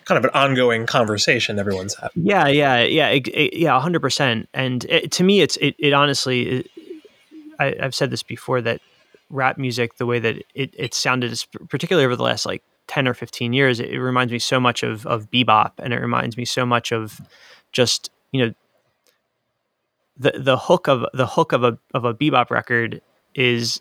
[0.04, 2.26] Kind of an ongoing conversation everyone's having.
[2.26, 4.48] yeah, yeah, yeah, it, it- yeah, hundred percent.
[4.52, 6.68] And it, to me, it's it, it honestly.
[7.60, 8.80] I, I've said this before that
[9.30, 13.14] rap music, the way that it, it sounded, particularly over the last like ten or
[13.14, 16.44] fifteen years, it, it reminds me so much of of bebop, and it reminds me
[16.44, 17.20] so much of
[17.70, 18.52] just you know
[20.16, 23.00] the the hook of the hook of a of a bebop record
[23.36, 23.80] is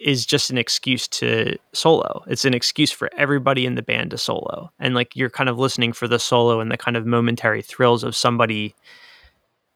[0.00, 2.24] is just an excuse to solo.
[2.26, 4.72] It's an excuse for everybody in the band to solo.
[4.78, 8.02] And like you're kind of listening for the solo and the kind of momentary thrills
[8.02, 8.74] of somebody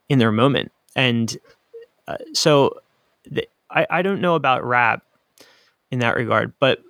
[0.09, 0.73] in their moment.
[0.97, 1.37] And
[2.09, 2.81] uh, so
[3.31, 5.03] the, I, I don't know about rap
[5.91, 6.83] in that regard, but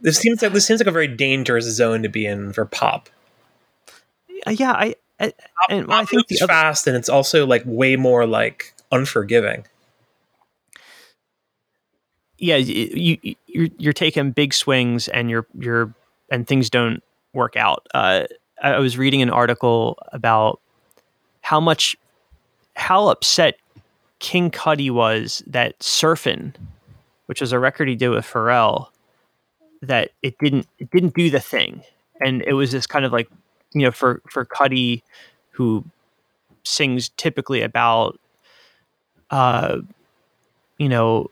[0.00, 3.08] This seems like this seems like a very dangerous zone to be in for pop.
[4.46, 5.32] uh, yeah, I, I
[5.68, 9.66] and I think the other, fast and it's also like way more like unforgiving.
[12.38, 15.94] Yeah, you, you you're, you're taking big swings and you're you're
[16.30, 17.02] and things don't
[17.32, 17.86] work out.
[17.94, 18.24] Uh,
[18.62, 20.60] I was reading an article about
[21.40, 21.96] how much
[22.74, 23.56] how upset
[24.18, 26.54] Kid Cudi was that Surfin',
[27.26, 28.88] which was a record he did with Pharrell,
[29.82, 31.82] that it didn't it didn't do the thing,
[32.20, 33.28] and it was this kind of like
[33.72, 35.02] you know for for Cuddy,
[35.50, 35.84] who
[36.64, 38.18] sings typically about
[39.30, 39.78] uh
[40.78, 41.30] you know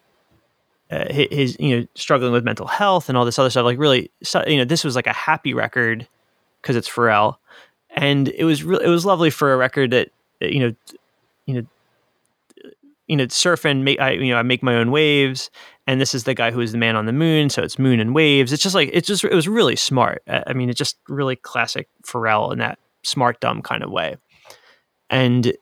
[0.95, 3.79] uh, hi- his you know struggling with mental health and all this other stuff like
[3.79, 4.11] really
[4.47, 6.07] you know this was like a happy record
[6.65, 7.37] because it's Pharrell.
[7.91, 10.09] And it was really it was lovely for a record that
[10.43, 10.75] uh, you know
[11.47, 11.67] you know
[13.07, 15.51] you know surf and make I you know I make my own waves
[15.87, 18.01] and this is the guy who is the man on the moon so it's moon
[18.01, 18.53] and waves.
[18.53, 20.23] It's just like it's just it was really smart.
[20.27, 24.17] I I mean it's just really classic Pharrell in that smart dumb kind of way.
[25.11, 25.53] And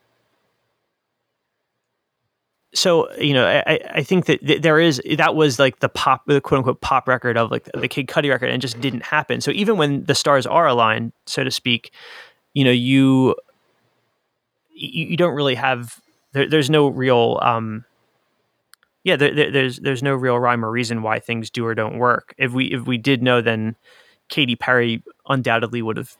[2.74, 6.40] so you know I, I- think that there is that was like the pop the
[6.40, 9.50] quote unquote pop record of like the Kid Cudi record and just didn't happen so
[9.50, 11.92] even when the stars are aligned so to speak
[12.54, 13.34] you know you
[14.74, 16.00] you, you don't really have
[16.32, 17.84] there, there's no real um
[19.04, 21.98] yeah there, there- there's there's no real rhyme or reason why things do or don't
[21.98, 23.76] work if we if we did know then
[24.28, 26.16] Katy Perry undoubtedly would have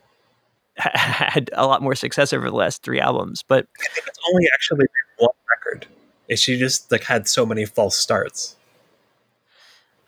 [0.77, 4.47] had a lot more success over the last three albums but I think it's only
[4.53, 4.87] actually
[5.19, 5.87] one record.
[6.29, 8.57] Is she just like had so many false starts?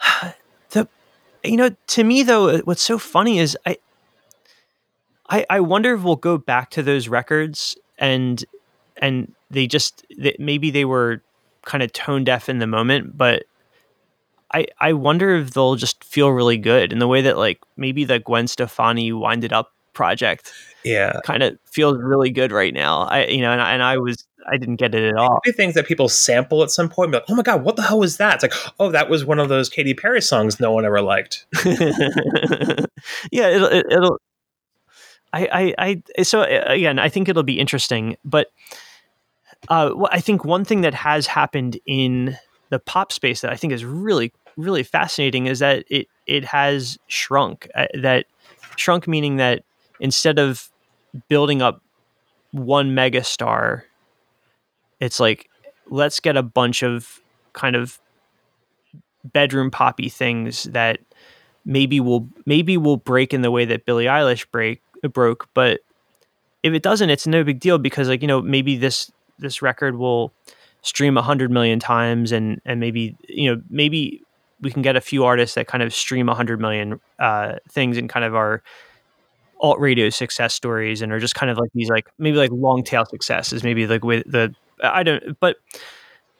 [0.71, 0.89] the
[1.43, 3.77] you know to me though uh, what's so funny is I,
[5.29, 8.45] I i wonder if we'll go back to those records and
[8.99, 11.23] and they just that maybe they were
[11.65, 13.45] kind of tone deaf in the moment but
[14.53, 18.05] i i wonder if they'll just feel really good in the way that like maybe
[18.05, 20.53] the gwen stefani Wind It Up project
[20.85, 21.21] Yeah.
[21.25, 24.27] kind of feels really good right now i you know and, I- and i was
[24.51, 27.17] i didn't get it at all things that people sample at some point, and be
[27.19, 28.35] like, oh my god, what the hell was that?
[28.35, 31.47] It's like, oh, that was one of those Katy Perry songs no one ever liked.
[31.65, 34.19] yeah, it'll, it- it'll.
[35.33, 38.53] I, I, I, so uh, again, I think it'll be interesting, but
[39.69, 42.37] uh, I think one thing that has happened in
[42.71, 46.99] the pop space that I think is really, really fascinating is that it, it has
[47.09, 47.69] shrunk.
[47.75, 48.27] Uh, that
[48.77, 49.65] shrunk meaning that
[49.99, 50.71] instead of
[51.29, 51.83] building up
[52.53, 53.83] one megastar.
[55.05, 55.51] It's like
[55.91, 57.21] let's get a bunch of
[57.53, 58.01] kind of
[59.23, 60.99] bedroom poppy things that
[61.65, 64.83] maybe will maybe will break in the way that Billie Eilish break
[65.13, 65.81] broke, but
[66.63, 69.97] if it doesn't, it's no big deal because like you know maybe this this record
[69.97, 70.33] will
[70.81, 74.23] stream a hundred million times and and maybe you know maybe
[74.63, 77.99] we can get a few artists that kind of stream a hundred million uh, things
[77.99, 78.63] and kind of are
[79.61, 82.83] alt radio success stories and are just kind of like these like maybe like long
[82.83, 85.57] tail successes maybe like with the I don't but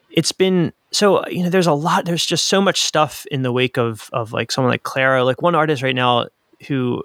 [0.09, 3.51] it's been so you know there's a lot there's just so much stuff in the
[3.51, 6.27] wake of of like someone like Clairo like one artist right now
[6.67, 7.03] who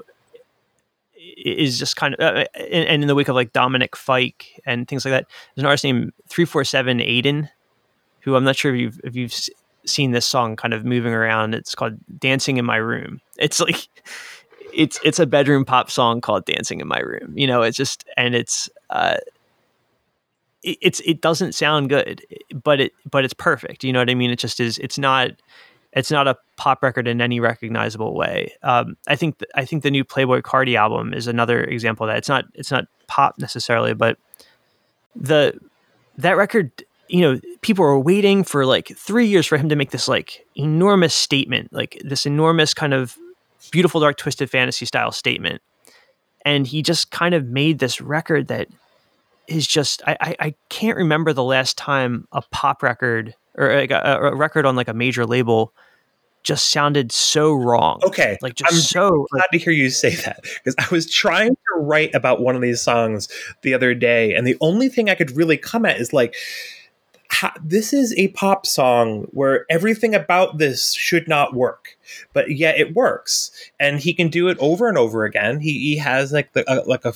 [1.36, 4.86] is just kind of uh, and, and in the wake of like Dominic Fike and
[4.86, 7.48] things like that there's an artist named 347aidan
[8.20, 9.35] who I'm not sure if you've if you've
[9.86, 11.55] seen this song kind of moving around.
[11.55, 13.20] It's called Dancing in My Room.
[13.39, 13.89] It's like
[14.73, 18.05] it's it's a bedroom pop song called Dancing in My Room you know it's just
[18.16, 19.16] and it's uh
[20.62, 22.24] it's it doesn't sound good
[22.62, 25.32] but it but it's perfect you know what I mean it just is it's not
[25.93, 28.53] it's not a pop record in any recognizable way.
[28.62, 32.11] Um, I think th- I think the new Playboy Carti album is another example of
[32.11, 32.19] that.
[32.19, 34.16] It's not it's not pop necessarily, but
[35.16, 35.59] the
[36.19, 36.70] that record,
[37.09, 40.47] you know, people were waiting for like three years for him to make this like
[40.55, 43.16] enormous statement, like this enormous kind of
[43.73, 45.61] beautiful dark twisted fantasy style statement,
[46.45, 48.69] and he just kind of made this record that
[49.51, 53.90] is just I I, I can't remember the last time a pop record or like
[53.90, 55.72] a, a, record on like a major label
[56.43, 58.01] just sounded so wrong.
[58.02, 61.55] Okay, like just I'm so glad to hear you say that because I was trying
[61.55, 63.28] to write about one of these songs
[63.62, 66.35] the other day, and the only thing I could really come at is like.
[67.32, 71.97] How, this is a pop song where everything about this should not work,
[72.32, 75.60] but yet it works, and he can do it over and over again.
[75.60, 77.12] He he has like the uh, like a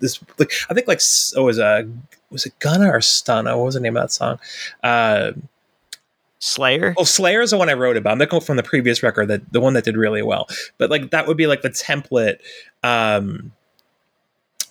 [0.00, 1.00] this like I think like
[1.36, 1.88] oh was a
[2.30, 3.56] was it Gunna or Stunna?
[3.56, 4.38] What was the name of that song?
[4.82, 5.32] Uh,
[6.38, 6.94] Slayer.
[6.96, 8.12] Oh, Slayer is the one I wrote about.
[8.12, 10.48] I'm looking from the previous record, that the one that did really well.
[10.78, 12.38] But like that would be like the template.
[12.82, 13.52] Um,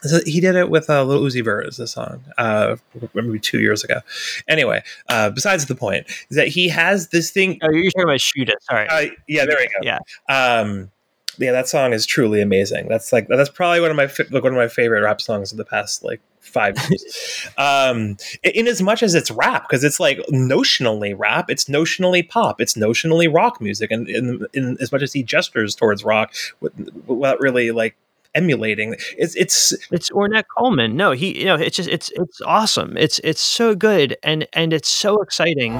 [0.02, 2.76] so he did it with uh, Lil Uzi Vert as the song, uh,
[3.16, 4.02] maybe two years ago.
[4.48, 7.58] Anyway, uh, besides the point is that he has this thing.
[7.64, 8.54] Oh, you're talking about Shoota.
[8.62, 8.88] Sorry.
[8.88, 9.80] Uh, yeah, there we go.
[9.82, 10.00] Yeah.
[10.30, 10.92] Um,
[11.38, 12.88] yeah, that song is truly amazing.
[12.88, 15.57] That's like that's probably one of my like one of my favorite rap songs of
[15.57, 17.48] the past like five years.
[17.57, 22.62] um, in as much as it's rap, because it's like notionally rap, it's notionally pop,
[22.62, 26.34] it's notionally rock music, and in, in as much as he gestures towards rock
[27.07, 27.95] without really like
[28.34, 30.95] emulating, it's it's it's Ornette Coleman.
[30.95, 32.98] No, he you know it's just it's it's awesome.
[32.98, 35.74] It's it's so good and and it's so exciting.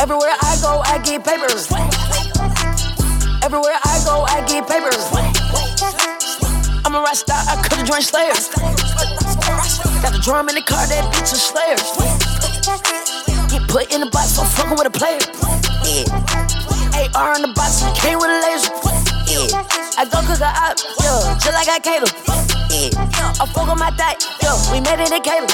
[0.00, 2.19] Everywhere I go, I get papers.
[3.50, 5.10] Everywhere I go, I get papers.
[6.86, 8.30] I'm a rasta, I could've joined Slayer.
[10.00, 11.74] Got the drum in the car, that bitch a Slayer.
[13.50, 15.18] Get put in the box for fucking with a player.
[15.82, 17.18] Yeah.
[17.18, 18.89] AR in the box, came with a laser.
[19.40, 19.64] Yeah.
[19.96, 22.12] I go cook a up, yeah, just like I cater.
[22.68, 22.92] Yeah.
[23.40, 25.48] I fuck on my diet, yo, we made it in Caleb.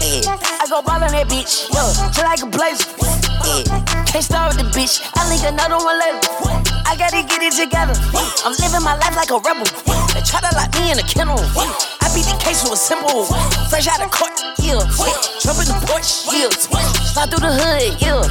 [0.00, 0.32] Yeah.
[0.32, 2.88] I go ball on that bitch, yo, just like a blazer.
[3.44, 3.84] Yeah.
[4.08, 6.24] Can't start with the bitch, I link another one later.
[6.88, 7.92] I gotta get it together.
[8.48, 9.68] I'm living my life like a rebel.
[10.16, 11.36] They try to lock me in a kennel.
[12.00, 13.28] I beat the case with a simple.
[13.68, 14.32] Fresh out of court,
[14.64, 14.80] yeah.
[15.36, 16.48] Jump in the porch, yeah.
[16.48, 18.24] Slide through the hood, yeah.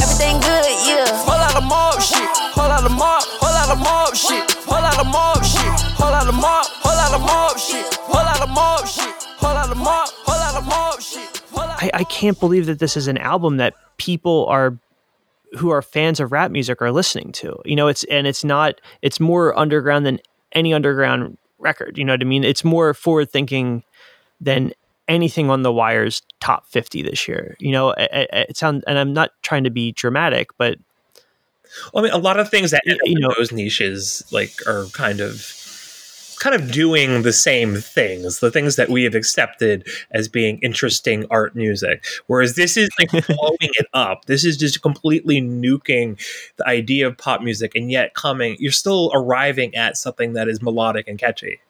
[0.00, 1.04] Everything good, yeah.
[1.28, 2.24] Whole lot of mob shit.
[2.56, 3.20] Whole lot of mob.
[3.40, 4.29] Whole lot of mob shit.
[4.66, 5.80] Whole lot of mob shit.
[5.98, 6.66] Whole lot of mob.
[6.66, 7.94] Whole lot of mob shit.
[7.94, 9.22] Whole lot of mob shit.
[9.38, 10.08] Whole lot of mob.
[10.24, 11.42] Whole lot of mob shit.
[11.82, 14.78] I, I can't believe that this is an album that people are
[15.58, 17.60] who are fans of rap music are listening to.
[17.64, 20.20] You know, it's and it's not it's more underground than
[20.52, 21.98] any underground record.
[21.98, 22.44] You know what I mean?
[22.44, 23.82] It's more forward thinking
[24.40, 24.72] than
[25.08, 27.56] anything on the Wire's top 50 this year.
[27.58, 30.78] You know, it, it sounds and I'm not trying to be dramatic, but
[31.92, 35.20] well, I mean, a lot of things that you know those niches like are kind
[35.20, 35.56] of
[36.40, 41.26] kind of doing the same things, the things that we have accepted as being interesting
[41.30, 42.04] art music.
[42.26, 44.24] Whereas this is like blowing it up.
[44.24, 46.18] This is just completely nuking
[46.56, 50.60] the idea of pop music, and yet coming, you're still arriving at something that is
[50.62, 51.60] melodic and catchy.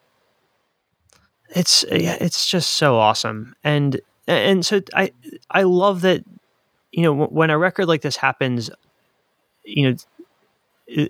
[1.49, 5.11] It's yeah, it's just so awesome, and and so I
[5.49, 6.23] I love that
[6.91, 8.69] you know when a record like this happens,
[9.63, 9.95] you know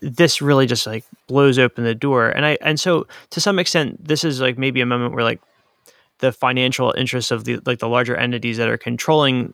[0.02, 4.03] this really just like blows open the door and i and so to some extent
[4.06, 5.41] this is like maybe a moment where like
[6.19, 9.53] the financial interests of the like the larger entities that are controlling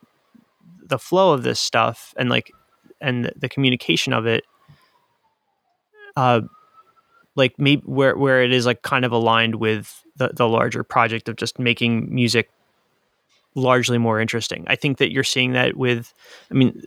[0.86, 2.52] the flow of this stuff and like
[3.00, 4.44] and the communication of it
[6.18, 6.42] uh
[7.36, 11.30] like maybe where where it is like kind of aligned with the the larger project
[11.30, 12.50] of just making music
[13.58, 14.64] largely more interesting.
[14.68, 16.14] I think that you're seeing that with,
[16.50, 16.84] I mean,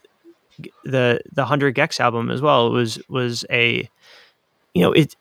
[0.85, 3.89] the the hundred gecs album as well was was a,
[4.75, 5.17] you know, it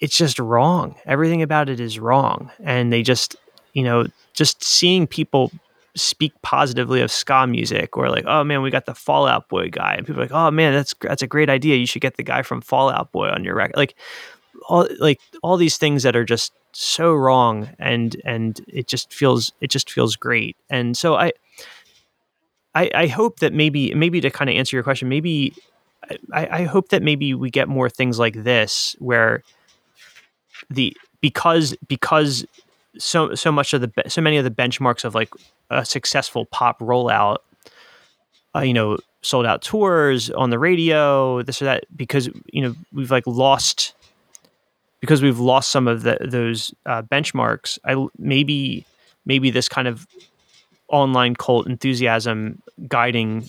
[0.00, 0.96] it's just wrong.
[1.06, 3.36] Everything about it is wrong, and they just
[3.72, 5.50] you know just seeing people
[5.94, 9.68] speak positively of ska music or like oh man we got the Fall Out Boy
[9.68, 9.94] guy.
[9.94, 11.76] And people like oh man that's that's a great idea.
[11.76, 13.76] You should get the guy from Fall Out Boy on your record.
[13.76, 13.94] Like
[14.68, 19.52] all like all these things that are just so wrong and and it just feels
[19.60, 20.56] it just feels great.
[20.70, 21.32] And so i
[22.74, 25.54] i, I hope that maybe maybe to kind of answer your question maybe
[26.32, 29.42] I, I hope that maybe we get more things like this where
[30.68, 32.44] the because because
[32.98, 35.30] so so much of the so many of the benchmarks of like
[35.70, 37.38] a successful pop rollout
[38.54, 42.74] uh, you know sold out tours on the radio this or that because you know
[42.92, 43.94] we've like lost
[45.02, 47.78] because we've lost some of the, those uh, benchmarks.
[47.84, 48.86] I maybe
[49.26, 50.06] maybe this kind of
[50.92, 53.48] online cult enthusiasm guiding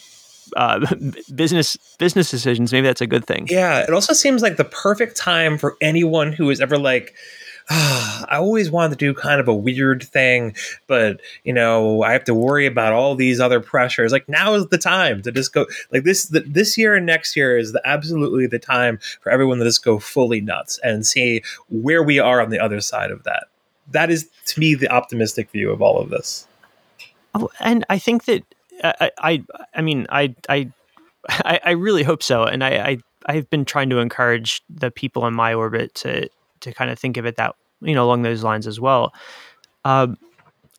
[0.56, 0.86] uh,
[1.36, 2.72] business business decisions.
[2.72, 3.48] Maybe that's a good thing.
[3.49, 7.14] Yeah, it also seems like the perfect time for anyone who is ever like
[7.70, 10.56] ah, I always wanted to do kind of a weird thing,
[10.88, 14.11] but you know, I have to worry about all these other pressures.
[14.11, 17.36] Like now is the time to just go like this the, this year and next
[17.36, 21.44] year is the, absolutely the time for everyone to just go fully nuts and see
[21.70, 23.45] where we are on the other side of that.
[23.91, 26.48] That is to me the optimistic view of all of this.
[27.34, 28.43] Oh, and I think that
[28.84, 29.43] I I,
[29.73, 30.35] I mean I
[31.30, 35.26] I I really hope so, and I, I I've been trying to encourage the people
[35.27, 36.30] in my orbit to
[36.61, 39.14] to kind of think of it that you know along those lines as well.
[39.85, 40.18] Um,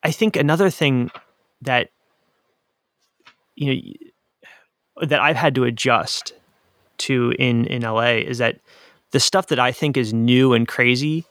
[0.02, 1.10] I think another thing
[1.62, 1.90] that
[3.56, 6.34] you know that I've had to adjust
[6.98, 8.60] to in in LA is that
[9.10, 11.24] the stuff that I think is new and crazy,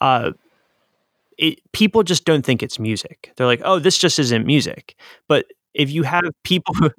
[0.00, 0.32] uh,
[1.38, 3.32] it people just don't think it's music.
[3.36, 4.96] They're like, oh, this just isn't music.
[5.28, 6.90] But if you have people, who,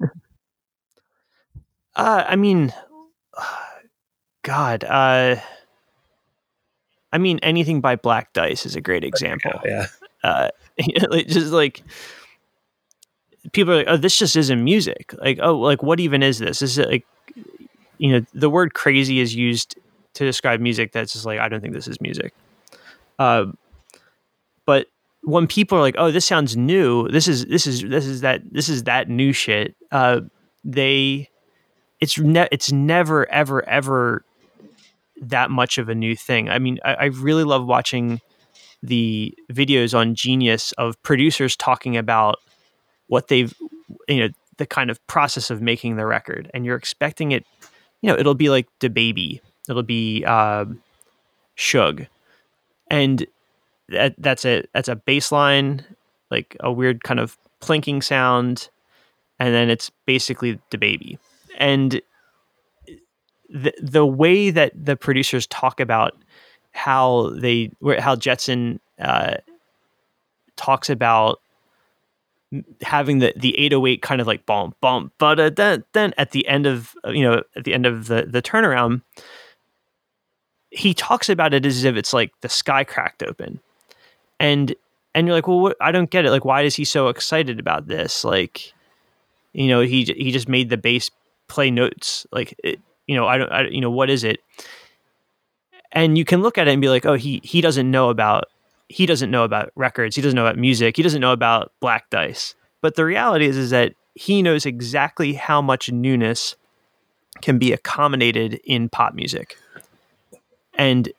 [1.95, 2.73] uh, I mean,
[4.43, 5.37] God, uh,
[7.11, 9.51] I mean, anything by Black Dice is a great example.
[9.63, 9.87] Yeah.
[10.23, 10.49] Uh,
[11.27, 11.83] just like
[13.51, 15.13] people are like, oh, this just isn't music.
[15.19, 16.61] Like, oh, like what even is this?
[16.61, 17.05] Is it like,
[17.97, 19.77] you know, the word crazy is used
[20.15, 22.33] to describe music that's just like, I don't think this is music.
[23.19, 23.45] Uh,
[24.65, 24.87] but
[25.23, 28.41] when people are like, oh, this sounds new, this is this is this is that
[28.51, 29.75] this is that new shit.
[29.91, 30.21] Uh,
[30.63, 31.29] they,
[32.01, 34.25] it's ne- it's never ever ever
[35.21, 36.49] that much of a new thing.
[36.49, 38.19] I mean, I, I really love watching
[38.81, 42.39] the videos on Genius of producers talking about
[43.07, 43.53] what they've,
[44.09, 47.45] you know, the kind of process of making the record, and you're expecting it,
[48.01, 50.65] you know, it'll be like DaBaby, it'll be uh,
[51.57, 52.07] Suge,
[52.91, 53.25] and
[53.89, 55.83] that that's a that's a bass line,
[56.31, 58.69] like a weird kind of plinking sound,
[59.39, 61.17] and then it's basically DaBaby,
[61.57, 62.01] and
[63.49, 66.13] the the way that the producers talk about
[66.71, 69.35] how they how Jetson uh,
[70.55, 71.39] talks about
[72.81, 76.67] having the the 808 kind of like bomb bomb but then then at the end
[76.67, 79.01] of you know at the end of the the turnaround
[80.69, 83.59] he talks about it as if it's like the sky cracked open
[84.43, 84.75] and
[85.15, 86.31] and you're like well what, I don't get it.
[86.31, 88.23] Like why is he so excited about this?
[88.23, 88.73] Like
[89.53, 91.09] you know he he just made the bass
[91.47, 92.27] play notes.
[92.31, 94.39] Like it, you know, I don't, I, you know, what is it?
[95.91, 98.45] And you can look at it and be like, oh, he he doesn't know about
[98.89, 102.09] he doesn't know about records, he doesn't know about music, he doesn't know about Black
[102.09, 102.55] Dice.
[102.81, 106.55] But the reality is, is that he knows exactly how much newness
[107.41, 109.57] can be accommodated in pop music,
[110.73, 111.11] and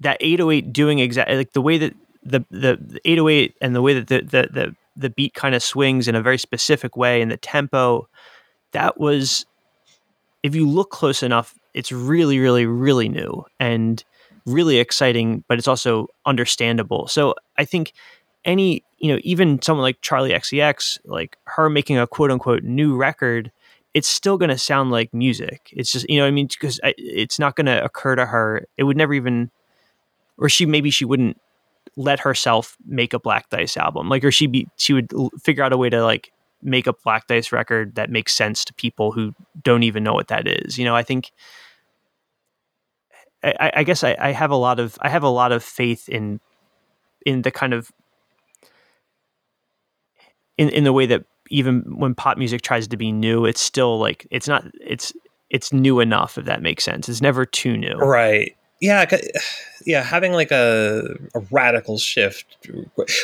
[0.00, 1.94] that 808 doing exactly like the way that
[2.28, 5.62] the, the the 808 and the way that the the the, the beat kind of
[5.62, 8.08] swings in a very specific way and the tempo
[8.72, 9.46] that was
[10.42, 14.04] if you look close enough, it's really, really, really new and
[14.46, 17.08] really exciting, but it's also understandable.
[17.08, 17.92] So I think
[18.44, 22.96] any, you know, even someone like Charli XCX, like her making a quote unquote new
[22.96, 23.50] record,
[23.92, 25.70] it's still going to sound like music.
[25.72, 28.66] It's just, you know, I mean, because it's not going to occur to her.
[28.76, 29.50] It would never even,
[30.38, 31.40] or she maybe she wouldn't
[31.96, 35.10] let herself make a Black Dice album, like, or she be she would
[35.42, 36.32] figure out a way to like
[36.62, 40.28] make a black dice record that makes sense to people who don't even know what
[40.28, 40.78] that is.
[40.78, 41.32] You know, I think
[43.42, 46.08] I, I guess I, I, have a lot of I have a lot of faith
[46.08, 46.40] in
[47.24, 47.92] in the kind of
[50.58, 53.98] in in the way that even when pop music tries to be new, it's still
[53.98, 55.12] like it's not it's
[55.50, 57.08] it's new enough if that makes sense.
[57.08, 57.94] It's never too new.
[57.94, 58.56] Right.
[58.80, 59.04] Yeah,
[59.86, 62.56] yeah, having like a, a radical shift.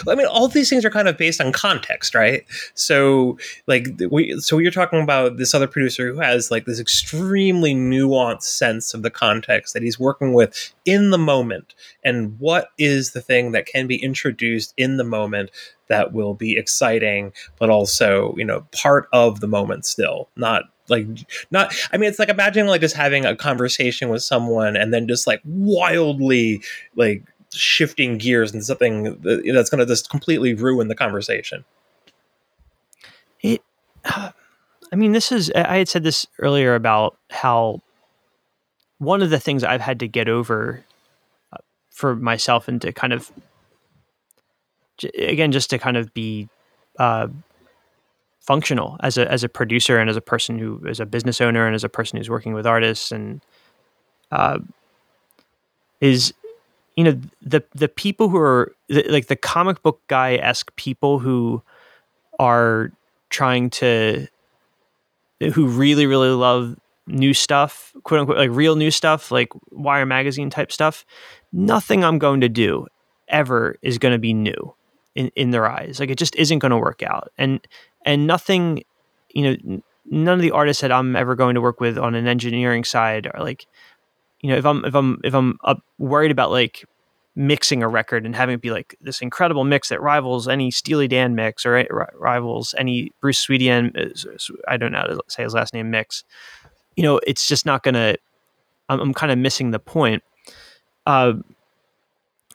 [0.09, 2.45] I mean, all these things are kind of based on context, right?
[2.75, 7.75] So, like, we, so you're talking about this other producer who has like this extremely
[7.75, 11.75] nuanced sense of the context that he's working with in the moment,
[12.05, 15.51] and what is the thing that can be introduced in the moment
[15.89, 21.07] that will be exciting, but also, you know, part of the moment still, not like
[21.51, 25.07] not i mean it's like imagining like just having a conversation with someone and then
[25.07, 26.61] just like wildly
[26.97, 27.23] like
[27.55, 31.65] shifting gears into something that- that's going to just completely ruin the conversation.
[33.43, 33.63] It,
[34.05, 34.33] I
[34.97, 37.83] mean, this is, I had said this earlier about how
[38.99, 40.85] one of the things I've had to get over
[41.53, 41.59] uh,
[41.91, 43.31] for myself and to kind of,
[45.19, 46.49] again, just to kind of be
[46.99, 47.29] uh,
[48.43, 51.67] functional as a, as a producer and as a person who is a business owner
[51.67, 53.41] and as a person who's working with artists and
[54.31, 54.59] uh,
[56.01, 56.35] is,
[56.97, 61.19] you know, the, the people who are the, like the comic book guy esque people
[61.19, 61.63] who
[62.39, 62.91] are
[63.31, 64.27] trying to
[65.55, 70.51] who really really love new stuff quote unquote like real new stuff like wire magazine
[70.51, 71.05] type stuff
[71.53, 72.87] nothing i'm going to do
[73.29, 74.75] ever is going to be new
[75.15, 75.99] in, in their eyes.
[75.99, 77.33] Like it just isn't going to work out.
[77.37, 77.67] And
[78.05, 78.85] and nothing
[79.31, 82.27] you know none of the artists that i'm ever going to work with on an
[82.27, 83.67] engineering side are like
[84.41, 85.59] you know if i'm if i'm if i'm
[85.99, 86.85] worried about like
[87.35, 91.09] mixing a record and having it be like this incredible mix that rivals any Steely
[91.09, 95.55] Dan mix or ri- rivals any Bruce Swedien, I don't know how to say his
[95.55, 96.25] last name mix.
[96.97, 98.17] You know, it's just not gonna.
[98.89, 100.23] I'm, I'm kind of missing the point.
[101.07, 101.35] Uh,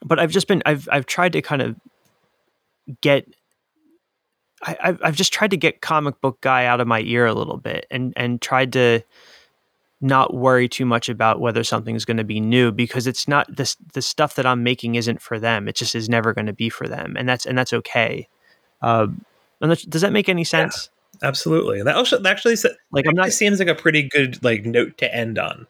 [0.03, 1.75] but I've just been I've I've tried to kind of
[3.01, 3.27] get.
[4.63, 7.33] I, I've I've just tried to get comic book guy out of my ear a
[7.33, 9.01] little bit and and tried to
[9.99, 13.75] not worry too much about whether something's going to be new because it's not this
[13.93, 15.67] the stuff that I'm making isn't for them.
[15.67, 18.27] It just is never going to be for them, and that's and that's okay.
[18.81, 19.23] Um,
[19.61, 20.89] and that's- does that make any sense?
[21.23, 22.55] absolutely that also that actually,
[22.91, 23.31] Like I'm not.
[23.31, 25.65] seems like a pretty good like note to end on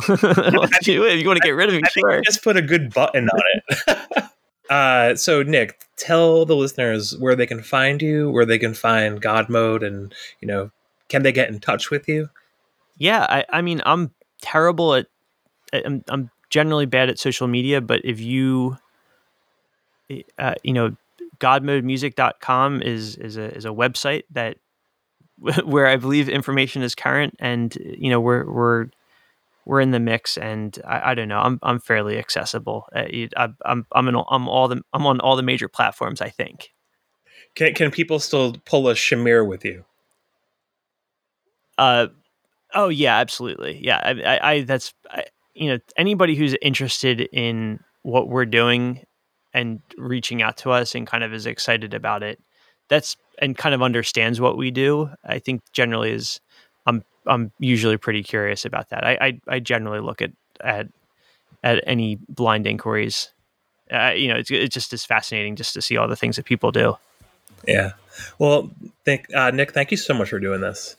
[0.08, 2.20] if you want to get rid of me, I sure.
[2.22, 3.40] just put a good button on
[3.86, 4.24] it.
[4.70, 9.20] uh, so, Nick, tell the listeners where they can find you, where they can find
[9.20, 10.70] God Mode, and you know,
[11.08, 12.30] can they get in touch with you?
[12.96, 15.06] Yeah, I, I mean, I'm terrible at.
[15.72, 18.78] I'm, I'm generally bad at social media, but if you,
[20.38, 20.96] uh, you know,
[21.38, 24.56] godmodemusic.com is is a is a website that
[25.64, 28.86] where I believe information is current, and you know, we're we're
[29.66, 32.86] we're in the mix, and I, I don't know, I'm I'm fairly accessible.
[32.94, 33.04] Uh,
[33.36, 36.20] I, I'm I'm in, I'm all the I'm on all the major platforms.
[36.20, 36.72] I think.
[37.54, 39.84] Can can people still pull a Shamir with you?
[41.78, 42.08] Uh,
[42.74, 43.78] oh yeah, absolutely.
[43.82, 45.24] Yeah, I, I, I that's I,
[45.54, 49.04] you know anybody who's interested in what we're doing
[49.52, 52.40] and reaching out to us and kind of is excited about it.
[52.88, 55.10] That's and kind of understands what we do.
[55.24, 56.40] I think generally is
[56.86, 59.04] I'm I'm usually pretty curious about that.
[59.04, 60.88] I I, I generally look at at
[61.62, 63.30] at any blind inquiries.
[63.92, 66.44] Uh, you know, it's it just is fascinating just to see all the things that
[66.44, 66.96] people do.
[67.66, 67.92] Yeah.
[68.38, 68.70] Well,
[69.04, 69.72] thank uh, Nick.
[69.72, 70.96] Thank you so much for doing this.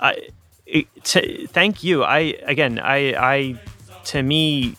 [0.00, 0.28] I
[0.66, 2.02] it, thank you.
[2.04, 3.60] I again, I I
[4.06, 4.76] to me,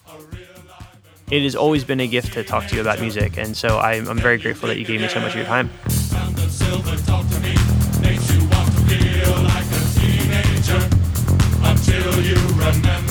[1.32, 4.08] it has always been a gift to talk to you about music, and so I'm,
[4.08, 5.70] I'm very grateful that you gave me so much of your time.